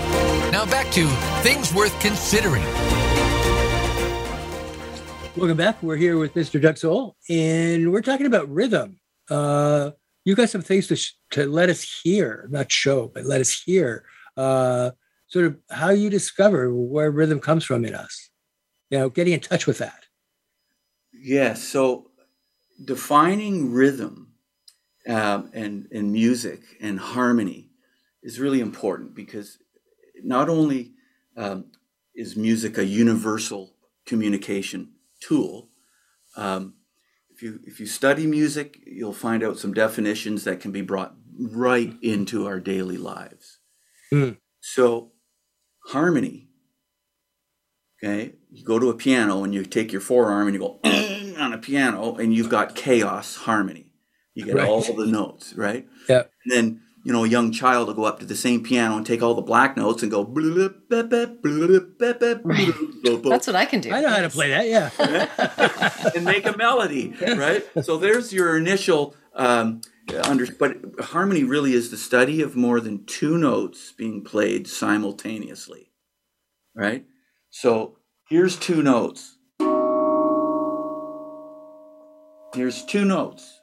Now 0.50 0.66
back 0.66 0.90
to 0.90 1.06
Things 1.44 1.72
Worth 1.72 1.96
Considering. 2.00 2.64
Welcome 5.36 5.56
back. 5.56 5.80
We're 5.84 5.94
here 5.94 6.18
with 6.18 6.34
Mr. 6.34 6.76
Sole, 6.76 7.14
and 7.30 7.92
we're 7.92 8.02
talking 8.02 8.26
about 8.26 8.48
rhythm. 8.48 8.98
Uh, 9.30 9.92
you 10.24 10.34
got 10.34 10.50
some 10.50 10.62
things 10.62 10.88
to, 10.88 10.96
sh- 10.96 11.12
to 11.30 11.46
let 11.46 11.68
us 11.68 12.00
hear, 12.02 12.48
not 12.50 12.72
show, 12.72 13.06
but 13.06 13.24
let 13.24 13.40
us 13.40 13.62
hear 13.62 14.04
uh, 14.36 14.90
sort 15.28 15.44
of 15.44 15.56
how 15.70 15.90
you 15.90 16.10
discover 16.10 16.74
where 16.74 17.10
rhythm 17.10 17.40
comes 17.40 17.64
from 17.64 17.84
in 17.84 17.94
us. 17.94 18.30
You 18.90 18.98
know, 18.98 19.10
getting 19.10 19.34
in 19.34 19.40
touch 19.40 19.66
with 19.66 19.78
that. 19.78 20.06
Yes. 21.12 21.62
So 21.62 22.10
defining 22.84 23.72
rhythm 23.72 24.32
um, 25.06 25.50
and, 25.52 25.88
and 25.92 26.12
music 26.12 26.60
and 26.80 26.98
harmony 26.98 27.70
is 28.22 28.40
really 28.40 28.60
important 28.60 29.14
because 29.14 29.58
not 30.22 30.48
only 30.48 30.92
um, 31.36 31.66
is 32.14 32.36
music 32.36 32.78
a 32.78 32.84
universal 32.84 33.74
communication 34.06 34.92
tool, 35.20 35.68
um, 36.36 36.74
if 37.30 37.42
you 37.42 37.60
if 37.64 37.78
you 37.78 37.86
study 37.86 38.26
music, 38.26 38.80
you'll 38.84 39.12
find 39.12 39.44
out 39.44 39.58
some 39.58 39.72
definitions 39.72 40.42
that 40.44 40.60
can 40.60 40.72
be 40.72 40.82
brought 40.82 41.14
right 41.38 41.94
into 42.02 42.46
our 42.46 42.58
daily 42.58 42.96
lives. 42.96 43.60
Mm. 44.12 44.38
So 44.60 45.12
harmony, 45.88 46.48
okay, 48.02 48.32
you 48.50 48.64
go 48.64 48.78
to 48.78 48.88
a 48.90 48.94
piano 48.94 49.44
and 49.44 49.52
you 49.54 49.64
take 49.64 49.92
your 49.92 50.00
forearm 50.00 50.46
and 50.48 50.54
you 50.54 50.60
go 50.60 50.80
on 51.38 51.52
a 51.52 51.58
piano 51.58 52.14
and 52.16 52.34
you've 52.34 52.48
got 52.48 52.74
chaos 52.74 53.36
harmony. 53.36 53.92
You 54.34 54.44
get 54.44 54.54
Right. 54.56 54.68
all 54.68 54.80
the 54.82 55.06
notes, 55.06 55.54
right? 55.54 55.86
Yeah. 56.08 56.22
And 56.44 56.52
then 56.52 56.80
you 57.04 57.12
know 57.12 57.24
a 57.24 57.28
young 57.28 57.50
child 57.52 57.86
will 57.88 57.94
go 57.94 58.04
up 58.04 58.20
to 58.20 58.26
the 58.26 58.36
same 58.36 58.62
piano 58.62 58.96
and 58.96 59.04
take 59.06 59.22
all 59.22 59.34
the 59.34 59.42
black 59.42 59.76
notes 59.76 60.02
and 60.02 60.10
go. 60.12 60.24
That's 63.28 63.46
what 63.46 63.56
I 63.56 63.64
can 63.64 63.80
do. 63.80 63.90
I 63.92 64.00
know 64.00 64.08
how 64.10 64.20
to 64.20 64.28
play 64.30 64.50
that. 64.50 64.68
Yeah. 64.68 64.90
and 66.14 66.24
make 66.24 66.46
a 66.46 66.56
melody, 66.56 67.14
right? 67.20 67.64
So 67.82 67.96
there's 67.96 68.32
your 68.32 68.56
initial 68.56 69.14
um, 69.34 69.80
under. 70.16 70.46
But 70.46 70.76
harmony 71.00 71.44
really 71.44 71.74
is 71.74 71.90
the 71.90 71.96
study 71.96 72.42
of 72.42 72.56
more 72.56 72.80
than 72.80 73.04
two 73.04 73.38
notes 73.38 73.92
being 73.92 74.22
played 74.24 74.66
simultaneously, 74.66 75.92
right? 76.74 77.04
So 77.50 77.98
here's 78.28 78.56
two 78.56 78.82
notes. 78.82 79.36
Here's 82.54 82.84
two 82.84 83.04
notes. 83.04 83.60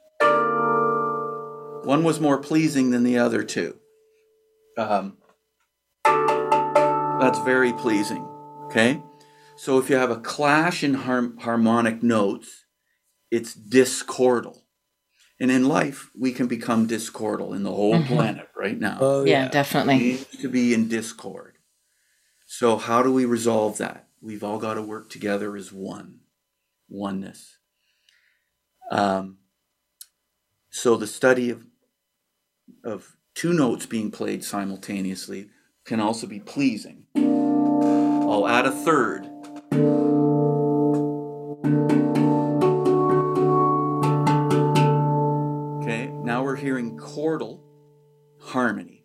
One 1.84 2.02
was 2.02 2.20
more 2.20 2.38
pleasing 2.38 2.90
than 2.90 3.04
the 3.04 3.18
other 3.18 3.42
two. 3.44 3.78
Um, 4.78 5.18
that's 6.04 7.38
very 7.40 7.72
pleasing. 7.72 8.26
Okay. 8.66 9.02
So 9.56 9.78
if 9.78 9.88
you 9.88 9.96
have 9.96 10.10
a 10.10 10.20
clash 10.20 10.84
in 10.84 10.94
har- 10.94 11.32
harmonic 11.40 12.02
notes, 12.02 12.64
it's 13.30 13.54
discordal. 13.54 14.65
And 15.38 15.50
in 15.50 15.68
life, 15.68 16.10
we 16.18 16.32
can 16.32 16.46
become 16.46 16.86
discordal 16.86 17.52
in 17.52 17.62
the 17.62 17.72
whole 17.72 17.94
Mhm. 18.00 18.06
planet 18.06 18.48
right 18.56 18.78
now. 18.78 18.98
Oh, 19.00 19.24
yeah, 19.24 19.44
yeah. 19.44 19.48
definitely. 19.48 19.94
We 19.96 20.02
need 20.04 20.26
to 20.40 20.48
be 20.48 20.72
in 20.72 20.88
discord. 20.88 21.58
So 22.46 22.76
how 22.78 23.02
do 23.02 23.12
we 23.12 23.24
resolve 23.24 23.76
that? 23.78 24.08
We've 24.20 24.42
all 24.44 24.58
got 24.58 24.74
to 24.74 24.82
work 24.82 25.10
together 25.10 25.56
as 25.56 25.72
one, 25.72 26.20
oneness. 26.88 27.58
Um, 28.90 29.38
so 30.70 30.96
the 30.96 31.06
study 31.06 31.50
of 31.50 31.64
of 32.82 33.16
two 33.34 33.52
notes 33.52 33.86
being 33.86 34.10
played 34.10 34.42
simultaneously 34.42 35.50
can 35.84 36.00
also 36.00 36.26
be 36.26 36.40
pleasing. 36.40 37.06
I'll 37.14 38.48
add 38.48 38.66
a 38.66 38.72
third. 38.72 39.24
Chordal 47.36 47.60
harmony. 48.40 49.04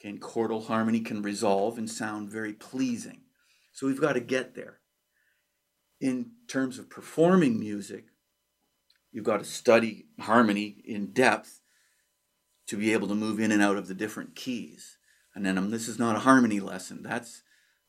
Okay, 0.00 0.10
and 0.10 0.20
chordal 0.20 0.66
harmony 0.66 1.00
can 1.00 1.22
resolve 1.22 1.78
and 1.78 1.88
sound 1.88 2.30
very 2.30 2.52
pleasing. 2.52 3.22
So 3.72 3.86
we've 3.86 4.00
got 4.00 4.14
to 4.14 4.20
get 4.20 4.54
there. 4.54 4.80
In 6.00 6.32
terms 6.48 6.78
of 6.78 6.90
performing 6.90 7.58
music, 7.58 8.06
you've 9.12 9.24
got 9.24 9.38
to 9.38 9.44
study 9.44 10.06
harmony 10.20 10.82
in 10.84 11.12
depth 11.12 11.60
to 12.66 12.76
be 12.76 12.92
able 12.92 13.08
to 13.08 13.14
move 13.14 13.40
in 13.40 13.52
and 13.52 13.62
out 13.62 13.76
of 13.76 13.88
the 13.88 13.94
different 13.94 14.34
keys. 14.34 14.98
And 15.34 15.44
then 15.44 15.56
um, 15.56 15.70
this 15.70 15.88
is 15.88 15.98
not 15.98 16.16
a 16.16 16.20
harmony 16.20 16.60
lesson. 16.60 17.02
That's 17.02 17.42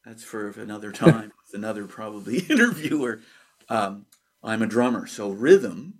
that's 0.05 0.23
for 0.23 0.49
another 0.49 0.91
time 0.93 1.33
with 1.45 1.53
another 1.53 1.85
probably 1.85 2.39
interviewer. 2.49 3.19
Um, 3.67 4.05
I'm 4.41 4.61
a 4.61 4.67
drummer, 4.67 5.07
so 5.07 5.29
rhythm. 5.29 5.95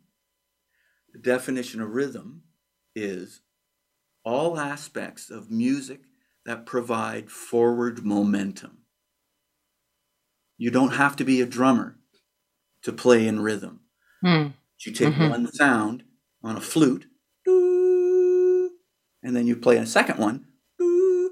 The 1.11 1.19
definition 1.19 1.81
of 1.81 1.89
rhythm 1.89 2.43
is 2.97 3.41
all 4.23 4.59
aspects 4.59 5.29
of 5.29 5.51
music 5.51 6.01
that 6.45 6.65
provide 6.65 7.29
forward 7.31 8.05
momentum. 8.05 8.79
You 10.57 10.71
don't 10.71 10.93
have 10.93 11.15
to 11.17 11.23
be 11.23 11.41
a 11.41 11.45
drummer 11.45 11.97
to 12.83 12.91
play 12.91 13.27
in 13.27 13.39
rhythm. 13.39 13.81
Hmm. 14.21 14.47
You 14.85 14.91
take 14.93 15.13
Mhm. 15.13 15.29
one 15.29 15.51
sound 15.51 16.03
on 16.43 16.55
a 16.57 16.61
flute, 16.61 17.05
and 17.45 19.35
then 19.35 19.47
you 19.47 19.55
play 19.55 19.77
a 19.77 19.85
second 19.85 20.19
one, 20.19 20.47
and 20.79 21.31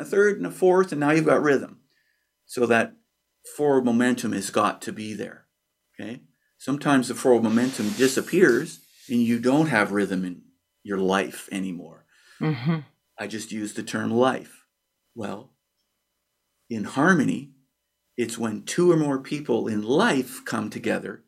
a 0.00 0.04
third 0.04 0.38
and 0.38 0.46
a 0.46 0.50
fourth, 0.50 0.92
and 0.92 1.00
now 1.00 1.10
you've 1.10 1.24
got 1.24 1.42
rhythm. 1.42 1.80
So 2.46 2.66
that 2.66 2.96
forward 3.56 3.84
momentum 3.84 4.32
has 4.32 4.50
got 4.50 4.82
to 4.82 4.92
be 4.92 5.14
there. 5.14 5.46
Okay. 5.94 6.22
Sometimes 6.58 7.08
the 7.08 7.14
forward 7.14 7.44
momentum 7.44 7.90
disappears 7.92 8.83
and 9.08 9.20
you 9.20 9.38
don't 9.38 9.66
have 9.66 9.92
rhythm 9.92 10.24
in 10.24 10.42
your 10.82 10.98
life 10.98 11.48
anymore. 11.52 12.04
hmm 12.38 12.78
I 13.18 13.26
just 13.28 13.52
used 13.52 13.76
the 13.76 13.82
term 13.82 14.10
life. 14.10 14.66
Well, 15.14 15.52
in 16.68 16.84
harmony, 16.84 17.52
it's 18.16 18.38
when 18.38 18.64
two 18.64 18.90
or 18.90 18.96
more 18.96 19.20
people 19.20 19.68
in 19.68 19.82
life 19.82 20.44
come 20.44 20.70
together. 20.70 21.24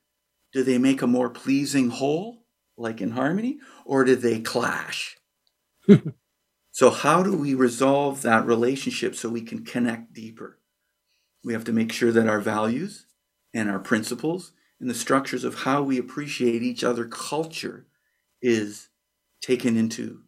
Do 0.53 0.63
they 0.63 0.79
make 0.79 1.03
a 1.03 1.07
more 1.07 1.31
pleasing 1.31 1.91
whole, 1.91 2.45
like 2.77 3.01
in 3.01 3.13
harmony, 3.13 3.59
or 3.85 4.05
do 4.05 4.17
they 4.17 4.41
clash? 4.41 5.17
so, 6.71 6.91
how 6.91 7.23
do 7.23 7.37
we 7.37 7.55
resolve 7.55 8.23
that 8.23 8.47
relationship 8.47 9.15
so 9.15 9.29
we 9.29 9.43
can 9.43 9.65
connect 9.65 10.13
deeper? 10.13 10.59
We 11.45 11.53
have 11.53 11.65
to 11.65 11.73
make 11.73 11.93
sure 11.93 12.13
that 12.13 12.29
our 12.29 12.41
values 12.41 13.07
and 13.55 13.71
our 13.71 13.79
principles 13.79 14.53
and 14.81 14.91
the 14.91 14.95
structures 14.95 15.45
of 15.45 15.55
how 15.55 15.83
we 15.83 15.99
appreciate 15.99 16.63
each 16.63 16.85
other 16.85 17.07
culture 17.07 17.87
is 18.43 18.89
taken 19.41 19.77
into 19.77 20.21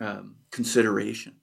um, 0.00 0.36
consideration. 0.50 1.36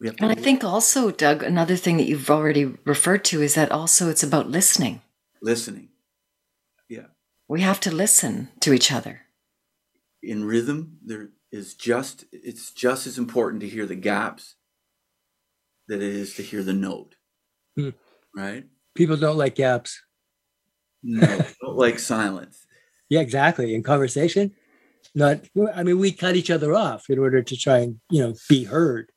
We 0.00 0.08
have 0.08 0.16
And 0.20 0.30
I 0.30 0.34
think 0.34 0.62
also, 0.62 1.10
Doug, 1.10 1.42
another 1.42 1.76
thing 1.76 1.96
that 1.96 2.06
you've 2.06 2.30
already 2.30 2.64
referred 2.84 3.24
to 3.26 3.42
is 3.42 3.54
that 3.54 3.72
also 3.72 4.08
it's 4.08 4.22
about 4.22 4.48
listening. 4.48 5.02
listening. 5.42 5.88
Yeah. 6.88 7.06
We 7.48 7.62
have 7.62 7.80
to 7.80 7.90
listen 7.90 8.50
to 8.60 8.72
each 8.72 8.92
other. 8.92 9.22
In 10.22 10.44
rhythm, 10.44 10.98
there 11.04 11.30
is 11.50 11.74
just 11.74 12.24
it's 12.32 12.72
just 12.72 13.06
as 13.06 13.18
important 13.18 13.60
to 13.62 13.68
hear 13.68 13.86
the 13.86 13.94
gaps 13.94 14.56
that 15.86 16.02
it 16.02 16.14
is 16.14 16.34
to 16.34 16.42
hear 16.42 16.62
the 16.62 16.72
note. 16.72 17.14
Hmm. 17.76 17.90
Right? 18.36 18.66
People 18.94 19.16
don't 19.16 19.38
like 19.38 19.54
gaps. 19.54 20.00
No, 21.02 21.26
don't 21.68 21.78
like 21.78 21.98
silence. 21.98 22.66
Yeah, 23.08 23.20
exactly. 23.20 23.74
In 23.74 23.82
conversation, 23.82 24.52
not. 25.14 25.40
I 25.74 25.82
mean, 25.82 25.98
we 25.98 26.12
cut 26.12 26.36
each 26.36 26.50
other 26.50 26.74
off 26.74 27.08
in 27.08 27.18
order 27.18 27.42
to 27.42 27.56
try 27.56 27.78
and 27.78 28.00
you 28.10 28.22
know 28.22 28.34
be 28.48 28.64
heard. 28.64 29.10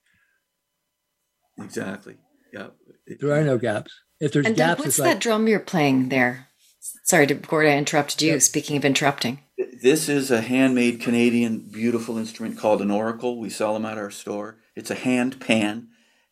Exactly. 1.60 2.18
Yeah. 2.54 2.68
There 3.20 3.34
are 3.34 3.44
no 3.44 3.58
gaps. 3.58 3.92
If 4.20 4.34
there's 4.34 4.46
And 4.46 4.56
Doug, 4.56 4.68
gaps, 4.68 4.80
what's 4.80 4.88
it's 4.90 4.98
that 4.98 5.04
like 5.04 5.20
drum 5.20 5.48
you're 5.48 5.60
playing 5.60 6.10
there? 6.10 6.48
Sorry, 7.04 7.28
to, 7.28 7.36
Gord, 7.36 7.68
I 7.68 7.78
interrupted 7.78 8.22
you. 8.22 8.34
Yeah. 8.34 8.40
Speaking 8.40 8.78
of 8.78 8.86
interrupting. 8.86 9.40
This 9.82 10.08
is 10.10 10.32
a 10.32 10.42
handmade 10.42 11.02
Canadian 11.02 11.70
beautiful 11.72 12.18
instrument 12.18 12.58
called 12.58 12.82
an 12.82 12.92
oracle. 12.92 13.40
We 13.40 13.50
sell 13.50 13.74
them 13.74 13.86
at 13.86 13.98
our 13.98 14.12
store. 14.12 14.58
It's 14.76 14.92
a 14.92 14.96
hand 14.96 15.40
pan 15.40 15.90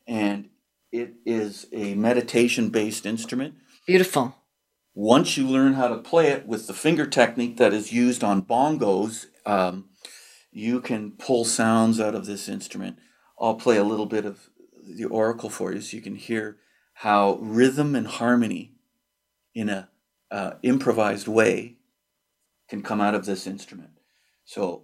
and 0.08 0.50
it 0.92 1.16
is 1.26 1.68
a 1.74 1.96
meditation 1.96 2.70
based 2.70 3.06
instrument. 3.06 3.56
Beautiful. 3.86 4.36
Once 5.02 5.38
you 5.38 5.48
learn 5.48 5.76
how 5.76 5.88
to 5.88 5.96
play 5.96 6.28
it 6.28 6.46
with 6.46 6.68
the 6.68 6.74
finger 6.74 7.06
technique 7.06 7.56
that 7.56 7.72
is 7.72 7.94
used 7.94 8.22
on 8.22 8.42
bongos, 8.42 9.28
um, 9.46 9.86
you 10.52 10.82
can 10.82 11.12
pull 11.12 11.46
sounds 11.46 12.02
out 12.02 12.14
of 12.14 12.26
this 12.26 12.50
instrument. 12.50 13.00
I'll 13.40 13.56
play 13.56 13.78
a 13.78 13.84
little 13.86 14.06
bit 14.06 14.26
of 14.26 14.50
the 14.86 15.06
oracle 15.06 15.50
for 15.50 15.72
you 15.72 15.80
so 15.80 15.96
you 15.96 16.04
can 16.04 16.16
hear 16.16 16.58
how 16.96 17.38
rhythm 17.40 17.96
and 17.96 18.08
harmony 18.08 18.74
in 19.56 19.70
a 19.70 19.88
uh, 20.32 20.56
improvised 20.64 21.30
way 21.30 21.78
can 22.68 22.82
come 22.82 23.00
out 23.00 23.16
of 23.16 23.26
this 23.26 23.48
instrument. 23.48 23.92
So 24.44 24.84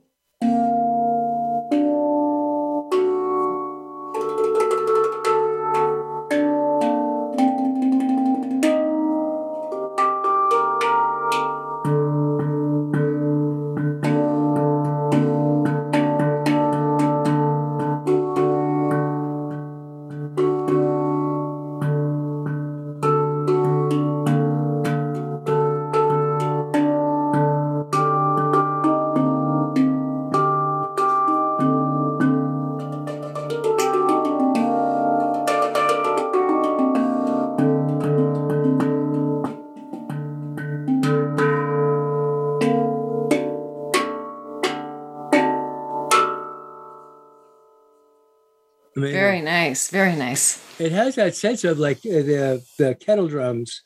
It 50.85 50.91
has 50.91 51.15
that 51.15 51.35
sense 51.35 51.63
of 51.63 51.79
like 51.79 51.97
uh, 51.99 52.21
the 52.31 52.63
the 52.77 52.95
kettle 53.05 53.27
drums, 53.27 53.81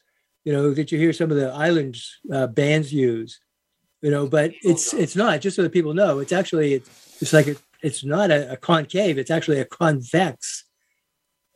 you 0.45 0.51
know, 0.53 0.73
that 0.73 0.91
you 0.91 0.97
hear 1.03 1.13
some 1.13 1.31
of 1.31 1.37
the 1.37 1.49
islands 1.67 1.99
uh, 2.35 2.47
bands 2.47 2.91
use, 2.91 3.39
you 4.01 4.11
know. 4.11 4.27
But 4.27 4.51
it's 4.63 4.93
it's 4.93 5.15
not 5.15 5.39
just 5.41 5.55
so 5.55 5.63
that 5.63 5.71
people 5.77 5.93
know. 5.93 6.19
It's 6.19 6.33
actually 6.33 6.73
it's, 6.77 6.89
it's 7.21 7.33
like 7.33 7.47
a, 7.47 7.55
it's 7.81 8.03
not 8.03 8.31
a, 8.31 8.51
a 8.55 8.57
concave. 8.57 9.17
It's 9.17 9.31
actually 9.31 9.59
a 9.61 9.65
convex 9.65 10.65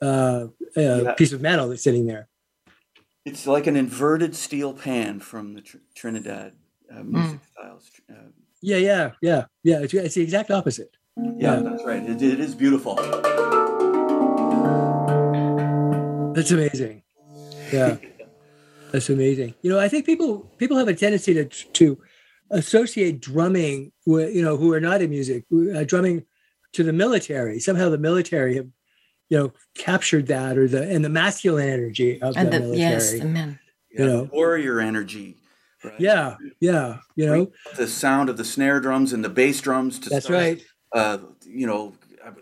uh, 0.01 0.05
uh, 0.05 0.81
Yeah. 1.03 1.13
piece 1.19 1.33
of 1.33 1.41
metal 1.41 1.67
that's 1.69 1.83
sitting 1.83 2.05
there. 2.05 2.27
it's 3.25 3.45
like 3.55 3.67
an 3.67 3.75
inverted 3.75 4.33
steel 4.35 4.73
pan 4.73 5.19
from 5.19 5.53
the 5.55 5.61
tr- 5.61 5.77
Trinidad 5.99 6.53
uh, 6.93 7.03
music 7.03 7.39
styles. 7.51 7.85
Uh, 8.09 8.29
Yeah, 8.61 8.77
yeah, 8.89 9.11
yeah, 9.21 9.45
yeah. 9.63 9.79
It's, 9.83 9.93
it's 9.93 10.15
the 10.15 10.21
exact 10.23 10.49
opposite. 10.51 10.91
yeah, 11.45 11.55
that's 11.65 11.83
right. 11.89 12.03
It, 12.11 12.21
it 12.21 12.39
is 12.39 12.53
beautiful. 12.55 12.95
That's 16.33 16.51
amazing. 16.51 17.03
Yeah, 17.71 17.97
that's 18.91 19.09
amazing. 19.09 19.55
You 19.61 19.71
know, 19.71 19.79
I 19.79 19.87
think 19.87 20.05
people 20.05 20.39
people 20.57 20.77
have 20.77 20.87
a 20.87 20.93
tendency 20.93 21.33
to 21.33 21.45
to 21.45 21.97
associate 22.51 23.19
drumming 23.19 23.91
with 24.05 24.33
you 24.35 24.41
know 24.43 24.57
who 24.57 24.73
are 24.73 24.79
not 24.79 25.01
in 25.01 25.09
music, 25.09 25.45
uh, 25.75 25.83
drumming 25.83 26.25
to 26.73 26.83
the 26.83 26.93
military. 26.93 27.59
Somehow 27.59 27.89
the 27.89 27.97
military 27.97 28.55
have 28.55 28.67
you 29.29 29.37
know 29.37 29.53
captured 29.75 30.27
that 30.27 30.57
or 30.57 30.67
the 30.67 30.83
and 30.89 31.03
the 31.03 31.09
masculine 31.09 31.69
energy 31.69 32.21
of 32.21 32.35
And 32.37 32.47
the, 32.47 32.51
the, 32.51 32.59
military. 32.59 32.79
yes, 32.79 33.11
the 33.11 33.25
men. 33.25 33.59
You 33.89 34.05
know. 34.07 34.29
warrior 34.31 34.79
energy. 34.79 35.37
Right? 35.83 35.99
yeah, 35.99 36.37
yeah. 36.59 36.99
You 37.15 37.25
know, 37.25 37.51
the 37.75 37.87
sound 37.87 38.29
of 38.29 38.37
the 38.37 38.45
snare 38.45 38.79
drums 38.79 39.13
and 39.13 39.23
the 39.23 39.29
bass 39.29 39.59
drums. 39.61 39.99
To 39.99 40.09
that's 40.09 40.25
start, 40.25 40.39
right. 40.39 40.65
Uh, 40.93 41.17
you 41.45 41.67
know, 41.67 41.93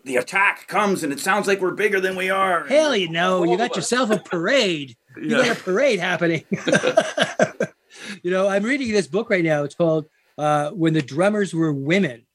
the 0.04 0.18
attack 0.18 0.68
comes 0.68 1.04
and 1.04 1.12
it 1.12 1.20
sounds 1.20 1.48
like 1.48 1.62
we're 1.62 1.72
bigger 1.72 2.00
than 2.00 2.16
we 2.16 2.30
are. 2.30 2.66
Hell, 2.68 2.96
you 2.96 3.10
know, 3.10 3.44
you 3.44 3.58
got 3.58 3.76
yourself 3.76 4.10
a 4.10 4.18
parade. 4.18 4.96
You 5.18 5.32
got 5.32 5.58
a 5.58 5.62
parade 5.62 6.00
happening. 6.00 6.46
you 8.24 8.32
know, 8.32 8.48
I'm 8.48 8.64
reading 8.64 8.94
this 8.94 9.08
book 9.08 9.30
right 9.30 9.44
now. 9.44 9.66
It's 9.66 9.76
called 9.76 10.06
uh, 10.38 10.70
"When 10.70 10.94
the 10.94 11.02
Drummers 11.02 11.54
Were 11.54 11.74
Women." 11.74 12.26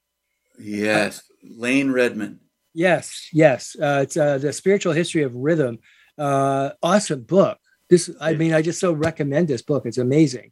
Yes, 0.59 1.23
Layne 1.43 1.91
Redmond. 1.91 2.37
Yes, 2.75 3.29
yes. 3.33 3.75
Uh, 3.81 4.01
it's 4.03 4.15
uh, 4.15 4.37
the 4.37 4.53
spiritual 4.53 4.93
history 4.93 5.23
of 5.23 5.33
rhythm. 5.33 5.79
Uh, 6.19 6.69
awesome 6.83 7.23
book. 7.23 7.57
This, 7.89 8.11
I 8.21 8.35
mean, 8.35 8.53
I 8.53 8.61
just 8.61 8.79
so 8.79 8.93
recommend 8.93 9.47
this 9.47 9.63
book. 9.63 9.87
It's 9.87 9.97
amazing. 9.97 10.51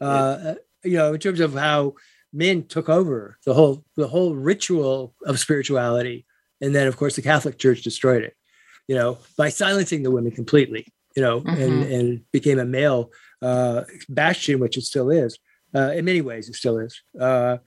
Uh, 0.00 0.54
you 0.84 0.96
know, 0.96 1.14
in 1.14 1.18
terms 1.18 1.40
of 1.40 1.54
how 1.54 1.94
men 2.32 2.64
took 2.66 2.88
over 2.88 3.38
the 3.44 3.54
whole 3.54 3.84
the 3.96 4.06
whole 4.06 4.36
ritual 4.36 5.14
of 5.24 5.40
spirituality, 5.40 6.24
and 6.64 6.74
then 6.74 6.86
of 6.88 6.96
course 6.96 7.14
the 7.16 7.22
Catholic 7.22 7.56
Church 7.58 7.82
destroyed 7.82 8.22
it. 8.28 8.34
You 8.88 8.96
know, 8.98 9.18
by 9.36 9.48
silencing 9.50 10.02
the 10.02 10.10
women 10.10 10.32
completely. 10.32 10.84
You 11.16 11.22
know, 11.22 11.36
and 11.46 11.72
Mhm. 11.84 11.94
and 11.96 12.06
became 12.32 12.58
a 12.58 12.64
male 12.64 13.02
uh, 13.40 13.82
bastion, 14.08 14.58
which 14.58 14.76
it 14.76 14.82
still 14.82 15.10
is. 15.10 15.38
Uh, 15.76 15.92
in 15.98 16.04
many 16.04 16.20
ways, 16.20 16.48
it 16.48 16.56
still 16.56 16.78
is. 16.86 16.92
Uh, 17.26 17.58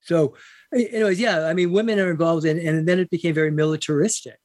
so, 0.00 0.34
anyways, 0.72 1.20
yeah, 1.20 1.46
I 1.46 1.52
mean, 1.54 1.70
women 1.70 2.00
are 2.00 2.10
involved 2.10 2.44
in, 2.44 2.58
and 2.58 2.88
then 2.88 2.98
it 2.98 3.10
became 3.10 3.34
very 3.34 3.52
militaristic. 3.52 4.38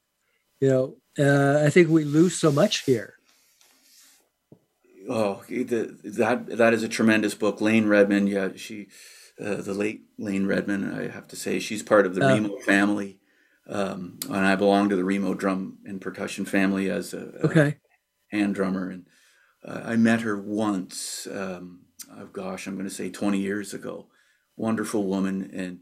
You 0.59 0.70
know, 0.70 0.84
uh, 1.18 1.66
I 1.66 1.70
think 1.72 1.89
we 1.89 2.03
lose 2.03 2.36
so 2.38 2.51
much 2.51 2.84
here. 2.86 3.16
Oh, 5.09 5.41
the, 5.49 5.97
that 6.03 6.45
that 6.57 6.74
is 6.74 6.84
a 6.84 6.89
tremendous 6.89 7.34
book. 7.34 7.62
Layne 7.62 7.88
Redmond. 7.88 8.30
Yeah, 8.30 8.49
she, 8.55 8.88
uh, 9.39 9.55
the 9.55 9.74
late 9.74 10.01
Layne 10.20 10.45
Redmond. 10.45 10.93
I 10.93 11.07
have 11.07 11.28
to 11.30 11.36
say, 11.36 11.57
she's 11.59 11.82
part 11.84 12.05
of 12.05 12.14
the 12.16 12.22
Oh. 12.24 12.28
Remo 12.28 12.57
family, 12.59 13.18
um, 13.72 14.19
and 14.28 14.45
I 14.45 14.55
belong 14.55 14.89
to 14.89 14.95
the 14.95 15.03
Remo 15.05 15.34
drum 15.34 15.80
and 15.86 16.01
percussion 16.01 16.45
family 16.45 16.89
as 16.89 17.13
a, 17.13 17.32
a 17.41 17.45
Okay. 17.47 17.78
hand 18.32 18.55
drummer. 18.55 18.89
And 18.89 19.07
uh, 19.65 19.82
I 19.86 19.95
met 19.95 20.22
her 20.22 20.38
once. 20.39 21.28
Um, 21.32 21.86
oh 22.11 22.26
gosh, 22.28 22.67
I'm 22.67 22.76
going 22.76 22.88
to 22.89 22.93
say 22.93 23.09
20 23.09 23.39
years 23.39 23.74
ago. 23.74 24.07
Wonderful 24.57 25.05
woman, 25.07 25.49
and 25.53 25.82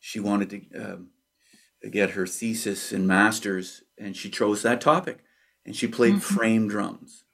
she 0.00 0.20
wanted 0.20 0.50
to 0.50 0.84
um, 0.84 1.10
get 1.92 2.10
her 2.10 2.26
thesis 2.26 2.92
and 2.92 3.06
masters, 3.06 3.82
and 3.98 4.16
she 4.16 4.28
chose 4.30 4.62
that 4.62 4.80
topic, 4.80 5.20
and 5.64 5.74
she 5.76 5.86
played 5.86 6.22
frame 6.22 6.68
drums, 6.68 7.24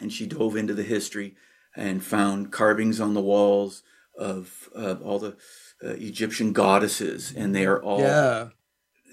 and 0.00 0.12
she 0.12 0.26
dove 0.26 0.56
into 0.56 0.74
the 0.74 0.82
history 0.84 1.36
and 1.76 2.04
found 2.04 2.52
carvings 2.52 3.00
on 3.00 3.14
the 3.14 3.20
walls 3.20 3.82
of 4.18 4.68
uh, 4.76 4.94
all 5.02 5.18
the 5.18 5.36
uh, 5.84 5.88
Egyptian 5.90 6.52
goddesses, 6.52 7.32
and 7.36 7.54
they 7.54 7.66
are 7.66 7.82
all 7.82 7.98
Yeah. 8.00 8.48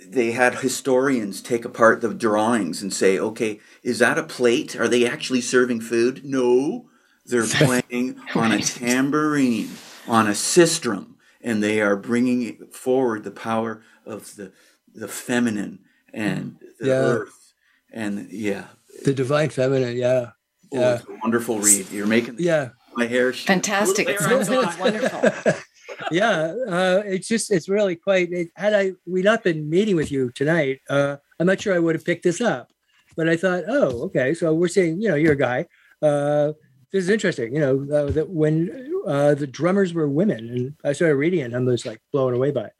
They 0.08 0.32
had 0.32 0.56
historians 0.56 1.42
take 1.42 1.66
apart 1.66 2.02
the 2.02 2.14
drawings 2.14 2.82
and 2.82 2.94
say, 2.94 3.20
okay, 3.20 3.60
is 3.84 4.00
that 4.00 4.18
a 4.18 4.24
plate? 4.24 4.76
Are 4.76 4.88
they 4.88 5.08
actually 5.08 5.42
serving 5.42 5.82
food? 5.82 6.24
No, 6.26 6.88
they're 7.26 7.46
playing 7.48 8.20
on 8.36 8.52
a 8.52 8.60
tambourine, 8.62 9.70
on 10.08 10.28
a 10.28 10.32
sistrum, 10.32 11.16
and 11.42 11.62
they 11.64 11.82
are 11.82 11.96
bringing 11.96 12.68
forward 12.72 13.24
the 13.24 13.32
power 13.32 13.82
of 14.06 14.36
the 14.36 14.52
the 14.94 15.08
feminine 15.08 15.80
and 16.14 16.58
the 16.80 16.88
Yeah. 16.88 16.94
earth. 16.94 17.54
And 17.94 18.30
yeah, 18.32 18.66
The 19.06 19.14
divine 19.14 19.50
feminine. 19.50 19.96
Yeah. 19.96 20.32
oh, 20.74 20.80
Yeah. 20.80 20.96
it's 20.96 21.06
a 21.08 21.18
wonderful 21.24 21.60
read. 21.60 21.90
You're 21.92 22.08
making 22.08 22.36
Yeah. 22.40 22.70
my 22.96 23.06
hair 23.06 23.32
sh- 23.32 23.46
Fantastic. 23.46 24.10
It 24.10 24.20
sounds 24.20 24.50
hair 24.50 24.64
it's 24.64 24.78
wonderful. 24.78 25.54
yeah. 26.12 26.54
Uh, 26.68 27.04
it's 27.06 27.28
just, 27.28 27.52
it's 27.52 27.70
really 27.70 27.96
quite, 27.96 28.32
it, 28.32 28.50
had 28.56 28.74
I, 28.74 28.94
we 29.06 29.22
not 29.22 29.44
been 29.44 29.70
meeting 29.70 29.96
with 29.96 30.12
you 30.12 30.32
tonight, 30.32 30.80
uh, 30.90 31.18
I'm 31.40 31.48
not 31.48 31.62
sure 31.62 31.74
I 31.74 31.80
would 31.80 31.96
have 31.96 32.06
picked 32.06 32.24
this 32.24 32.42
up, 32.42 32.72
but 33.16 33.28
I 33.28 33.36
thought, 33.36 33.64
oh, 33.68 34.04
okay. 34.04 34.34
So 34.34 34.54
we're 34.54 34.68
saying, 34.68 35.02
you 35.02 35.10
know, 35.10 35.16
you're 35.16 35.34
a 35.34 35.38
guy. 35.38 35.68
Uh, 36.02 36.54
this 36.92 37.04
is 37.04 37.10
interesting, 37.10 37.54
you 37.54 37.60
know, 37.60 37.96
uh, 37.96 38.12
that 38.12 38.30
when 38.30 38.92
uh, 39.08 39.34
the 39.34 39.48
drummers 39.48 39.94
were 39.94 40.10
women 40.10 40.50
and 40.50 40.74
I 40.84 40.94
started 40.94 41.16
reading 41.16 41.40
it 41.40 41.44
and 41.44 41.56
I'm 41.56 41.68
just 41.68 41.86
like 41.86 42.02
blown 42.12 42.34
away 42.34 42.52
by 42.52 42.66
it. 42.66 42.74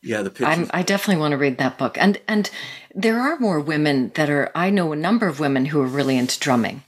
Yeah, 0.00 0.22
the 0.22 0.30
pictures. 0.30 0.46
I'm, 0.46 0.70
I 0.72 0.82
definitely 0.82 1.20
want 1.20 1.32
to 1.32 1.38
read 1.38 1.58
that 1.58 1.76
book. 1.76 1.98
And 1.98 2.20
and 2.28 2.48
there 2.94 3.18
are 3.18 3.36
more 3.40 3.58
women 3.58 4.12
that 4.14 4.30
are. 4.30 4.52
I 4.54 4.70
know 4.70 4.92
a 4.92 4.96
number 4.96 5.26
of 5.26 5.40
women 5.40 5.66
who 5.66 5.80
are 5.80 5.86
really 5.86 6.16
into 6.16 6.38
drumming. 6.38 6.84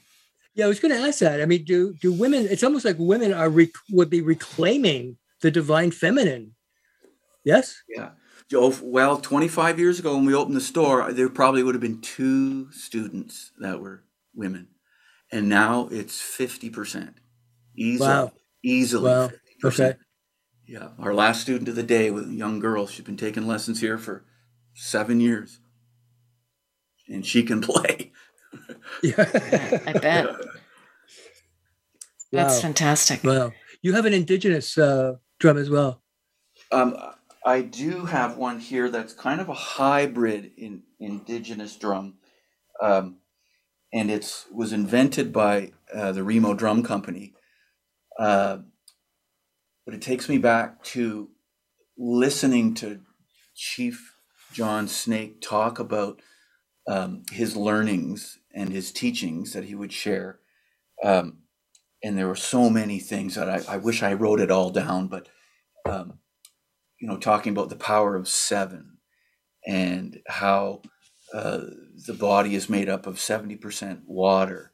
Yeah, 0.55 0.67
I 0.67 0.69
was 0.69 0.79
going 0.79 0.95
to 0.95 1.01
ask 1.01 1.19
that. 1.19 1.43
I 1.43 1.47
mean, 1.47 1.65
do 1.65 1.95
do 2.01 2.13
women? 2.13 2.47
It's 2.49 2.63
almost 2.63 2.85
like 2.85 2.97
women 3.01 3.33
are 3.33 3.49
rec- 3.49 3.71
would 3.91 4.11
be 4.11 4.21
reclaiming 4.21 5.17
the 5.43 5.51
divine 5.51 5.91
feminine. 5.91 6.55
Yes. 7.45 7.83
Yeah. 7.89 8.11
Oh, 8.53 8.77
well, 8.83 9.19
25 9.19 9.79
years 9.79 10.01
ago 10.01 10.17
when 10.17 10.25
we 10.27 10.35
opened 10.35 10.57
the 10.57 10.61
store, 10.61 11.13
there 11.13 11.29
probably 11.29 11.63
would 11.63 11.75
have 11.75 11.83
been 11.83 12.01
two 12.01 12.71
students 12.73 13.53
that 13.61 13.81
were 13.81 14.03
women. 14.35 14.69
And 15.31 15.49
now 15.49 15.89
it's 15.93 16.21
50%. 16.21 17.15
Easily. 17.77 18.09
Wow. 18.09 18.33
Easily. 18.65 19.11
Wow. 19.11 19.31
50%. 19.63 19.81
Okay. 19.91 19.99
Yeah. 20.67 20.89
Our 20.99 21.15
last 21.15 21.43
student 21.43 21.69
of 21.69 21.77
the 21.77 21.83
day 21.85 22.11
was 22.11 22.27
a 22.29 22.33
young 22.35 22.59
girl. 22.59 22.87
She's 22.87 23.05
been 23.05 23.17
taking 23.17 23.47
lessons 23.47 23.81
here 23.81 23.99
for 23.99 24.25
seven 24.75 25.21
years. 25.21 25.61
And 27.09 27.25
she 27.25 27.43
can 27.45 27.61
play. 27.61 28.11
Yeah. 29.03 29.15
I 29.87 29.93
bet 29.93 30.27
that's 32.33 32.55
Wow. 32.57 32.61
fantastic. 32.61 33.23
Wow. 33.25 33.53
You 33.83 33.93
have 33.95 34.07
an 34.07 34.13
indigenous 34.15 34.77
uh, 34.77 35.15
drum 35.41 35.59
as 35.59 35.69
well. 35.69 36.01
Um, 36.71 36.97
I 37.45 37.63
do 37.63 38.05
have 38.05 38.37
one 38.37 38.61
here 38.61 38.89
that's 38.89 39.15
kind 39.15 39.41
of 39.41 39.49
a 39.49 39.55
hybrid 39.55 40.53
in 40.57 40.83
indigenous 41.01 41.75
drum, 41.77 42.19
um, 42.81 43.17
and 43.93 44.11
it 44.11 44.45
was 44.53 44.73
invented 44.73 45.33
by 45.33 45.73
uh, 45.93 46.13
the 46.13 46.23
Remo 46.23 46.55
Drum 46.55 46.83
Company. 46.83 47.35
Uh, 48.19 48.59
but 49.85 49.95
it 49.95 50.03
takes 50.03 50.29
me 50.29 50.39
back 50.39 50.85
to 50.85 51.31
listening 51.97 52.75
to 52.75 53.01
Chief 53.55 54.15
John 54.53 54.87
Snake 54.87 55.41
talk 55.41 55.79
about 55.79 56.21
um, 56.87 57.23
his 57.33 57.57
learnings 57.57 58.39
and 58.55 58.71
his 58.71 58.93
teachings 58.93 59.53
that 59.55 59.65
he 59.65 59.75
would 59.75 59.93
share. 59.93 60.39
Um, 61.03 61.39
and 62.03 62.17
there 62.17 62.29
were 62.29 62.37
so 62.37 62.71
many 62.71 62.99
things 62.99 63.35
that 63.35 63.49
I, 63.49 63.75
I, 63.75 63.77
wish 63.77 64.03
I 64.03 64.15
wrote 64.15 64.41
it 64.41 64.51
all 64.51 64.71
down, 64.71 65.09
but 65.09 65.29
um, 65.85 66.19
you 66.99 67.09
know, 67.09 67.17
talking 67.17 67.53
about 67.53 67.69
the 67.69 67.77
power 67.77 68.17
of 68.17 68.29
seven 68.29 68.99
and 69.67 70.21
how 70.27 70.83
uh, 71.35 71.61
the 72.07 72.15
body 72.15 72.55
is 72.55 72.69
made 72.69 72.89
up 72.89 73.07
of 73.07 73.17
70% 73.17 74.03
water 74.07 74.73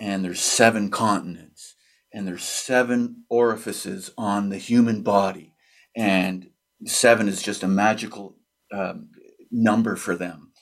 and 0.00 0.24
there's 0.24 0.40
seven 0.40 0.90
continents 0.90 1.74
and 2.12 2.26
there's 2.26 2.44
seven 2.44 3.24
orifices 3.28 4.10
on 4.16 4.48
the 4.48 4.58
human 4.58 5.02
body 5.02 5.54
and 5.96 6.50
seven 6.84 7.28
is 7.28 7.42
just 7.42 7.62
a 7.62 7.68
magical 7.68 8.36
um, 8.72 9.10
number 9.50 9.96
for 9.96 10.14
them. 10.14 10.52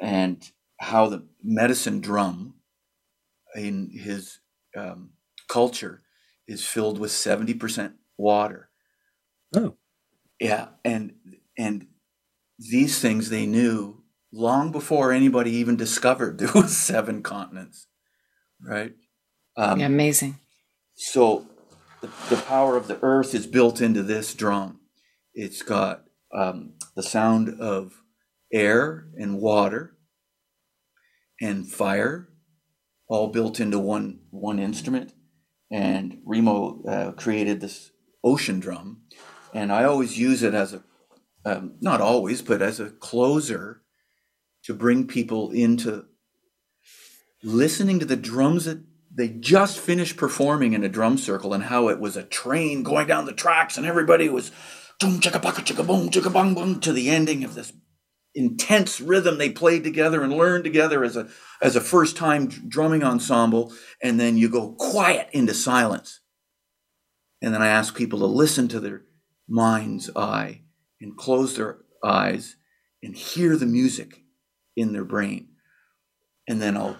And 0.00 0.42
how 0.78 1.08
the 1.08 1.26
medicine 1.42 2.00
drum 2.00 2.54
in 3.54 3.90
his 3.90 4.40
um, 4.76 5.10
culture 5.48 6.02
is 6.46 6.64
filled 6.64 6.98
with 6.98 7.10
70% 7.10 7.94
water. 8.16 8.70
Oh. 9.54 9.76
Yeah 10.40 10.68
and 10.84 11.14
and 11.56 11.86
these 12.58 13.00
things 13.00 13.30
they 13.30 13.46
knew 13.46 14.02
long 14.32 14.70
before 14.70 15.12
anybody 15.12 15.50
even 15.52 15.76
discovered 15.76 16.38
there 16.38 16.52
was 16.54 16.76
seven 16.76 17.22
continents 17.22 17.86
right? 18.62 18.92
Um, 19.56 19.80
yeah, 19.80 19.86
amazing. 19.86 20.38
so 20.94 21.46
the, 22.00 22.08
the 22.28 22.42
power 22.42 22.76
of 22.76 22.88
the 22.88 22.98
earth 23.02 23.34
is 23.34 23.46
built 23.46 23.80
into 23.80 24.02
this 24.02 24.34
drum. 24.34 24.80
It's 25.34 25.62
got 25.62 26.04
um, 26.34 26.74
the 26.94 27.02
sound 27.02 27.60
of 27.60 28.02
air 28.52 29.06
and 29.16 29.38
water 29.38 29.96
and 31.40 31.70
fire 31.70 32.28
all 33.08 33.28
built 33.28 33.60
into 33.60 33.78
one 33.78 34.20
one 34.30 34.58
instrument 34.58 35.12
and 35.70 36.18
remo 36.24 36.82
uh, 36.84 37.12
created 37.12 37.60
this 37.60 37.90
ocean 38.22 38.60
drum. 38.60 39.02
And 39.54 39.72
i 39.72 39.84
always 39.84 40.18
use 40.18 40.42
it 40.42 40.54
as 40.54 40.74
a 40.74 40.82
um, 41.44 41.74
not 41.80 42.00
always 42.00 42.42
but 42.42 42.60
as 42.60 42.80
a 42.80 42.90
closer 42.90 43.82
to 44.64 44.74
bring 44.74 45.06
people 45.06 45.50
into 45.52 46.06
listening 47.42 48.00
to 48.00 48.06
the 48.06 48.16
drums 48.16 48.64
that 48.64 48.82
they 49.14 49.28
just 49.28 49.78
finished 49.78 50.16
performing 50.16 50.72
in 50.72 50.84
a 50.84 50.88
drum 50.88 51.16
circle 51.16 51.54
and 51.54 51.64
how 51.64 51.88
it 51.88 52.00
was 52.00 52.16
a 52.16 52.24
train 52.24 52.82
going 52.82 53.06
down 53.06 53.24
the 53.24 53.32
tracks 53.32 53.78
and 53.78 53.86
everybody 53.86 54.28
was 54.28 54.50
boom 55.00 55.20
chicka 55.20 55.40
baka 55.40 55.62
chicka 55.62 55.86
boom 55.86 56.10
chicka 56.10 56.32
bong 56.32 56.54
boom 56.54 56.80
to 56.80 56.92
the 56.92 57.08
ending 57.08 57.44
of 57.44 57.54
this 57.54 57.72
intense 58.36 59.00
rhythm 59.00 59.38
they 59.38 59.50
played 59.50 59.82
together 59.82 60.22
and 60.22 60.32
learned 60.32 60.62
together 60.62 61.02
as 61.02 61.16
a 61.16 61.26
as 61.62 61.74
a 61.74 61.80
first 61.80 62.16
time 62.16 62.46
drumming 62.46 63.02
ensemble 63.02 63.72
and 64.02 64.20
then 64.20 64.36
you 64.36 64.48
go 64.48 64.72
quiet 64.72 65.28
into 65.32 65.54
silence. 65.54 66.20
And 67.42 67.52
then 67.52 67.62
i 67.62 67.68
ask 67.68 67.96
people 67.96 68.18
to 68.20 68.26
listen 68.26 68.68
to 68.68 68.78
their 68.80 69.02
mind's 69.48 70.14
eye 70.14 70.60
and 71.00 71.16
close 71.16 71.56
their 71.56 71.78
eyes 72.04 72.56
and 73.02 73.16
hear 73.16 73.56
the 73.56 73.66
music 73.66 74.22
in 74.76 74.92
their 74.92 75.04
brain. 75.04 75.48
And 76.46 76.60
then 76.60 76.76
i'll 76.76 76.98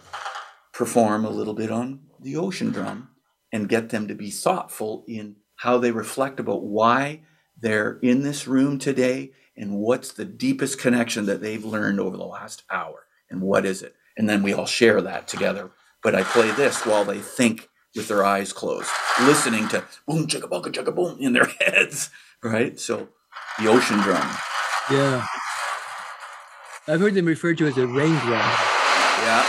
perform 0.73 1.25
a 1.25 1.31
little 1.31 1.55
bit 1.55 1.71
on 1.71 2.01
the 2.21 2.37
ocean 2.37 2.71
drum 2.71 3.11
and 3.53 3.69
get 3.69 3.91
them 3.91 4.09
to 4.09 4.15
be 4.15 4.31
thoughtful 4.31 5.05
in 5.07 5.37
how 5.57 5.79
they 5.79 5.91
reflect 5.91 6.41
about 6.41 6.63
why 6.63 7.21
they're 7.59 7.99
in 8.03 8.23
this 8.23 8.47
room 8.47 8.79
today 8.79 9.33
and 9.57 9.77
what's 9.77 10.13
the 10.13 10.25
deepest 10.25 10.79
connection 10.79 11.27
that 11.27 11.41
they've 11.41 11.65
learned 11.65 12.01
over 12.01 12.17
the 12.17 12.25
last 12.25 12.63
hour 12.71 13.07
and 13.31 13.41
what 13.43 13.65
is 13.65 13.83
it? 13.83 13.95
And 14.17 14.29
then 14.29 14.43
we 14.43 14.53
all 14.53 14.67
share 14.67 15.01
that 15.03 15.29
together. 15.29 15.71
But 16.03 16.15
i 16.15 16.23
play 16.23 16.51
this 16.53 16.87
while 16.87 17.05
they 17.05 17.19
think 17.19 17.69
with 17.95 18.09
their 18.09 18.25
eyes 18.25 18.53
closed 18.53 18.91
listening 19.23 19.67
to 19.69 19.83
boom 20.07 20.27
chicka 20.27 20.49
boom 20.51 20.63
chicka 20.63 20.95
boom 20.95 21.17
in 21.19 21.33
their 21.33 21.47
heads 21.61 22.11
right? 22.43 22.79
So 22.79 23.09
the 23.59 23.69
ocean 23.69 23.99
drum. 24.01 24.37
Yeah. 24.91 25.27
I've 26.87 27.01
heard 27.01 27.15
them 27.15 27.27
referred 27.27 27.59
to 27.59 27.67
as 27.67 27.77
a 27.77 27.87
rain 27.87 28.15
drum. 28.21 28.39
Yeah. 29.25 29.47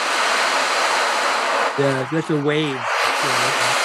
Yeah 1.78 2.10
that's 2.12 2.30
a 2.30 2.42
wave. 2.42 2.74
Yeah. 2.74 3.78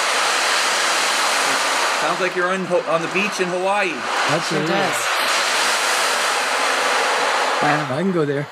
Sounds 2.01 2.21
like 2.21 2.35
you're 2.35 2.49
on 2.49 2.67
on 2.67 3.03
the 3.03 3.09
beach 3.09 3.41
in 3.41 3.49
Hawaii. 3.49 3.91
That's 4.29 4.49
sure 4.49 4.67
does. 4.67 5.22
I 7.65 8.03
can 8.03 8.13
go 8.13 8.25
there. 8.25 8.47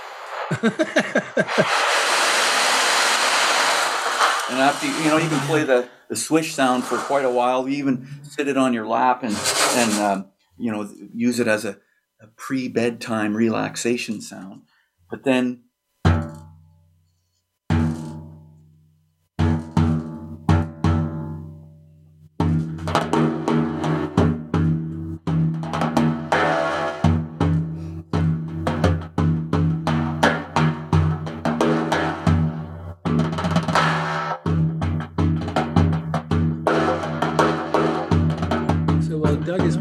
and 4.51 4.61
after 4.61 4.87
you 4.87 5.09
know, 5.09 5.17
you 5.17 5.29
can 5.29 5.41
play 5.47 5.65
the, 5.65 5.89
the 6.09 6.17
swish 6.17 6.55
sound 6.55 6.85
for 6.85 6.97
quite 6.99 7.25
a 7.25 7.31
while. 7.31 7.69
You 7.69 7.77
even 7.77 8.07
sit 8.23 8.47
it 8.47 8.57
on 8.57 8.73
your 8.73 8.87
lap 8.87 9.23
and 9.23 9.37
and 9.75 9.93
um, 9.95 10.27
you 10.59 10.71
know 10.71 10.89
use 11.15 11.41
it 11.41 11.49
as 11.49 11.65
a, 11.65 11.79
a 12.21 12.29
pre 12.37 12.69
bedtime 12.69 13.37
relaxation 13.37 14.21
sound. 14.21 14.63
But 15.11 15.25
then 15.25 15.65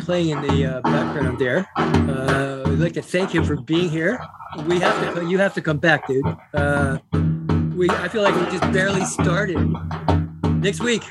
playing 0.10 0.30
in 0.30 0.42
the 0.42 0.66
uh, 0.66 0.82
background 0.82 1.38
there. 1.38 1.68
Uh, 1.78 2.64
I'd 2.66 2.80
like 2.80 2.94
to 2.94 3.02
thank 3.04 3.32
you 3.36 3.46
for 3.46 3.56
being 3.56 3.92
here. 3.92 4.20
We 4.66 4.80
have 4.80 5.14
to, 5.14 5.24
you 5.30 5.38
have 5.38 5.54
to 5.54 5.62
come 5.62 5.78
back, 5.78 6.08
dude. 6.08 6.26
Uh, 6.52 6.98
we, 7.76 7.92
I 7.92 8.08
feel 8.08 8.24
like 8.24 8.34
we 8.34 8.42
just 8.50 8.64
barely 8.74 9.06
started. 9.06 9.60
Next 10.64 10.82
week, 10.82 11.04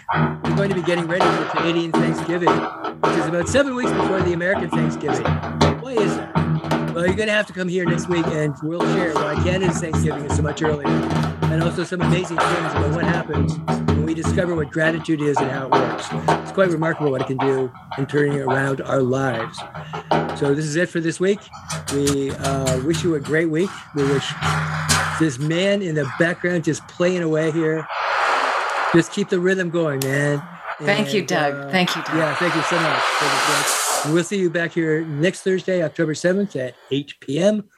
we're 0.43 0.57
going 0.57 0.71
to 0.71 0.75
be 0.75 0.83
getting 0.83 1.07
ready 1.07 1.25
for 1.25 1.49
Canadian 1.57 1.93
Thanksgiving, 1.93 2.51
which 2.51 3.19
is 3.19 3.27
about 3.27 3.49
seven 3.49 3.77
weeks 3.77 3.93
before 3.93 4.21
the 4.21 4.33
American 4.33 4.69
Thanksgiving. 4.69 5.25
Why 5.81 5.93
is 5.93 6.17
that? 6.17 6.35
Well, 6.93 7.07
you're 7.07 7.15
going 7.15 7.29
to 7.29 7.35
have 7.35 7.47
to 7.47 7.53
come 7.53 7.69
here 7.69 7.85
next 7.85 8.09
week 8.09 8.27
and 8.27 8.53
we'll 8.65 8.81
share 8.97 9.15
why 9.15 9.37
Canada's 9.45 9.79
Thanksgiving 9.81 10.25
is 10.25 10.35
so 10.35 10.43
much 10.43 10.61
earlier 10.61 11.38
and 11.51 11.63
also 11.63 11.85
some 11.85 12.01
amazing 12.03 12.37
things 12.37 12.73
about 12.73 12.95
what 12.95 13.05
happens 13.05 13.59
when 13.89 14.05
we 14.05 14.15
discover 14.15 14.55
what 14.55 14.71
gratitude 14.71 15.21
is 15.21 15.37
and 15.39 15.51
how 15.51 15.67
it 15.67 15.73
works. 15.73 16.07
It's 16.43 16.53
quite 16.53 16.69
remarkable 16.69 17.11
what 17.11 17.23
it 17.23 17.27
can 17.27 17.39
do 17.39 17.73
in 17.97 18.07
turning 18.07 18.41
around 18.41 18.81
our 18.83 19.03
lives. 19.03 19.59
So, 20.39 20.55
this 20.55 20.67
is 20.67 20.77
it 20.77 20.89
for 20.89 21.01
this 21.01 21.19
week. 21.19 21.41
We 21.93 22.31
uh, 22.33 22.83
wish 22.85 23.03
you 23.03 23.15
a 23.15 23.21
great 23.21 23.51
week. 23.51 23.71
We 23.95 24.05
wish 24.05 24.31
this 25.19 25.39
man 25.39 25.83
in 25.83 25.95
the 25.95 26.11
background 26.19 26.65
just 26.65 26.87
playing 26.89 27.23
away 27.23 27.51
here. 27.51 27.87
Just 28.95 29.13
keep 29.13 29.29
the 29.29 29.41
rhythm 29.41 29.71
going, 29.71 30.01
man. 30.01 30.43
Thank 30.81 31.07
and, 31.07 31.15
you, 31.15 31.27
Doug. 31.27 31.55
Uh, 31.55 31.71
thank 31.71 31.97
you, 31.97 32.03
Doug. 32.03 32.15
Yeah, 32.15 32.35
thank 32.37 32.55
you 32.55 32.63
so 32.63 32.79
much. 32.79 34.15
We'll 34.15 34.25
see 34.25 34.39
you 34.39 34.49
back 34.49 34.73
here 34.73 35.05
next 35.05 35.43
Thursday, 35.43 35.83
October 35.83 36.15
7th 36.15 36.55
at 36.55 36.75
8 36.91 37.15
p.m. 37.21 37.69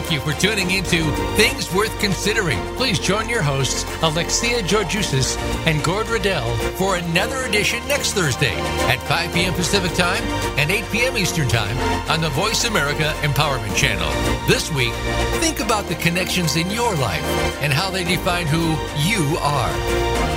Thank 0.00 0.12
you 0.12 0.20
for 0.20 0.40
tuning 0.40 0.70
into 0.70 1.04
Things 1.36 1.70
Worth 1.74 1.96
Considering. 2.00 2.58
Please 2.76 2.98
join 2.98 3.28
your 3.28 3.42
hosts, 3.42 3.84
Alexia 4.02 4.62
Georgousis 4.62 5.36
and 5.66 5.84
Gord 5.84 6.08
Riddell, 6.08 6.56
for 6.78 6.96
another 6.96 7.44
edition 7.44 7.86
next 7.86 8.14
Thursday 8.14 8.54
at 8.88 8.98
5 9.02 9.34
p.m. 9.34 9.52
Pacific 9.52 9.92
Time 9.92 10.22
and 10.58 10.70
8 10.70 10.84
p.m. 10.90 11.18
Eastern 11.18 11.48
Time 11.48 11.76
on 12.10 12.22
the 12.22 12.30
Voice 12.30 12.64
America 12.64 13.12
Empowerment 13.20 13.76
Channel. 13.76 14.10
This 14.48 14.72
week, 14.72 14.94
think 15.38 15.60
about 15.60 15.84
the 15.84 15.96
connections 15.96 16.56
in 16.56 16.70
your 16.70 16.94
life 16.94 17.22
and 17.60 17.70
how 17.70 17.90
they 17.90 18.02
define 18.02 18.46
who 18.46 18.70
you 19.06 19.36
are. 19.42 20.29